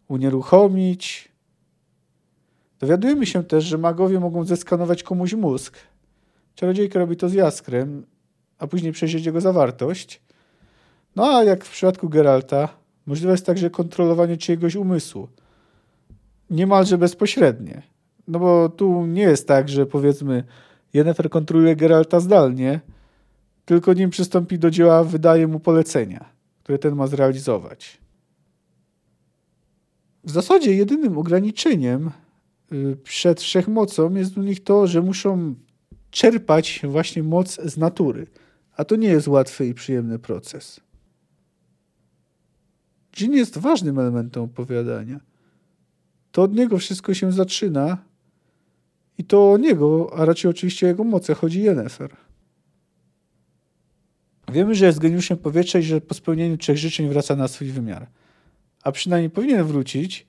unieruchomić. 0.08 1.32
Dowiadujemy 2.80 3.26
się 3.26 3.44
też, 3.44 3.64
że 3.64 3.78
magowie 3.78 4.20
mogą 4.20 4.44
zeskanować 4.44 5.04
komuś 5.04 5.34
mózg. 5.34 5.78
Czarodziejka 6.56 7.00
robi 7.00 7.18
to 7.18 7.30
z 7.30 7.34
jaskrem, 7.34 8.06
a 8.60 8.68
później 8.68 8.92
przejrzeć 8.92 9.26
jego 9.26 9.42
zawartość. 9.42 10.22
No 11.16 11.38
a 11.38 11.44
jak 11.44 11.66
w 11.66 11.72
przypadku 11.72 12.10
Geralta, 12.10 12.70
możliwe 13.06 13.32
jest 13.32 13.46
także 13.46 13.70
kontrolowanie 13.70 14.38
czyjegoś 14.38 14.76
umysłu. 14.76 15.28
Niemalże 16.50 16.98
bezpośrednie. 16.98 17.82
No 18.28 18.40
bo 18.40 18.70
tu 18.70 19.06
nie 19.06 19.22
jest 19.22 19.48
tak, 19.48 19.70
że 19.70 19.86
powiedzmy 19.86 20.44
Yennefer 20.94 21.30
kontroluje 21.30 21.76
Geralta 21.76 22.20
zdalnie, 22.20 22.80
tylko 23.66 23.94
nim 23.94 24.10
przystąpi 24.10 24.60
do 24.60 24.72
dzieła, 24.72 25.04
wydaje 25.04 25.48
mu 25.48 25.60
polecenia, 25.60 26.26
które 26.64 26.80
ten 26.80 26.96
ma 26.96 27.08
zrealizować. 27.08 27.98
W 30.24 30.32
zasadzie 30.32 30.76
jedynym 30.76 31.18
ograniczeniem 31.18 32.12
y, 32.72 32.98
przed 33.04 33.42
wszechmocą 33.42 34.16
jest 34.16 34.38
u 34.38 34.42
nich 34.42 34.64
to, 34.64 34.88
że 34.88 35.02
muszą 35.02 35.56
czerpać 36.12 36.82
właśnie 36.84 37.24
moc 37.24 37.62
z 37.62 37.78
natury, 37.78 38.28
a 38.76 38.86
to 38.86 38.96
nie 38.96 39.08
jest 39.08 39.28
łatwy 39.28 39.66
i 39.66 39.74
przyjemny 39.74 40.20
proces. 40.20 40.80
Dżin 43.14 43.34
jest 43.34 43.58
ważnym 43.58 44.00
elementem 44.00 44.44
opowiadania. 44.44 45.20
To 46.38 46.44
od 46.44 46.56
niego 46.56 46.78
wszystko 46.78 47.14
się 47.14 47.32
zaczyna 47.32 47.98
i 49.18 49.24
to 49.24 49.52
o 49.52 49.58
niego, 49.58 50.10
a 50.18 50.26
raczej 50.26 50.52
oczywiście 50.52 50.86
o 50.86 50.90
jego 50.90 51.04
moce 51.04 51.34
chodzi 51.34 51.62
Yennefer. 51.62 52.16
Wiemy, 54.52 54.76
że 54.76 54.86
jest 54.86 55.00
geniuszem 55.00 55.38
powietrza 55.38 55.80
i 55.80 55.84
że 55.84 56.02
po 56.02 56.14
spełnieniu 56.14 56.58
trzech 56.58 56.78
życzeń 56.78 57.10
wraca 57.10 57.36
na 57.36 57.48
swój 57.48 57.68
wymiar. 57.68 58.08
A 58.84 58.92
przynajmniej 58.92 59.30
powinien 59.30 59.64
wrócić, 59.64 60.28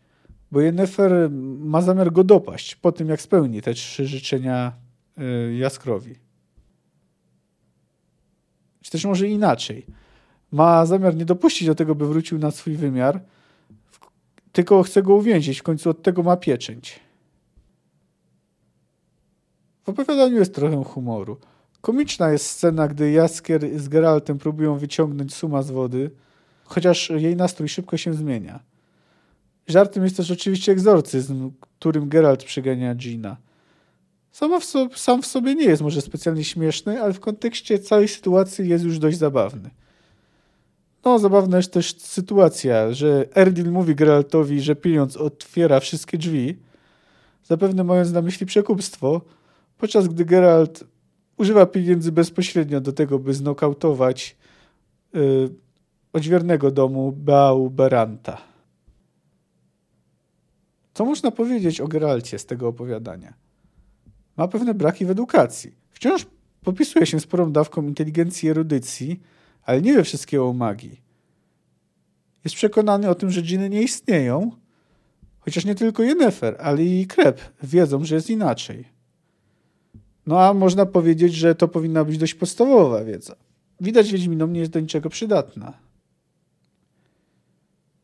bo 0.51 0.61
Yennefer 0.61 1.31
ma 1.59 1.83
zamiar 1.83 2.13
go 2.13 2.25
dopaść 2.25 2.77
po 2.77 2.93
tym, 2.93 3.09
jak 3.09 3.23
spełni 3.23 3.63
te 3.63 3.75
trzy 3.75 4.07
życzenia 4.07 4.73
y, 5.19 5.55
Jaskrowi. 5.55 6.15
Czy 8.81 8.91
też 8.91 9.05
może 9.05 9.29
inaczej. 9.29 9.87
Ma 10.53 10.87
zamiar 10.87 11.17
nie 11.17 11.25
dopuścić 11.25 11.69
do 11.69 11.75
tego, 11.75 11.95
by 11.95 12.09
wrócił 12.09 12.39
na 12.39 12.51
swój 12.51 12.77
wymiar, 12.77 13.21
tylko 14.59 14.83
chce 14.83 15.03
go 15.03 15.15
uwięzić. 15.15 15.59
W 15.59 15.63
końcu 15.63 15.91
od 15.91 16.03
tego 16.03 16.23
ma 16.23 16.37
pieczęć. 16.37 17.01
W 19.85 19.89
opowiadaniu 19.89 20.39
jest 20.39 20.55
trochę 20.55 20.85
humoru. 20.85 21.37
Komiczna 21.81 22.31
jest 22.31 22.47
scena, 22.47 22.89
gdy 22.89 23.11
Jaskier 23.11 23.81
z 23.81 23.89
Geraltem 23.89 24.39
próbują 24.39 24.79
wyciągnąć 24.79 25.35
Suma 25.35 25.63
z 25.63 25.71
wody, 25.71 26.11
chociaż 26.65 27.11
jej 27.11 27.37
nastrój 27.37 27.69
szybko 27.69 27.97
się 27.97 28.15
zmienia. 28.15 28.61
Żartem 29.67 30.05
jest 30.05 30.17
też 30.17 30.31
oczywiście 30.31 30.73
egzorcyzm, 30.73 31.51
którym 31.61 32.09
Geralt 32.09 32.45
przygania 32.45 32.95
Gina. 32.95 33.37
Sama 34.33 34.61
w 34.61 34.99
sam 34.99 35.23
w 35.23 35.27
sobie 35.27 35.55
nie 35.55 35.65
jest 35.65 35.83
może 35.83 36.01
specjalnie 36.01 36.45
śmieszny, 36.45 37.03
ale 37.03 37.13
w 37.13 37.21
kontekście 37.21 37.79
całej 37.79 38.09
sytuacji 38.09 38.69
jest 38.69 38.85
już 38.85 38.99
dość 38.99 39.19
zabawny. 39.19 39.71
No, 41.09 41.19
zabawna 41.19 41.57
jest 41.57 41.73
też 41.73 41.99
sytuacja, 41.99 42.93
że 42.93 43.27
Erdil 43.35 43.71
mówi 43.71 43.95
Geraltowi, 43.95 44.61
że 44.61 44.77
pieniądz 44.77 45.17
otwiera 45.17 45.81
wszystkie 45.81 46.19
drzwi, 46.19 46.57
zapewne 47.45 47.85
mając 47.85 48.13
na 48.13 48.23
myśli 48.23 48.47
przekupstwo, 48.47 49.21
podczas 49.79 50.09
gdy 50.09 50.25
Geralt 50.25 50.85
używa 51.37 51.67
pieniędzy 51.67 52.13
bezpośrednio 52.13 52.81
do 52.81 52.93
tego, 52.93 53.19
by 53.19 53.35
znokautować 53.35 54.37
yy, 55.15 55.51
odźwiernego 56.13 56.71
domu 56.71 57.13
Beau 57.13 57.71
Beranta. 57.71 58.39
Co 60.95 61.05
można 61.05 61.31
powiedzieć 61.31 61.81
o 61.81 61.89
Geralcie 61.89 62.39
z 62.39 62.47
tego 62.47 62.69
opowiadania? 62.69 63.35
Ma 64.37 64.49
pewne 64.49 64.75
braki 64.75 65.07
w 65.07 65.11
edukacji. 65.11 65.75
Wciąż 65.91 66.27
popisuje 66.65 67.07
się 67.07 67.21
sporą 67.21 67.53
dawką 67.53 67.83
inteligencji 67.83 68.47
i 68.47 68.51
erudycji, 68.51 69.21
ale 69.69 69.83
nie 69.83 69.95
wie 69.95 70.05
wszystkiego 70.05 70.49
o 70.49 70.53
magii. 70.53 71.01
Jest 72.45 72.57
przekonany 72.57 73.09
o 73.09 73.15
tym, 73.15 73.31
że 73.31 73.43
dżiny 73.43 73.71
nie 73.71 73.83
istnieją, 73.83 74.51
chociaż 75.41 75.65
nie 75.65 75.75
tylko 75.75 76.03
Yennefer, 76.03 76.57
ale 76.61 76.85
i 76.85 77.07
Krep 77.07 77.41
wiedzą, 77.63 78.05
że 78.05 78.15
jest 78.15 78.31
inaczej. 78.31 78.85
No 80.27 80.41
a 80.41 80.55
można 80.55 80.87
powiedzieć, 80.87 81.35
że 81.35 81.55
to 81.55 81.69
powinna 81.69 82.05
być 82.05 82.19
dość 82.19 82.35
podstawowa 82.35 83.05
wiedza. 83.05 83.37
Widać 83.81 84.13
Wiedźminom 84.13 84.53
nie 84.53 84.61
jest 84.61 84.73
do 84.73 84.81
niczego 84.81 85.09
przydatna. 85.09 85.73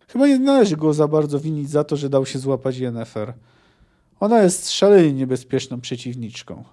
Chyba 0.08 0.26
nie 0.26 0.38
należy 0.38 0.76
go 0.76 0.94
za 0.94 1.08
bardzo 1.08 1.40
winić 1.40 1.70
za 1.70 1.84
to, 1.84 1.96
że 1.96 2.08
dał 2.08 2.26
się 2.26 2.38
złapać 2.38 2.76
Yennefer. 2.76 3.34
Ona 4.20 4.42
jest 4.42 4.70
szalenie 4.70 5.12
niebezpieczną 5.12 5.80
przeciwniczką. 5.80 6.64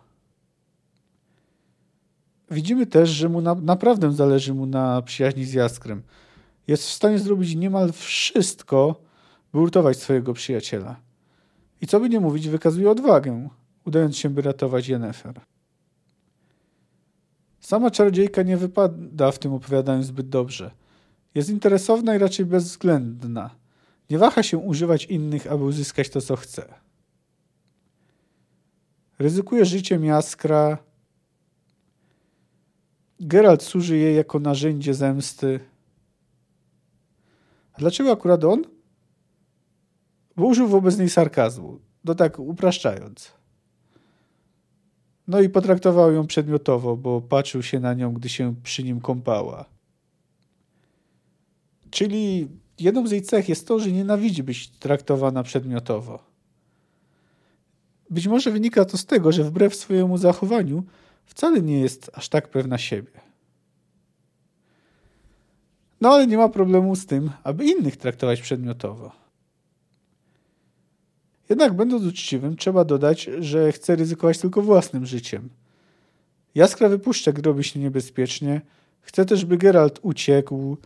Widzimy 2.52 2.86
też, 2.86 3.10
że 3.10 3.30
mu 3.30 3.42
na, 3.42 3.56
naprawdę 3.56 4.12
zależy 4.12 4.54
mu 4.54 4.66
na 4.66 5.02
przyjaźni 5.02 5.46
z 5.46 5.54
Jaskrem. 5.54 6.04
Jest 6.68 6.84
w 6.84 6.92
stanie 6.92 7.20
zrobić 7.20 7.56
niemal 7.56 7.92
wszystko, 7.92 9.02
by 9.54 9.60
uratować 9.60 9.98
swojego 9.98 10.34
przyjaciela. 10.34 10.96
I 11.82 11.88
co 11.88 12.00
by 12.00 12.10
nie 12.10 12.20
mówić, 12.20 12.50
wykazuje 12.50 12.92
odwagę, 12.92 13.50
udając 13.86 14.18
się, 14.18 14.30
by 14.30 14.42
ratować 14.42 14.88
Yennefer. 14.88 15.42
Sama 17.60 17.92
czarodziejka 17.92 18.44
nie 18.44 18.58
wypada 18.58 19.32
w 19.32 19.40
tym 19.40 19.54
opowiadaniu 19.54 20.04
zbyt 20.04 20.30
dobrze. 20.30 20.72
Jest 21.36 21.50
interesowna 21.50 22.16
i 22.16 22.18
raczej 22.18 22.46
bezwzględna. 22.46 23.50
Nie 24.10 24.18
waha 24.18 24.44
się 24.44 24.58
używać 24.58 25.06
innych, 25.06 25.48
aby 25.48 25.64
uzyskać 25.64 26.10
to, 26.10 26.22
co 26.22 26.36
chce. 26.36 26.74
Ryzykuje 29.20 29.66
życiem 29.66 30.06
Jaskra. 30.06 30.78
Geralt 33.24 33.64
służy 33.64 33.98
jej 33.98 34.16
jako 34.16 34.40
narzędzie 34.40 34.94
zemsty. 34.94 35.60
A 37.74 37.78
dlaczego 37.80 38.12
akurat 38.12 38.44
on? 38.44 38.64
Bo 40.38 40.46
użył 40.46 40.68
wobec 40.68 40.98
niej 40.98 41.10
sarkazmu. 41.10 41.80
To 42.06 42.16
tak 42.16 42.40
upraszczając. 42.40 43.32
No 45.28 45.42
i 45.42 45.50
potraktował 45.50 46.12
ją 46.12 46.28
przedmiotowo, 46.28 46.98
bo 46.98 47.22
patrzył 47.22 47.64
się 47.64 47.80
na 47.80 47.94
nią, 47.94 48.14
gdy 48.14 48.30
się 48.30 48.56
przy 48.64 48.84
nim 48.84 49.02
kąpała. 49.02 49.66
Czyli 51.90 52.48
jedną 52.80 53.08
z 53.08 53.12
jej 53.12 53.22
cech 53.22 53.50
jest 53.50 53.68
to, 53.68 53.80
że 53.80 53.92
nienawidzi 53.92 54.44
być 54.44 54.68
traktowana 54.68 55.44
przedmiotowo. 55.44 56.20
Być 58.10 58.28
może 58.28 58.52
wynika 58.52 58.86
to 58.86 58.98
z 58.98 59.06
tego, 59.06 59.32
że 59.32 59.44
wbrew 59.44 59.76
swojemu 59.76 60.18
zachowaniu 60.18 60.84
wcale 61.26 61.62
nie 61.62 61.80
jest 61.80 62.12
aż 62.14 62.30
tak 62.30 62.48
pewna 62.48 62.78
siebie. 62.78 63.12
No 66.02 66.10
ale 66.10 66.28
nie 66.28 66.38
ma 66.38 66.50
problemu 66.50 66.96
z 66.96 67.06
tym, 67.06 67.32
aby 67.44 67.66
innych 67.66 67.98
traktować 67.98 68.42
przedmiotowo. 68.42 69.12
Jednak 71.50 71.74
będąc 71.74 72.04
uczciwym, 72.06 72.56
trzeba 72.56 72.86
dodać, 72.86 73.30
że 73.40 73.72
chce 73.72 73.96
ryzykować 73.96 74.38
tylko 74.38 74.62
własnym 74.62 75.06
życiem. 75.06 75.50
Jaskra 76.56 76.90
wypuszcza, 76.90 77.32
gdy 77.32 77.42
robi 77.42 77.64
się 77.64 77.80
niebezpiecznie. 77.80 78.62
Chce 79.02 79.26
też, 79.26 79.46
by 79.46 79.58
Geralt 79.58 80.00
uciekł, 80.02 80.78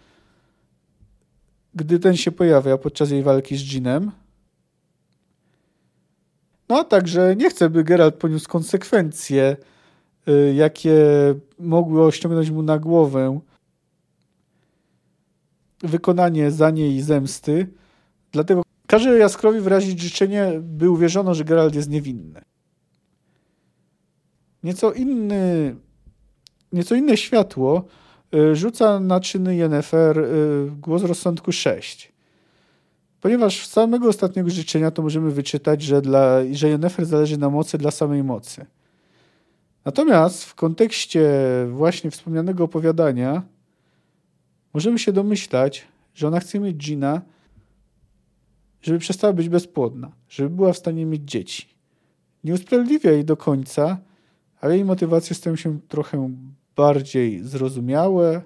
gdy 1.76 2.00
ten 2.00 2.18
się 2.18 2.32
pojawia 2.32 2.78
podczas 2.78 3.12
jej 3.12 3.24
walki 3.24 3.58
z 3.58 3.74
Jeanem. 3.74 4.12
No 6.70 6.80
a 6.80 6.84
także 6.84 7.36
nie 7.36 7.50
chce, 7.50 7.70
by 7.70 7.84
Geralt 7.84 8.16
poniósł 8.16 8.50
konsekwencje, 8.50 9.58
jakie 10.56 10.96
mogły 11.60 12.06
osiągnąć 12.06 12.50
mu 12.52 12.62
na 12.62 12.80
głowę 12.80 13.40
wykonanie 15.84 16.52
za 16.52 16.70
niej 16.70 17.02
zemsty. 17.02 17.68
Dlatego 18.32 18.64
każe 18.88 19.18
Jaskrowi 19.18 19.60
wyrazić 19.60 20.02
życzenie, 20.02 20.52
by 20.62 20.90
uwierzono, 20.90 21.34
że 21.34 21.44
Geralt 21.44 21.76
jest 21.76 21.90
niewinny. 21.90 22.42
Nieco 24.64 24.94
inny, 24.94 25.76
nieco 26.72 26.96
inne 26.96 27.18
światło 27.18 27.86
y, 28.36 28.56
rzuca 28.56 29.00
na 29.00 29.20
czyny 29.20 29.56
Yennefer 29.56 30.20
y, 30.20 30.72
głos 30.82 31.04
rozsądku 31.04 31.52
6. 31.52 32.14
Ponieważ 33.22 33.68
z 33.68 33.72
samego 33.72 34.10
ostatniego 34.10 34.50
życzenia 34.50 34.92
to 34.92 35.02
możemy 35.02 35.32
wyczytać, 35.32 35.82
że, 35.82 36.02
dla, 36.02 36.40
że 36.52 36.70
Yennefer 36.70 37.06
zależy 37.06 37.38
na 37.38 37.50
mocy 37.50 37.78
dla 37.78 37.92
samej 37.92 38.24
mocy. 38.24 38.66
Natomiast 39.86 40.44
w 40.44 40.56
kontekście 40.56 41.30
właśnie 41.72 42.12
wspomnianego 42.12 42.64
opowiadania 42.64 43.44
możemy 44.74 45.00
się 45.00 45.14
domyślać, 45.14 45.88
że 46.14 46.28
ona 46.28 46.40
chce 46.40 46.60
mieć 46.60 46.78
Gina, 46.78 47.22
żeby 48.82 49.00
przestała 49.00 49.34
być 49.34 49.50
bezpłodna, 49.50 50.12
żeby 50.30 50.50
była 50.50 50.74
w 50.74 50.78
stanie 50.78 51.06
mieć 51.06 51.22
dzieci. 51.26 51.68
Nie 52.44 52.54
usprawiedliwia 52.54 53.12
jej 53.12 53.26
do 53.26 53.38
końca, 53.38 53.98
ale 54.62 54.76
jej 54.76 54.86
motywacje 54.86 55.36
stają 55.36 55.56
się 55.56 55.80
trochę 55.88 56.36
bardziej 56.76 57.44
zrozumiałe. 57.44 58.42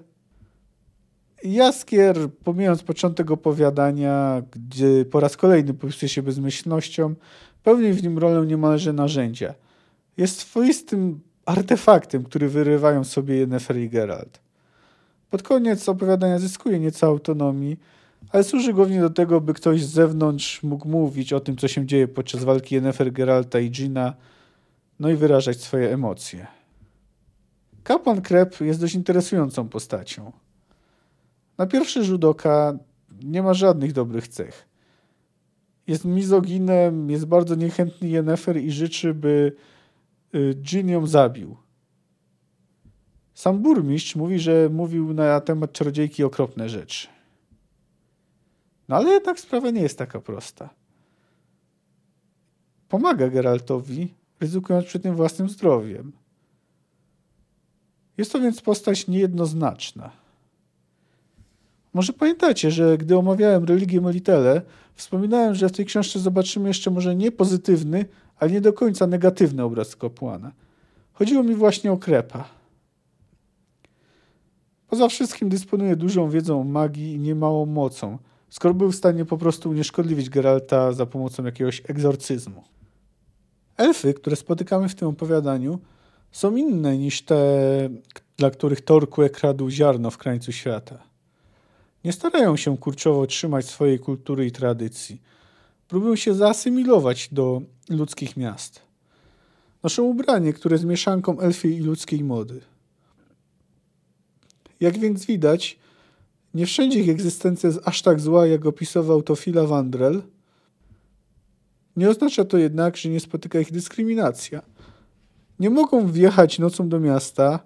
Jaskier, 1.44 2.16
pomijając 2.44 2.82
początek 2.82 3.30
opowiadania, 3.30 4.42
gdzie 4.52 5.04
po 5.04 5.20
raz 5.20 5.36
kolejny 5.36 5.74
popisuje 5.74 6.08
się 6.08 6.22
bezmyślnością, 6.22 7.14
pełni 7.62 7.92
w 7.92 8.02
nim 8.02 8.18
rolę 8.18 8.46
niemalże 8.46 8.92
narzędzia. 8.92 9.54
Jest 10.16 10.38
swoistym 10.38 11.20
artefaktem, 11.50 12.24
który 12.24 12.48
wyrywają 12.48 13.04
sobie 13.04 13.36
Yennefer 13.36 13.76
i 13.76 13.88
Geralt. 13.88 14.40
Pod 15.30 15.42
koniec 15.42 15.88
opowiadania 15.88 16.38
zyskuje 16.38 16.80
nieco 16.80 17.06
autonomii, 17.06 17.76
ale 18.32 18.44
służy 18.44 18.72
głównie 18.72 19.00
do 19.00 19.10
tego, 19.10 19.40
by 19.40 19.54
ktoś 19.54 19.84
z 19.84 19.90
zewnątrz 19.90 20.62
mógł 20.62 20.88
mówić 20.88 21.32
o 21.32 21.40
tym, 21.40 21.56
co 21.56 21.68
się 21.68 21.86
dzieje 21.86 22.08
podczas 22.08 22.44
walki 22.44 22.74
Yennefer, 22.74 23.12
Geralta 23.12 23.60
i 23.60 23.70
Gina, 23.70 24.14
no 25.00 25.10
i 25.10 25.14
wyrażać 25.16 25.60
swoje 25.60 25.92
emocje. 25.92 26.46
Kapłan 27.82 28.20
Krep 28.20 28.60
jest 28.60 28.80
dość 28.80 28.94
interesującą 28.94 29.68
postacią. 29.68 30.32
Na 31.58 31.66
pierwszy 31.66 32.04
rzut 32.04 32.24
oka 32.24 32.78
nie 33.22 33.42
ma 33.42 33.54
żadnych 33.54 33.92
dobrych 33.92 34.28
cech. 34.28 34.68
Jest 35.86 36.04
mizoginem, 36.04 37.10
jest 37.10 37.26
bardzo 37.26 37.54
niechętny 37.54 38.08
Yennefer 38.08 38.56
i 38.56 38.70
życzy, 38.70 39.14
by 39.14 39.52
Jin 40.62 40.88
y, 40.88 40.92
ją 40.92 41.06
zabił. 41.06 41.56
Sam 43.34 43.58
burmistrz 43.58 44.16
mówi, 44.16 44.38
że 44.38 44.68
mówił 44.72 45.14
na 45.14 45.40
temat 45.40 45.72
czarodziejki 45.72 46.24
okropne 46.24 46.68
rzeczy. 46.68 47.08
No 48.88 48.96
ale 48.96 49.10
jednak 49.10 49.40
sprawa 49.40 49.70
nie 49.70 49.82
jest 49.82 49.98
taka 49.98 50.20
prosta. 50.20 50.70
Pomaga 52.88 53.28
Geraltowi, 53.28 54.14
ryzykując 54.40 54.86
przy 54.86 55.00
tym 55.00 55.16
własnym 55.16 55.48
zdrowiem. 55.48 56.12
Jest 58.18 58.32
to 58.32 58.40
więc 58.40 58.60
postać 58.60 59.08
niejednoznaczna. 59.08 60.10
Może 61.94 62.12
pamiętacie, 62.12 62.70
że 62.70 62.98
gdy 62.98 63.16
omawiałem 63.16 63.64
religię 63.64 64.00
Melitele, 64.00 64.62
wspominałem, 64.94 65.54
że 65.54 65.68
w 65.68 65.72
tej 65.72 65.86
książce 65.86 66.18
zobaczymy 66.18 66.68
jeszcze 66.68 66.90
może 66.90 67.16
nie 67.16 67.32
pozytywny, 67.32 68.04
ale 68.40 68.50
nie 68.50 68.60
do 68.60 68.72
końca 68.72 69.06
negatywny 69.06 69.62
obraz 69.62 69.96
kapłana. 69.96 70.52
Chodziło 71.12 71.42
mi 71.42 71.54
właśnie 71.54 71.92
o 71.92 71.96
Krepa. 71.96 72.48
Poza 74.88 75.08
wszystkim 75.08 75.48
dysponuje 75.48 75.96
dużą 75.96 76.30
wiedzą 76.30 76.64
magii 76.64 77.12
i 77.12 77.18
niemałą 77.18 77.66
mocą, 77.66 78.18
skoro 78.48 78.74
był 78.74 78.92
w 78.92 78.96
stanie 78.96 79.24
po 79.24 79.38
prostu 79.38 79.70
unieszkodliwić 79.70 80.30
Geralta 80.30 80.92
za 80.92 81.06
pomocą 81.06 81.44
jakiegoś 81.44 81.82
egzorcyzmu. 81.88 82.64
Elfy, 83.76 84.14
które 84.14 84.36
spotykamy 84.36 84.88
w 84.88 84.94
tym 84.94 85.08
opowiadaniu, 85.08 85.78
są 86.32 86.56
inne 86.56 86.98
niż 86.98 87.22
te, 87.22 87.38
dla 88.36 88.50
których 88.50 88.80
Torque 88.80 89.30
kradł 89.30 89.70
ziarno 89.70 90.10
w 90.10 90.18
krańcu 90.18 90.52
świata. 90.52 90.98
Nie 92.04 92.12
starają 92.12 92.56
się 92.56 92.78
kurczowo 92.78 93.26
trzymać 93.26 93.66
swojej 93.66 93.98
kultury 93.98 94.46
i 94.46 94.52
tradycji. 94.52 95.22
Próbują 95.90 96.16
się 96.16 96.34
zaasymilować 96.34 97.28
do 97.32 97.62
ludzkich 97.88 98.36
miast. 98.36 98.82
Noszą 99.82 100.02
ubranie, 100.02 100.52
które 100.52 100.74
jest 100.74 100.84
mieszanką 100.84 101.40
elfiej 101.40 101.76
i 101.76 101.80
ludzkiej 101.80 102.24
mody. 102.24 102.60
Jak 104.80 104.98
więc 104.98 105.26
widać, 105.26 105.78
nie 106.54 106.66
wszędzie 106.66 107.00
ich 107.00 107.08
egzystencja 107.08 107.66
jest 107.66 107.80
aż 107.84 108.02
tak 108.02 108.20
zła, 108.20 108.46
jak 108.46 108.66
opisywał 108.66 109.22
to 109.22 109.36
Phila 109.36 109.66
Wandrel. 109.66 110.22
Nie 111.96 112.10
oznacza 112.10 112.44
to 112.44 112.58
jednak, 112.58 112.96
że 112.96 113.08
nie 113.08 113.20
spotyka 113.20 113.60
ich 113.60 113.72
dyskryminacja. 113.72 114.62
Nie 115.60 115.70
mogą 115.70 116.12
wjechać 116.12 116.58
nocą 116.58 116.88
do 116.88 117.00
miasta, 117.00 117.60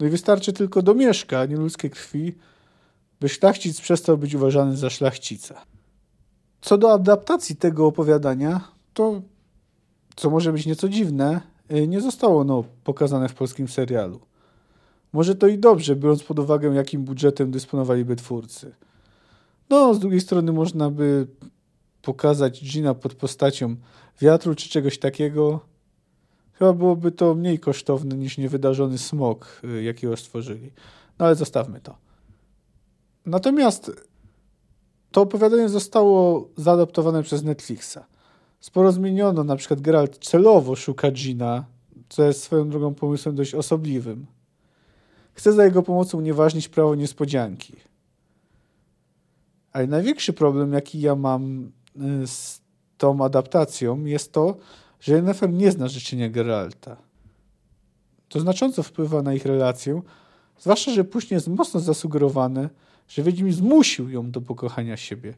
no 0.00 0.06
i 0.06 0.10
wystarczy 0.10 0.52
tylko 0.52 0.82
do 0.82 0.94
mieszka 0.94 1.46
nieludzkiej 1.46 1.90
krwi, 1.90 2.34
by 3.20 3.28
szlachcic 3.28 3.80
przestał 3.80 4.18
być 4.18 4.34
uważany 4.34 4.76
za 4.76 4.90
szlachcica. 4.90 5.71
Co 6.62 6.78
do 6.78 6.92
adaptacji 6.92 7.56
tego 7.56 7.86
opowiadania, 7.86 8.60
to, 8.94 9.22
co 10.16 10.30
może 10.30 10.52
być 10.52 10.66
nieco 10.66 10.88
dziwne, 10.88 11.40
y, 11.72 11.88
nie 11.88 12.00
zostało 12.00 12.40
ono 12.40 12.64
pokazane 12.84 13.28
w 13.28 13.34
polskim 13.34 13.68
serialu. 13.68 14.20
Może 15.12 15.34
to 15.34 15.46
i 15.46 15.58
dobrze, 15.58 15.96
biorąc 15.96 16.22
pod 16.22 16.38
uwagę, 16.38 16.74
jakim 16.74 17.04
budżetem 17.04 17.50
dysponowaliby 17.50 18.16
twórcy. 18.16 18.74
No, 19.70 19.94
z 19.94 19.98
drugiej 19.98 20.20
strony 20.20 20.52
można 20.52 20.90
by 20.90 21.26
pokazać 22.02 22.64
Gina 22.64 22.94
pod 22.94 23.14
postacią 23.14 23.76
wiatru 24.20 24.54
czy 24.54 24.68
czegoś 24.68 24.98
takiego. 24.98 25.60
Chyba 26.52 26.72
byłoby 26.72 27.12
to 27.12 27.34
mniej 27.34 27.58
kosztowne 27.58 28.16
niż 28.16 28.38
niewydarzony 28.38 28.98
smok, 28.98 29.60
y, 29.64 29.82
jakiego 29.82 30.16
stworzyli. 30.16 30.70
No 31.18 31.26
ale 31.26 31.34
zostawmy 31.34 31.80
to. 31.80 31.96
Natomiast 33.26 33.92
to 35.12 35.20
opowiadanie 35.20 35.68
zostało 35.68 36.48
zaadaptowane 36.56 37.22
przez 37.22 37.42
Netflixa. 37.42 37.98
Sporo 38.60 38.92
zmieniono, 38.92 39.44
na 39.44 39.56
przykład 39.56 39.80
Geralt 39.80 40.18
celowo 40.18 40.76
szuka 40.76 41.10
Gina, 41.10 41.64
co 42.08 42.24
jest 42.24 42.42
swoją 42.42 42.68
drogą 42.68 42.94
pomysłem 42.94 43.34
dość 43.34 43.54
osobliwym. 43.54 44.26
Chce 45.32 45.52
za 45.52 45.64
jego 45.64 45.82
pomocą 45.82 46.18
unieważnić 46.18 46.68
prawo 46.68 46.94
niespodzianki. 46.94 47.76
Ale 49.72 49.86
największy 49.86 50.32
problem, 50.32 50.72
jaki 50.72 51.00
ja 51.00 51.14
mam 51.14 51.72
y, 52.22 52.26
z 52.26 52.60
tą 52.98 53.24
adaptacją, 53.24 54.04
jest 54.04 54.32
to, 54.32 54.56
że 55.00 55.14
Yennefer 55.14 55.52
nie 55.52 55.72
zna 55.72 55.88
życzenia 55.88 56.30
Geralta. 56.30 56.96
To 58.28 58.40
znacząco 58.40 58.82
wpływa 58.82 59.22
na 59.22 59.34
ich 59.34 59.46
relację, 59.46 60.02
zwłaszcza, 60.58 60.90
że 60.90 61.04
później 61.04 61.36
jest 61.36 61.48
mocno 61.48 61.80
zasugerowane, 61.80 62.68
że 63.12 63.22
Wiedźmin 63.22 63.52
zmusił 63.52 64.10
ją 64.10 64.30
do 64.30 64.40
pokochania 64.40 64.96
siebie. 64.96 65.34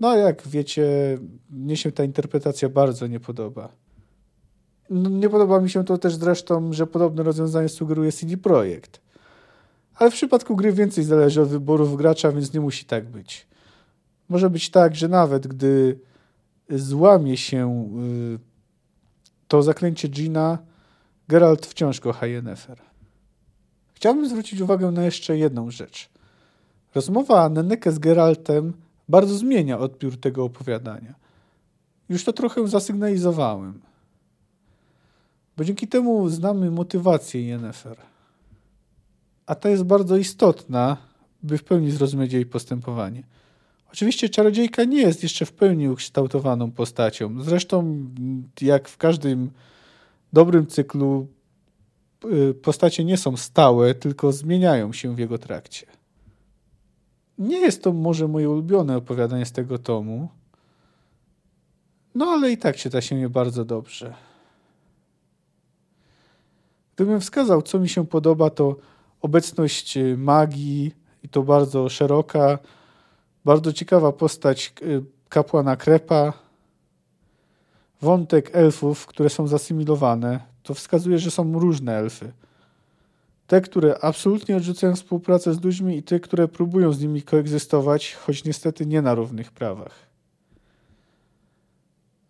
No, 0.00 0.16
jak 0.16 0.48
wiecie, 0.48 1.18
mnie 1.50 1.76
się 1.76 1.92
ta 1.92 2.04
interpretacja 2.04 2.68
bardzo 2.68 3.06
nie 3.06 3.20
podoba. 3.20 3.68
No, 4.90 5.10
nie 5.10 5.28
podoba 5.28 5.60
mi 5.60 5.70
się 5.70 5.84
to 5.84 5.98
też 5.98 6.14
zresztą, 6.14 6.72
że 6.72 6.86
podobne 6.86 7.22
rozwiązanie 7.22 7.68
sugeruje 7.68 8.12
CD 8.12 8.36
Projekt. 8.36 9.00
Ale 9.94 10.10
w 10.10 10.14
przypadku 10.14 10.56
gry 10.56 10.72
więcej 10.72 11.04
zależy 11.04 11.42
od 11.42 11.48
wyborów 11.48 11.96
gracza, 11.96 12.32
więc 12.32 12.54
nie 12.54 12.60
musi 12.60 12.84
tak 12.84 13.08
być. 13.08 13.46
Może 14.28 14.50
być 14.50 14.70
tak, 14.70 14.94
że 14.94 15.08
nawet 15.08 15.46
gdy 15.46 15.98
złamie 16.70 17.36
się 17.36 17.88
y, 18.34 18.38
to 19.48 19.62
zaklęcie 19.62 20.08
Gina, 20.08 20.58
Geralt 21.28 21.66
wciąż 21.66 22.00
kocha 22.00 22.26
Yennefer. 22.26 22.78
Chciałbym 23.94 24.28
zwrócić 24.28 24.60
uwagę 24.60 24.90
na 24.90 25.04
jeszcze 25.04 25.38
jedną 25.38 25.70
rzecz. 25.70 26.10
Rozmowa 26.94 27.48
Neneke 27.48 27.92
z 27.92 27.98
Geraltem 27.98 28.72
bardzo 29.08 29.34
zmienia 29.34 29.78
odbiór 29.78 30.20
tego 30.20 30.44
opowiadania. 30.44 31.14
Już 32.08 32.24
to 32.24 32.32
trochę 32.32 32.68
zasygnalizowałem. 32.68 33.80
Bo 35.56 35.64
dzięki 35.64 35.88
temu 35.88 36.28
znamy 36.28 36.70
motywację 36.70 37.42
Yennefer. 37.42 37.96
A 39.46 39.54
ta 39.54 39.70
jest 39.70 39.82
bardzo 39.82 40.16
istotna, 40.16 40.96
by 41.42 41.58
w 41.58 41.64
pełni 41.64 41.90
zrozumieć 41.90 42.32
jej 42.32 42.46
postępowanie. 42.46 43.22
Oczywiście 43.92 44.28
czarodziejka 44.28 44.84
nie 44.84 45.00
jest 45.00 45.22
jeszcze 45.22 45.46
w 45.46 45.52
pełni 45.52 45.88
ukształtowaną 45.88 46.70
postacią. 46.70 47.42
Zresztą, 47.42 48.06
jak 48.60 48.88
w 48.88 48.96
każdym 48.96 49.50
dobrym 50.32 50.66
cyklu, 50.66 51.26
y, 52.24 52.54
postacie 52.54 53.04
nie 53.04 53.16
są 53.16 53.36
stałe, 53.36 53.94
tylko 53.94 54.32
zmieniają 54.32 54.92
się 54.92 55.14
w 55.14 55.18
jego 55.18 55.38
trakcie. 55.38 55.86
Nie 57.40 57.58
jest 57.58 57.82
to 57.82 57.92
może 57.92 58.28
moje 58.28 58.50
ulubione 58.50 58.96
opowiadanie 58.96 59.46
z 59.46 59.52
tego 59.52 59.78
tomu, 59.78 60.28
no 62.14 62.26
ale 62.26 62.52
i 62.52 62.58
tak 62.58 62.76
czyta 62.76 63.00
się 63.00 63.16
je 63.16 63.28
bardzo 63.28 63.64
dobrze. 63.64 64.14
Gdybym 66.96 67.20
wskazał, 67.20 67.62
co 67.62 67.78
mi 67.78 67.88
się 67.88 68.06
podoba, 68.06 68.50
to 68.50 68.76
obecność 69.20 69.96
y, 69.96 70.16
magii 70.16 70.94
i 71.22 71.28
to 71.28 71.42
bardzo 71.42 71.88
szeroka, 71.88 72.58
bardzo 73.44 73.72
ciekawa 73.72 74.12
postać 74.12 74.72
y, 74.82 75.02
kapłana 75.28 75.76
Krepa, 75.76 76.32
wątek 78.00 78.50
elfów, 78.52 79.06
które 79.06 79.30
są 79.30 79.46
zasymilowane. 79.46 80.40
To 80.62 80.74
wskazuje, 80.74 81.18
że 81.18 81.30
są 81.30 81.58
różne 81.58 81.96
elfy. 81.96 82.32
Te, 83.50 83.60
które 83.60 83.98
absolutnie 83.98 84.56
odrzucają 84.56 84.96
współpracę 84.96 85.54
z 85.54 85.64
ludźmi 85.64 85.96
i 85.96 86.02
te, 86.02 86.20
które 86.20 86.48
próbują 86.48 86.92
z 86.92 87.00
nimi 87.00 87.22
koegzystować, 87.22 88.14
choć 88.14 88.44
niestety 88.44 88.86
nie 88.86 89.02
na 89.02 89.14
równych 89.14 89.52
prawach. 89.52 90.06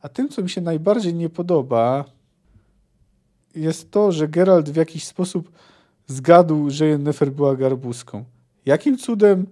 A 0.02 0.08
tym, 0.08 0.28
co 0.28 0.42
mi 0.42 0.50
się 0.50 0.60
najbardziej 0.60 1.14
nie 1.14 1.28
podoba, 1.28 2.04
jest 3.54 3.90
to, 3.90 4.12
że 4.12 4.28
Geralt 4.28 4.70
w 4.70 4.76
jakiś 4.76 5.04
sposób 5.04 5.50
zgadł, 6.06 6.70
że 6.70 6.86
Yennefer 6.86 7.32
była 7.32 7.56
garbuską. 7.56 8.24
Jakim 8.66 8.98
cudem? 8.98 9.46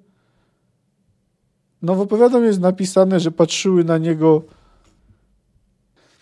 No 1.83 1.95
w 1.95 2.01
opowiadaniu 2.01 2.45
jest 2.45 2.61
napisane, 2.61 3.21
że 3.21 3.31
patrzyły 3.31 3.85
na 3.85 3.99
niego 3.99 4.43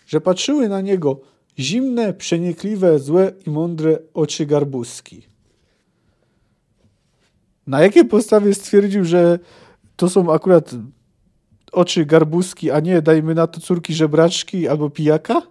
że 0.07 0.21
patrzyły 0.21 0.69
na 0.69 0.81
niego 0.81 1.19
zimne, 1.59 2.13
przenikliwe, 2.13 2.99
złe 2.99 3.33
i 3.45 3.49
mądre 3.49 3.99
oczy 4.13 4.45
garbuski. 4.45 5.36
Na 7.67 7.81
jakiej 7.81 8.05
podstawie 8.05 8.53
stwierdził, 8.53 9.05
że 9.05 9.39
to 9.95 10.09
są 10.09 10.33
akurat 10.33 10.71
oczy 11.71 12.05
garbuski, 12.05 12.71
a 12.71 12.79
nie, 12.79 13.01
dajmy 13.01 13.35
na 13.35 13.47
to, 13.47 13.61
córki 13.61 13.93
żebraczki 13.93 14.67
albo 14.67 14.89
pijaka? 14.89 15.41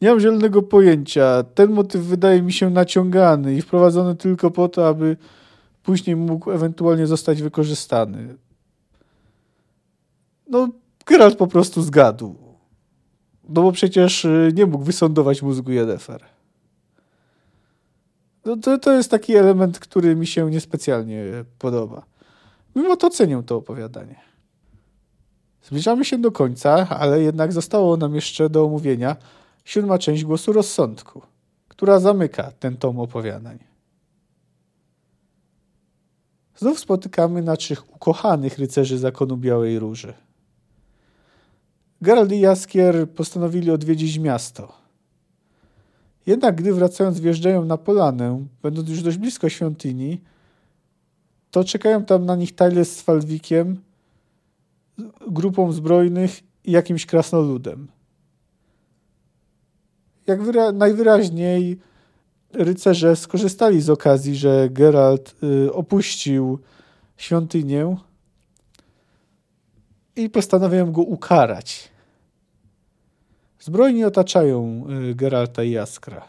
Nie 0.00 0.08
mam 0.08 0.20
zielonego 0.20 0.62
pojęcia. 0.62 1.44
Ten 1.54 1.70
motyw 1.70 2.02
wydaje 2.02 2.42
mi 2.42 2.52
się 2.52 2.70
naciągany 2.70 3.54
i 3.54 3.62
wprowadzony 3.62 4.16
tylko 4.16 4.50
po 4.50 4.68
to, 4.68 4.88
aby 4.88 5.16
później 5.82 6.16
mógł 6.16 6.50
ewentualnie 6.50 7.06
zostać 7.06 7.42
wykorzystany. 7.42 8.36
No, 10.48 10.68
Geralt 11.06 11.36
po 11.36 11.46
prostu 11.46 11.82
zgadł. 11.82 12.34
No 13.48 13.62
bo 13.62 13.72
przecież 13.72 14.24
y, 14.24 14.52
nie 14.54 14.66
mógł 14.66 14.84
wysądować 14.84 15.42
mózgu 15.42 15.72
Yennefer. 15.72 16.31
No 18.44 18.56
to, 18.56 18.78
to 18.78 18.92
jest 18.92 19.10
taki 19.10 19.36
element, 19.36 19.78
który 19.78 20.16
mi 20.16 20.26
się 20.26 20.50
niespecjalnie 20.50 21.24
podoba. 21.58 22.02
Mimo 22.76 22.96
to 22.96 23.10
cenię 23.10 23.42
to 23.46 23.56
opowiadanie. 23.56 24.20
Zbliżamy 25.62 26.04
się 26.04 26.18
do 26.18 26.32
końca, 26.32 26.88
ale 26.88 27.22
jednak 27.22 27.52
zostało 27.52 27.96
nam 27.96 28.14
jeszcze 28.14 28.50
do 28.50 28.64
omówienia 28.64 29.16
siódma 29.64 29.98
część 29.98 30.24
Głosu 30.24 30.52
Rozsądku, 30.52 31.22
która 31.68 32.00
zamyka 32.00 32.52
ten 32.52 32.76
tom 32.76 33.00
opowiadań. 33.00 33.58
Znów 36.56 36.78
spotykamy 36.78 37.42
naszych 37.42 37.94
ukochanych 37.94 38.58
rycerzy 38.58 38.98
Zakonu 38.98 39.36
Białej 39.36 39.78
Róży. 39.78 40.14
Gerald 42.02 42.32
i 42.32 42.40
Jaskier 42.40 43.10
postanowili 43.10 43.70
odwiedzić 43.70 44.18
miasto. 44.18 44.81
Jednak 46.26 46.54
gdy 46.54 46.72
wracając 46.74 47.20
wjeżdżają 47.20 47.64
na 47.64 47.76
polanę, 47.76 48.46
będąc 48.62 48.88
już 48.88 49.02
dość 49.02 49.16
blisko 49.16 49.48
świątyni, 49.48 50.20
to 51.50 51.64
czekają 51.64 52.04
tam 52.04 52.26
na 52.26 52.36
nich 52.36 52.54
Tyler 52.54 52.84
z 52.84 53.02
Falwikiem, 53.02 53.80
grupą 55.28 55.72
zbrojnych 55.72 56.40
i 56.64 56.72
jakimś 56.72 57.06
krasnoludem. 57.06 57.88
Jak 60.26 60.40
najwyraźniej 60.74 61.78
rycerze 62.52 63.16
skorzystali 63.16 63.80
z 63.80 63.90
okazji, 63.90 64.36
że 64.36 64.68
Geralt 64.70 65.34
y, 65.42 65.72
opuścił 65.72 66.58
świątynię 67.16 67.96
i 70.16 70.30
postanawiają 70.30 70.92
go 70.92 71.02
ukarać. 71.02 71.91
Zbrojni 73.62 74.04
otaczają 74.04 74.84
y, 75.10 75.14
Geralta 75.14 75.62
i 75.62 75.70
Jaskra. 75.70 76.28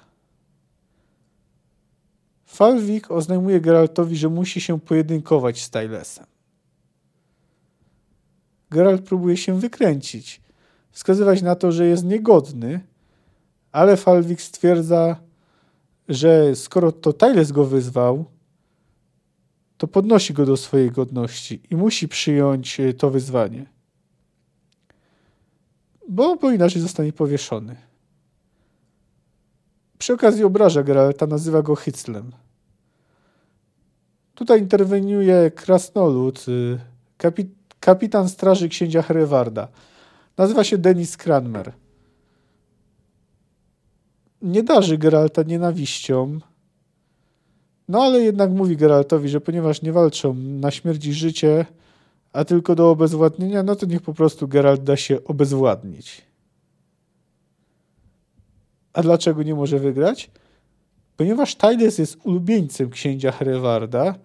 Falwik 2.46 3.12
oznajmuje 3.12 3.62
Geraltowi, 3.62 4.16
że 4.16 4.30
musi 4.30 4.62
się 4.62 4.80
pojedynkować 4.80 5.62
z 5.62 5.70
Tylesem. 5.70 6.26
Geralt 8.72 9.02
próbuje 9.02 9.38
się 9.38 9.60
wykręcić, 9.60 10.42
wskazywać 10.92 11.42
na 11.42 11.56
to, 11.56 11.72
że 11.72 11.88
jest 11.88 12.04
niegodny, 12.04 12.80
ale 13.72 13.98
Falwik 13.98 14.42
stwierdza, 14.42 15.16
że 16.10 16.56
skoro 16.56 16.92
to 16.92 17.14
Tyles 17.14 17.52
go 17.52 17.66
wyzwał, 17.66 18.26
to 19.78 19.88
podnosi 19.88 20.34
go 20.34 20.46
do 20.46 20.58
swojej 20.58 20.92
godności 20.92 21.62
i 21.70 21.76
musi 21.76 22.08
przyjąć 22.08 22.80
y, 22.80 22.94
to 22.94 23.10
wyzwanie 23.10 23.73
bo, 26.10 26.36
bo 26.36 26.52
inaczej 26.52 26.82
zostanie 26.82 27.14
powieszony. 27.14 27.76
Przy 29.98 30.14
okazji 30.14 30.44
obraża 30.44 30.84
Geralta, 30.84 31.28
nazywa 31.28 31.62
go 31.62 31.76
Hyclem. 31.76 32.32
Tutaj 34.36 34.60
interweniuje 34.60 35.52
krasnolud, 35.52 36.46
y, 36.48 36.80
kapi 37.18 37.50
kapitan 37.80 38.30
straży 38.30 38.70
księcia 38.70 39.02
Herewarda. 39.02 39.68
Nazywa 40.38 40.64
się 40.64 40.78
Denis 40.78 41.18
Cranmer. 41.18 41.74
Nie 44.42 44.64
darzy 44.64 44.98
Geralta 44.98 45.44
nienawiścią, 45.44 46.40
no 47.88 48.04
ale 48.04 48.22
jednak 48.22 48.52
mówi 48.52 48.78
Geraltowi, 48.78 49.30
że 49.30 49.42
ponieważ 49.42 49.82
nie 49.82 49.92
walczą 49.92 50.34
na 50.34 50.72
śmierć 50.72 51.06
i 51.06 51.14
życie, 51.14 51.66
a 52.34 52.46
tylko 52.46 52.76
do 52.76 52.90
obezwładnienia, 52.90 53.64
no 53.64 53.76
to 53.76 53.86
niech 53.86 54.02
po 54.02 54.14
prostu 54.14 54.48
Geralt 54.48 54.84
da 54.84 54.98
się 54.98 55.24
obezwładnić. 55.24 56.22
A 58.94 59.02
dlaczego 59.02 59.44
nie 59.44 59.56
może 59.56 59.80
wygrać? 59.80 60.32
Ponieważ 61.18 61.56
Tyles 61.56 61.98
jest 61.98 62.18
ulubieńcem 62.24 62.90
księcia 62.90 63.32
Herewarda, 63.32 64.16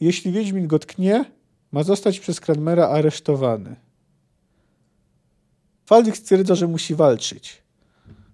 jeśli 0.00 0.32
Wiedźmin 0.32 0.66
go 0.66 0.78
tknie, 0.78 1.24
ma 1.72 1.82
zostać 1.82 2.20
przez 2.20 2.40
Cranmera 2.40 2.88
aresztowany. 2.88 3.76
Faldik 5.86 6.16
stwierdza, 6.16 6.54
że 6.54 6.66
musi 6.66 6.94
walczyć, 6.94 7.62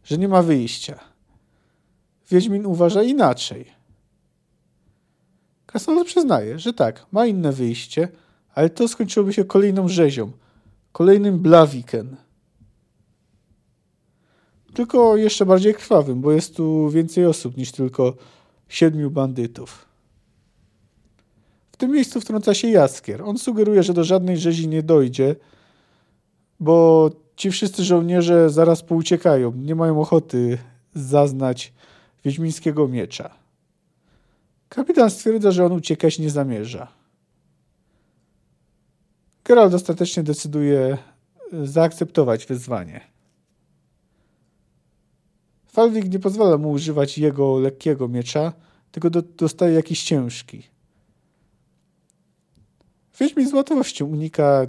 że 0.05 0.19
nie 0.19 0.29
ma 0.29 0.43
wyjścia. 0.43 0.99
Wiedźmin 2.31 2.67
uważa 2.67 3.03
inaczej. 3.03 3.65
Krasnolud 5.67 6.07
przyznaje, 6.07 6.59
że 6.59 6.73
tak, 6.73 7.07
ma 7.13 7.27
inne 7.27 7.53
wyjście– 7.53 8.09
ale 8.57 8.71
to 8.71 8.89
skończyłoby 8.89 9.33
się 9.33 9.45
kolejną 9.45 9.89
rzezią, 9.89 10.33
kolejnym 10.93 11.39
blawiken. 11.39 12.17
Tylko 14.75 15.17
jeszcze 15.17 15.47
bardziej 15.47 15.75
krwawym, 15.75 16.21
bo 16.21 16.33
jest 16.33 16.57
tu 16.57 16.91
więcej 16.91 17.27
osób 17.27 17.57
niż 17.57 17.73
tylko 17.73 18.15
siedmiu 18.69 19.11
bandytów. 19.11 19.87
W 21.73 21.77
tym 21.77 21.91
miejscu 21.91 22.21
wtrąca 22.21 22.55
się 22.55 22.69
Jaskier. 22.69 23.23
On 23.23 23.39
sugeruje, 23.39 23.83
że 23.83 23.95
do 23.95 24.05
żadnej 24.05 24.39
rzezi 24.39 24.69
nie 24.69 24.83
dojdzie, 24.83 25.37
bo 26.61 27.11
ci 27.37 27.51
wszyscy 27.51 27.85
żołnierze 27.85 28.51
zaraz 28.51 28.83
pouciekają, 28.83 29.53
nie 29.53 29.75
mają 29.75 30.01
ochoty 30.01 30.59
zaznać 30.95 31.73
wiedźmińskiego 32.25 32.89
miecza. 32.89 33.31
Kapitan 34.69 35.11
stwierdza, 35.11 35.51
że 35.51 35.67
on 35.67 35.73
uciekać 35.73 36.19
nie 36.19 36.31
zamierza. 36.31 36.96
Geralt 39.47 39.75
ostatecznie 39.75 40.23
decyduje 40.23 40.99
e, 41.53 41.67
zaakceptować 41.67 42.47
wyzwanie. 42.47 43.01
Falwik 45.67 46.13
nie 46.13 46.19
pozwala 46.19 46.59
mu 46.59 46.71
używać 46.71 47.19
jego 47.19 47.59
lekkiego 47.59 48.09
miecza, 48.09 48.53
tylko 48.93 49.11
do, 49.11 49.23
dostaje 49.23 49.75
jakiś 49.75 50.03
ciężki. 50.03 50.63
Wiedźmin 53.21 53.49
z 53.49 53.53
łatwością 53.53 54.07
unika 54.07 54.67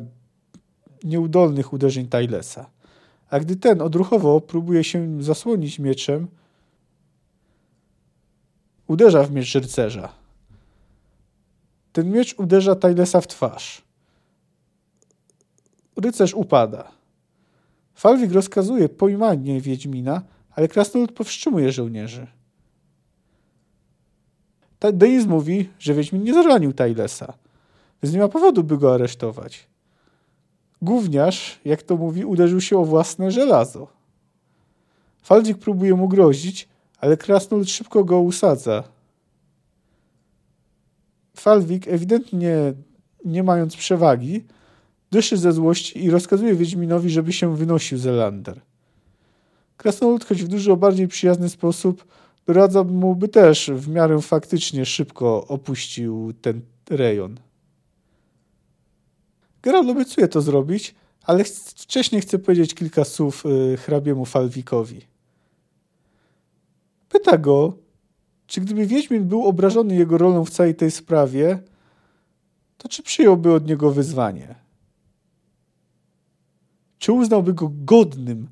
nieudolnych 1.04 1.74
uderzeń 1.74 2.08
Tylesa, 2.08 2.70
a 3.30 3.40
gdy 3.40 3.56
ten 3.56 3.82
odruchowo 3.82 4.42
próbuje 4.42 4.84
się 4.84 5.24
zasłonić 5.24 5.80
mieczem, 5.80 6.28
uderza 8.88 9.24
w 9.24 9.32
miecz 9.32 9.56
rycerza. 9.56 10.14
Ten 11.94 12.12
miecz 12.12 12.36
uderza 12.40 12.76
Tylesa 12.76 13.22
w 13.22 13.28
twarz 13.28 13.87
rycerz 15.98 16.34
upada. 16.34 16.92
Falwik 17.94 18.32
rozkazuje 18.32 18.90
pojmanie 18.90 19.62
Wiedźmina, 19.62 20.22
ale 20.52 20.68
Krasnolud 20.68 21.12
powstrzymuje 21.12 21.72
żołnierzy. 21.72 22.28
Denis 24.94 25.26
mówi, 25.26 25.70
że 25.80 25.94
Wiedźmin 25.94 26.24
nie 26.24 26.34
zranił 26.34 26.74
Tylesa, 26.74 27.34
więc 28.04 28.14
nie 28.14 28.20
ma 28.20 28.28
powodu, 28.28 28.64
by 28.64 28.78
go 28.78 28.94
aresztować. 28.94 29.68
Gówniarz, 30.82 31.60
jak 31.66 31.84
to 31.84 31.98
mówi, 31.98 32.26
uderzył 32.26 32.62
się 32.62 32.78
o 32.78 32.86
własne 32.86 33.32
żelazo. 33.32 33.88
Faldzik 35.22 35.58
próbuje 35.58 35.94
mu 35.94 36.08
grozić, 36.08 36.68
ale 37.00 37.18
Krasnolud 37.18 37.70
szybko 37.70 38.04
go 38.04 38.20
usadza. 38.22 38.84
Falwik, 41.38 41.88
ewidentnie 41.88 42.74
nie 43.26 43.44
mając 43.44 43.76
przewagi, 43.76 44.46
dyszy 45.12 45.38
ze 45.38 45.52
złości 45.52 46.04
i 46.04 46.10
rozkazuje 46.10 46.56
Wiedźminowi, 46.56 47.10
żeby 47.10 47.34
się 47.34 47.56
wynosił 47.56 47.98
z 47.98 48.08
Elander. 48.08 48.62
Krasnolud, 49.78 50.26
choć 50.26 50.44
w 50.44 50.48
dużo 50.48 50.78
bardziej 50.78 51.08
przyjazny 51.08 51.50
sposób, 51.50 52.06
doradza 52.46 52.84
mu, 52.84 53.16
by 53.16 53.28
też 53.28 53.72
w 53.74 53.90
miarę 53.90 54.22
faktycznie 54.22 54.86
szybko 54.86 55.48
opuścił 55.48 56.34
ten 56.42 56.62
rejon. 56.90 57.40
Geralt 59.62 59.90
obiecuje 59.90 60.28
to 60.28 60.42
zrobić, 60.42 60.96
ale 61.24 61.44
wcześniej 61.76 62.22
chce 62.22 62.40
powiedzieć 62.40 62.74
kilka 62.74 63.06
słów 63.06 63.46
y, 63.46 63.78
hrabiemu 63.78 64.26
Falwikowi. 64.26 65.02
Pyta 67.10 67.38
go, 67.38 67.74
czy 68.48 68.62
gdyby 68.62 68.86
Wiedźmin 68.86 69.24
był 69.24 69.46
obrażony 69.46 69.96
jego 69.96 70.18
rolą 70.18 70.46
w 70.46 70.50
całej 70.50 70.76
tej 70.76 70.92
sprawie, 70.92 71.60
to 72.78 72.90
czy 72.90 73.04
przyjąłby 73.04 73.54
od 73.54 73.68
niego 73.68 73.92
wyzwanie? 73.92 74.67
Czy 77.00 77.12
uznałby 77.12 77.54
go 77.54 77.72
godnym 77.74 78.48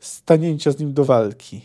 stanięcia 0.00 0.72
z 0.72 0.78
nim 0.78 0.92
do 0.92 1.04
walki? 1.04 1.62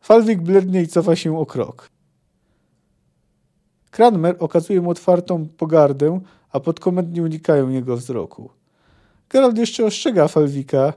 Falwik 0.00 0.42
blednie 0.42 0.82
i 0.82 0.88
cofa 0.88 1.16
się 1.16 1.38
o 1.38 1.46
krok. 1.46 1.90
Cranmer 3.90 4.36
okazuje 4.38 4.80
mu 4.80 4.90
otwartą 4.90 5.48
pogardę, 5.48 6.20
a 6.50 6.60
podkomendni 6.60 7.20
unikają 7.20 7.68
jego 7.68 7.96
wzroku. 7.96 8.50
Gerald 9.28 9.58
jeszcze 9.58 9.84
ostrzega 9.84 10.28
Falwika, 10.28 10.92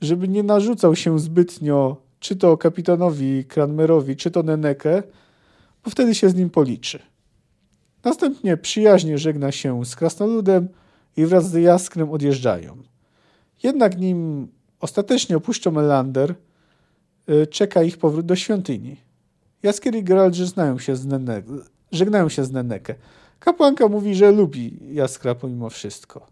żeby 0.00 0.28
nie 0.28 0.42
narzucał 0.42 0.96
się 0.96 1.18
zbytnio 1.18 1.96
czy 2.20 2.36
to 2.36 2.56
kapitanowi 2.56 3.44
Cranmerowi, 3.44 4.16
czy 4.16 4.30
to 4.30 4.42
Nenekę, 4.42 5.02
bo 5.84 5.90
wtedy 5.90 6.14
się 6.14 6.30
z 6.30 6.34
nim 6.34 6.50
policzy. 6.50 6.98
Następnie 8.04 8.56
przyjaźnie 8.56 9.18
żegna 9.18 9.52
się 9.52 9.84
z 9.84 9.96
krasnoludem 9.96 10.68
i 11.18 11.26
wraz 11.26 11.50
z 11.50 11.54
Jaskrem 11.54 12.10
odjeżdżają. 12.10 12.76
Jednak 13.62 13.98
nim 13.98 14.48
ostatecznie 14.80 15.36
opuszczą 15.36 15.70
Melander, 15.70 16.34
y, 17.30 17.46
czeka 17.46 17.82
ich 17.82 17.98
powrót 17.98 18.26
do 18.26 18.36
świątyni. 18.36 18.96
Jaskier 19.62 19.94
i 19.94 20.04
Geralt 20.04 20.34
żegnają 20.34 20.78
się 20.78 20.96
z, 20.96 21.06
Nene, 21.06 21.42
żegnają 21.92 22.28
się 22.28 22.44
z 22.44 22.50
Nenekę. 22.52 22.94
Kapłanka 23.40 23.88
mówi, 23.88 24.14
że 24.14 24.32
lubi 24.32 24.78
Jaskra 24.94 25.34
pomimo 25.34 25.70
wszystko. 25.70 26.26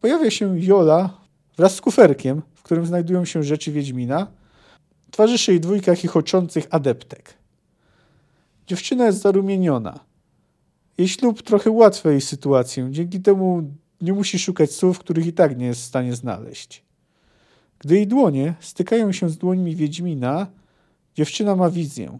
Pojawia 0.00 0.30
się 0.30 0.60
Jola 0.60 1.20
wraz 1.56 1.74
z 1.74 1.80
kuferkiem, 1.80 2.42
w 2.54 2.62
którym 2.62 2.86
znajdują 2.86 3.24
się 3.24 3.42
rzeczy 3.42 3.72
Wiedźmina. 3.72 4.26
Towarzyszy 5.10 5.52
jej 5.52 5.60
dwójka 5.60 5.94
chichoczących 5.94 6.66
adeptek. 6.70 7.34
Dziewczyna 8.66 9.06
jest 9.06 9.20
zarumieniona. 9.20 10.00
Jej 10.98 11.08
ślub 11.08 11.42
trochę 11.42 11.70
ułatwia 11.70 12.10
jej 12.10 12.20
sytuację. 12.20 12.88
Dzięki 12.90 13.20
temu 13.20 13.62
nie 14.00 14.12
musi 14.12 14.38
szukać 14.38 14.72
słów, 14.72 14.98
których 14.98 15.26
i 15.26 15.32
tak 15.32 15.58
nie 15.58 15.66
jest 15.66 15.80
w 15.80 15.84
stanie 15.84 16.14
znaleźć. 16.14 16.84
Gdy 17.78 17.94
jej 17.94 18.06
dłonie 18.06 18.54
stykają 18.60 19.12
się 19.12 19.28
z 19.28 19.38
dłońmi 19.38 19.76
Wiedźmina, 19.76 20.46
dziewczyna 21.14 21.56
ma 21.56 21.70
wizję. 21.70 22.18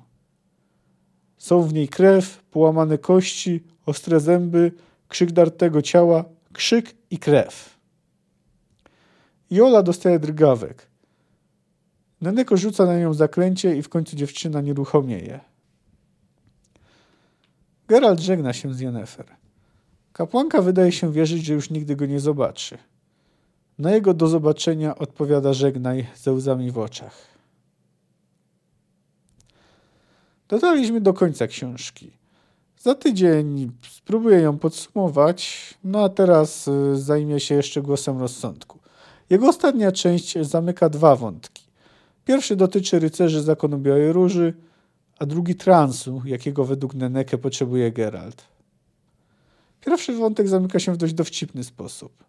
Są 1.39 1.62
w 1.62 1.74
niej 1.74 1.89
krew, 1.89 2.43
połamane 2.51 2.99
kości, 2.99 3.64
ostre 3.87 4.20
zęby, 4.20 4.72
krzyk 5.09 5.33
dartego 5.33 5.83
ciała, 5.83 6.24
krzyk 6.53 6.95
i 7.11 7.18
krew. 7.18 7.78
Jola 9.51 9.83
dostaje 9.83 10.18
drgawek. 10.18 10.91
Neneko 12.20 12.57
rzuca 12.57 12.87
na 12.87 12.99
nią 12.99 13.14
zaklęcie 13.14 13.76
i 13.76 13.83
w 13.83 13.89
końcu 13.89 14.16
dziewczyna 14.16 14.61
nieruchomieje. 14.61 15.41
Geralt 17.89 18.20
żegna 18.20 18.53
się 18.53 18.74
z 18.74 18.81
Yennefer. 18.81 19.39
Kapłanka 20.13 20.63
wydaje 20.63 20.93
się 20.93 21.13
wierzyć, 21.13 21.45
że 21.45 21.55
już 21.55 21.71
nigdy 21.71 21.97
go 21.97 22.07
nie 22.07 22.21
zobaczy. 22.21 22.79
Na 23.79 23.93
jego 23.93 24.15
do 24.15 24.29
zobaczenia 24.29 24.99
odpowiada 24.99 25.53
żegnaj 25.53 26.07
ze 26.17 26.33
łzami 26.33 26.71
w 26.71 26.79
oczach. 26.79 27.17
Dotarliśmy 30.49 31.01
do 31.01 31.15
końca 31.15 31.47
książki. 31.47 32.11
Za 32.79 32.95
tydzień 32.95 33.73
spróbuję 33.91 34.39
ją 34.39 34.59
podsumować, 34.59 35.61
no 35.85 36.05
a 36.05 36.09
teraz 36.09 36.69
y, 36.69 36.97
zajmie 36.97 37.41
się 37.41 37.55
jeszcze 37.55 37.83
głosem 37.83 38.19
rozsądku. 38.19 38.79
Jego 39.31 39.49
ostatnia 39.49 39.93
część 39.93 40.39
zamyka 40.39 40.89
dwa 40.89 41.17
wątki. 41.17 41.63
Pierwszy 42.25 42.57
dotyczy 42.57 42.99
rycerzy 42.99 43.43
zakonu 43.43 43.79
Białej 43.79 44.13
Róży, 44.13 44.55
a 45.19 45.27
drugi 45.27 45.55
transu, 45.55 46.23
jakiego 46.25 46.65
według 46.65 46.95
Neneke 46.95 47.39
potrzebuje 47.39 47.93
Geralt. 47.93 48.49
Pierwszy 49.81 50.12
wątek 50.12 50.49
zamyka 50.49 50.78
się 50.78 50.93
w 50.93 50.97
dość 50.97 51.14
dowcipny 51.14 51.64
sposób. 51.64 52.24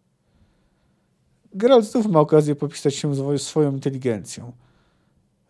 Geralt 1.53 1.85
znów 1.85 2.05
ma 2.05 2.19
okazję 2.19 2.55
popisać 2.55 2.95
się 2.95 3.37
swoją 3.37 3.71
inteligencją. 3.71 4.51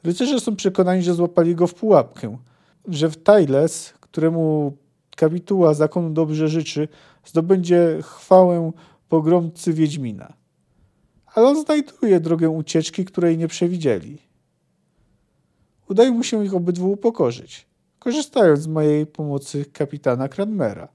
Rycerze 0.04 0.39
są 0.39 0.56
przekonani, 0.56 1.04
że 1.04 1.14
złapali 1.14 1.56
go 1.56 1.68
w 1.68 1.74
pułapkę, 1.74 2.38
że 2.88 3.10
w 3.10 3.18
Tyles, 3.18 3.93
któremu 3.99 4.74
kapituła 5.16 5.74
zakonu 5.74 6.10
dobrze 6.10 6.47
życzy, 6.47 6.88
zdobędzie 7.26 7.99
chwałę 8.02 8.72
pogromcy 9.10 9.74
Wiedźmina. 9.74 10.34
Ale 11.36 11.47
on 11.47 11.62
znajduje 11.64 12.20
drogę 12.20 12.49
ucieczki, 12.49 13.06
której 13.06 13.38
nie 13.38 13.47
przewidzieli. 13.47 14.18
Udaje 15.89 16.12
mu 16.12 16.24
się 16.24 16.45
ich 16.45 16.54
obydwu 16.54 16.91
upokorzyć, 16.91 17.68
korzystając 17.99 18.60
z 18.60 18.68
mojej 18.68 19.06
pomocy 19.06 19.66
kapitana 19.66 20.30
Cranmera. 20.30 20.88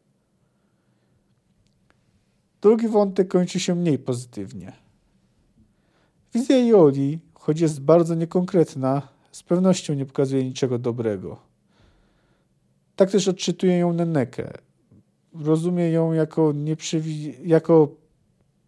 Drugi 2.63 2.89
wątek 2.89 3.29
kończy 3.29 3.61
się 3.61 3.75
mniej 3.75 3.99
pozytywnie. 3.99 4.73
Wizja 6.35 6.59
Joli, 6.59 7.19
choć 7.35 7.61
jest 7.61 7.81
bardzo 7.81 8.15
niekonkretna, 8.15 9.09
z 9.33 9.43
pewnością 9.43 9.95
nie 9.95 10.07
pokazuje 10.07 10.45
niczego 10.45 10.79
dobrego. 10.79 11.37
Tak 12.97 13.11
też 13.11 13.29
odczytuje 13.29 13.79
ją 13.79 13.93
Nenekę. 13.93 14.53
Rozumie 15.35 15.91
ją 15.91 16.13
jako, 16.13 16.55
jako 17.45 17.89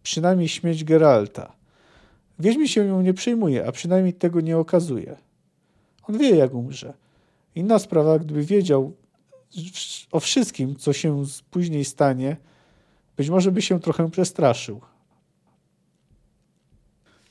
przynajmniej 0.03 0.47
śmierć 0.47 0.83
Geralta. 0.83 1.51
Wiedźmi 2.39 2.67
się 2.67 2.85
ją 2.85 3.01
nie 3.01 3.13
przyjmuje, 3.13 3.67
a 3.67 3.71
przynajmniej 3.71 4.13
tego 4.13 4.41
nie 4.41 4.57
okazuje. 4.57 5.17
On 6.03 6.17
wie, 6.17 6.35
jak 6.35 6.53
umrze. 6.53 6.93
Inna 7.55 7.79
sprawa, 7.79 8.19
gdyby 8.19 8.43
wiedział 8.43 8.93
o 10.11 10.19
wszystkim, 10.19 10.75
co 10.75 10.93
się 10.93 11.23
później 11.51 11.85
stanie, 11.85 12.37
być 13.19 13.29
może 13.29 13.51
by 13.51 13.61
się 13.61 13.79
trochę 13.79 14.11
przestraszył. 14.11 14.81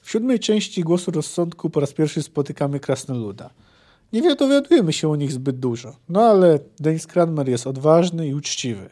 W 0.00 0.10
siódmej 0.10 0.38
części 0.38 0.82
Głosu 0.82 1.10
Rozsądku 1.10 1.70
po 1.70 1.80
raz 1.80 1.92
pierwszy 1.92 2.22
spotykamy 2.22 2.80
Krasnoluda. 2.80 3.50
Nie 4.12 4.34
dowiadujemy 4.34 4.92
się 4.92 5.10
o 5.10 5.16
nich 5.16 5.32
zbyt 5.32 5.58
dużo, 5.58 5.96
no 6.08 6.20
ale 6.20 6.58
Denis 6.80 7.06
Cranmer 7.06 7.48
jest 7.48 7.66
odważny 7.66 8.28
i 8.28 8.34
uczciwy. 8.34 8.90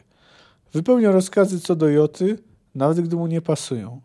Wypełnia 0.73 1.11
rozkazy 1.11 1.59
co 1.59 1.75
do 1.75 1.89
Joty, 1.89 2.39
nawet 2.75 3.01
gdy 3.01 3.15
mu 3.15 3.27
nie 3.27 3.41
pasują. 3.41 4.01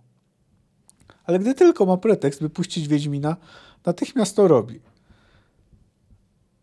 Ale 1.25 1.39
gdy 1.39 1.55
tylko 1.55 1.87
ma 1.87 1.97
pretekst, 1.97 2.43
by 2.43 2.51
puścić 2.51 2.89
Wiedźmina, 2.89 3.37
natychmiast 3.87 4.37
to 4.37 4.49
robi. 4.49 4.81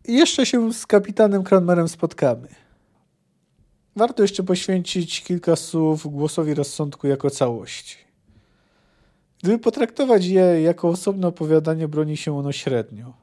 I 0.08 0.14
jeszcze 0.14 0.46
się 0.46 0.74
z 0.74 0.86
kapitanem 0.86 1.44
Cranmerem 1.44 1.88
spotkamy. 1.88 2.48
Warto 3.96 4.22
jeszcze 4.22 4.44
poświęcić 4.44 5.24
kilka 5.24 5.56
słów 5.56 6.08
głosowi 6.08 6.54
rozsądku 6.54 7.08
jako 7.08 7.30
całości. 7.30 7.98
Gdyby 9.44 9.60
potraktować 9.60 10.26
je 10.26 10.42
jako 10.42 10.90
osobne 10.90 11.28
opowiadanie, 11.28 11.88
broni 11.88 12.18
się 12.18 12.38
ono 12.38 12.52
średnio. 12.52 13.14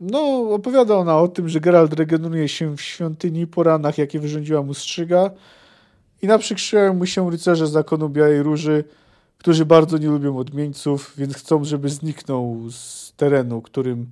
No, 0.00 0.40
opowiada 0.54 0.94
ona 0.94 1.18
o 1.18 1.28
tym, 1.28 1.48
że 1.48 1.60
Geralt 1.60 1.92
regeneruje 1.92 2.48
się 2.48 2.76
w 2.76 2.80
świątyni 2.80 3.46
po 3.46 3.62
ranach, 3.62 3.98
jakie 3.98 4.20
wyrządziła 4.20 4.62
mu 4.62 4.74
strzyga 4.74 5.30
i 6.22 6.26
naprzykrzywają 6.26 6.94
mu 6.94 7.06
się 7.06 7.30
rycerze 7.30 7.66
zakonu 7.66 8.08
Białej 8.08 8.42
Róży, 8.42 8.84
którzy 9.38 9.64
bardzo 9.66 9.98
nie 9.98 10.06
lubią 10.06 10.38
odmieńców, 10.38 11.14
więc 11.16 11.36
chcą, 11.36 11.64
żeby 11.64 11.88
zniknął 11.88 12.70
z 12.70 13.12
terenu, 13.16 13.62
którym, 13.62 14.10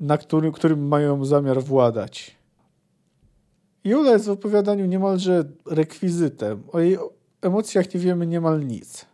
na 0.00 0.18
którym, 0.18 0.52
którym 0.52 0.88
mają 0.88 1.24
zamiar 1.24 1.62
władać. 1.62 2.39
Jula 3.84 4.12
jest 4.12 4.26
w 4.26 4.30
opowiadaniu 4.30 4.86
niemalże 4.86 5.44
rekwizytem. 5.66 6.62
O 6.72 6.80
jej 6.80 6.98
emocjach 7.42 7.94
nie 7.94 8.00
wiemy 8.00 8.26
niemal 8.26 8.66
nic. 8.66 9.06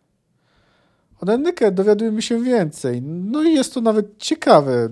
O 1.21 1.27
Nennekę 1.27 1.73
dowiadujemy 1.73 2.23
się 2.23 2.43
więcej. 2.43 3.03
No 3.03 3.43
i 3.43 3.55
jest 3.55 3.75
to 3.75 3.81
nawet 3.81 4.19
ciekawe. 4.19 4.89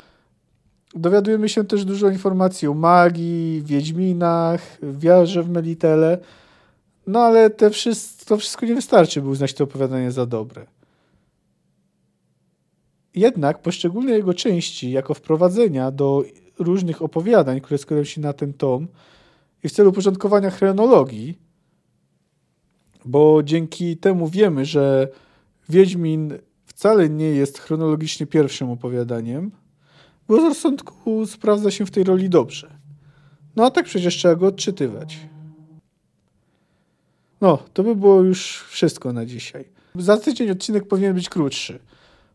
Dowiadujemy 0.95 1.49
się 1.49 1.64
też 1.64 1.85
dużo 1.85 2.11
informacji 2.11 2.68
o 2.68 2.75
magii, 2.75 3.62
wiedźminach, 3.64 4.61
wiarze 4.83 5.43
w 5.43 5.51
Melitele. 5.51 6.18
No 7.07 7.20
ale 7.20 7.51
te 7.51 7.70
wszystko, 7.70 8.25
to 8.25 8.37
wszystko 8.37 8.66
nie 8.66 8.75
wystarczy, 8.75 9.22
by 9.22 9.29
uznać 9.29 9.55
to 9.55 9.64
opowiadanie 9.64 10.12
za 10.12 10.27
dobre. 10.27 10.66
Jednak 13.14 13.62
poszczególne 13.62 14.12
jego 14.12 14.35
części, 14.35 14.91
jako 14.91 15.14
wprowadzenia 15.14 15.91
do 15.91 16.25
różnych 16.59 17.03
opowiadań, 17.03 17.61
które 17.61 17.79
składają 17.79 18.05
się 18.05 18.20
na 18.20 18.33
ten 18.33 18.53
tom, 18.53 18.89
i 19.64 19.68
w 19.68 19.72
celu 19.72 19.90
uporządkowania 19.90 20.50
chronologii, 20.50 21.38
bo 23.04 23.42
dzięki 23.42 23.96
temu 23.96 24.28
wiemy, 24.28 24.64
że 24.64 25.08
Wiedźmin 25.68 26.38
wcale 26.66 27.08
nie 27.08 27.28
jest 27.28 27.58
chronologicznie 27.58 28.26
pierwszym 28.26 28.70
opowiadaniem, 28.70 29.50
bo 30.28 30.40
z 30.40 30.44
rozsądku 30.44 31.26
sprawdza 31.26 31.70
się 31.70 31.86
w 31.86 31.90
tej 31.90 32.04
roli 32.04 32.28
dobrze. 32.28 32.78
No 33.56 33.66
a 33.66 33.70
tak 33.70 33.84
przecież 33.84 34.16
trzeba 34.16 34.34
go 34.34 34.46
odczytywać. 34.46 35.18
No, 37.40 37.58
to 37.72 37.82
by 37.82 37.96
było 37.96 38.22
już 38.22 38.64
wszystko 38.68 39.12
na 39.12 39.26
dzisiaj. 39.26 39.64
Za 39.94 40.16
tydzień 40.16 40.50
odcinek 40.50 40.88
powinien 40.88 41.14
być 41.14 41.28
krótszy. 41.28 41.78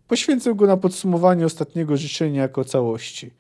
Poświęcę 0.07 0.55
go 0.55 0.67
na 0.67 0.77
podsumowanie 0.77 1.45
ostatniego 1.45 1.97
życzenia 1.97 2.41
jako 2.41 2.65
całości. 2.65 3.32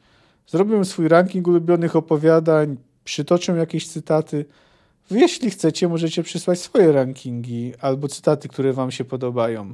Zrobię 0.47 0.85
swój 0.85 1.07
ranking 1.07 1.47
ulubionych 1.47 1.95
opowiadań, 1.95 2.77
przytoczę 3.09 3.53
jakieś 3.53 3.87
cytaty. 3.87 4.45
Jeśli 5.11 5.49
chcecie, 5.49 5.87
możecie 5.87 6.23
przysłać 6.23 6.59
swoje 6.59 6.91
rankingi 6.91 7.73
albo 7.81 8.07
cytaty, 8.07 8.49
które 8.49 8.73
Wam 8.73 8.91
się 8.91 9.05
podobają. 9.05 9.73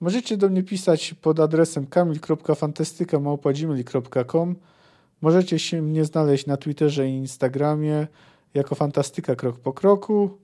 Możecie 0.00 0.36
do 0.36 0.48
mnie 0.48 0.62
pisać 0.62 1.14
pod 1.14 1.40
adresem 1.40 1.86
kamil.fantastyka.gmail.com 1.86 4.56
Możecie 5.20 5.58
się 5.58 5.82
mnie 5.82 6.04
znaleźć 6.04 6.46
na 6.46 6.56
Twitterze 6.56 7.08
i 7.08 7.12
Instagramie 7.12 8.06
jako 8.54 8.74
Fantastyka 8.74 9.36
Krok 9.36 9.58
po 9.58 9.72
Kroku. 9.72 10.38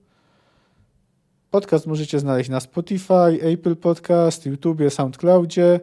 Podcast 1.51 1.87
możecie 1.87 2.19
znaleźć 2.19 2.49
na 2.49 2.59
Spotify, 2.59 3.39
Apple 3.41 3.75
Podcast, 3.75 4.45
YouTube, 4.45 4.81
SoundCloudzie, 4.89 5.79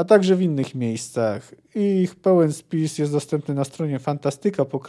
a 0.00 0.04
także 0.04 0.36
w 0.36 0.42
innych 0.42 0.74
miejscach. 0.74 1.54
Ich 1.74 2.14
pełen 2.14 2.52
spis 2.52 2.98
jest 2.98 3.12
dostępny 3.12 3.54
na 3.54 3.64
stronie 3.64 3.98
fantastyka 3.98 4.64
po. 4.64 4.80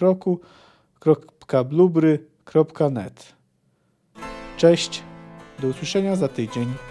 Cześć, 4.57 5.03
do 5.59 5.67
usłyszenia 5.67 6.15
za 6.15 6.27
tydzień. 6.27 6.90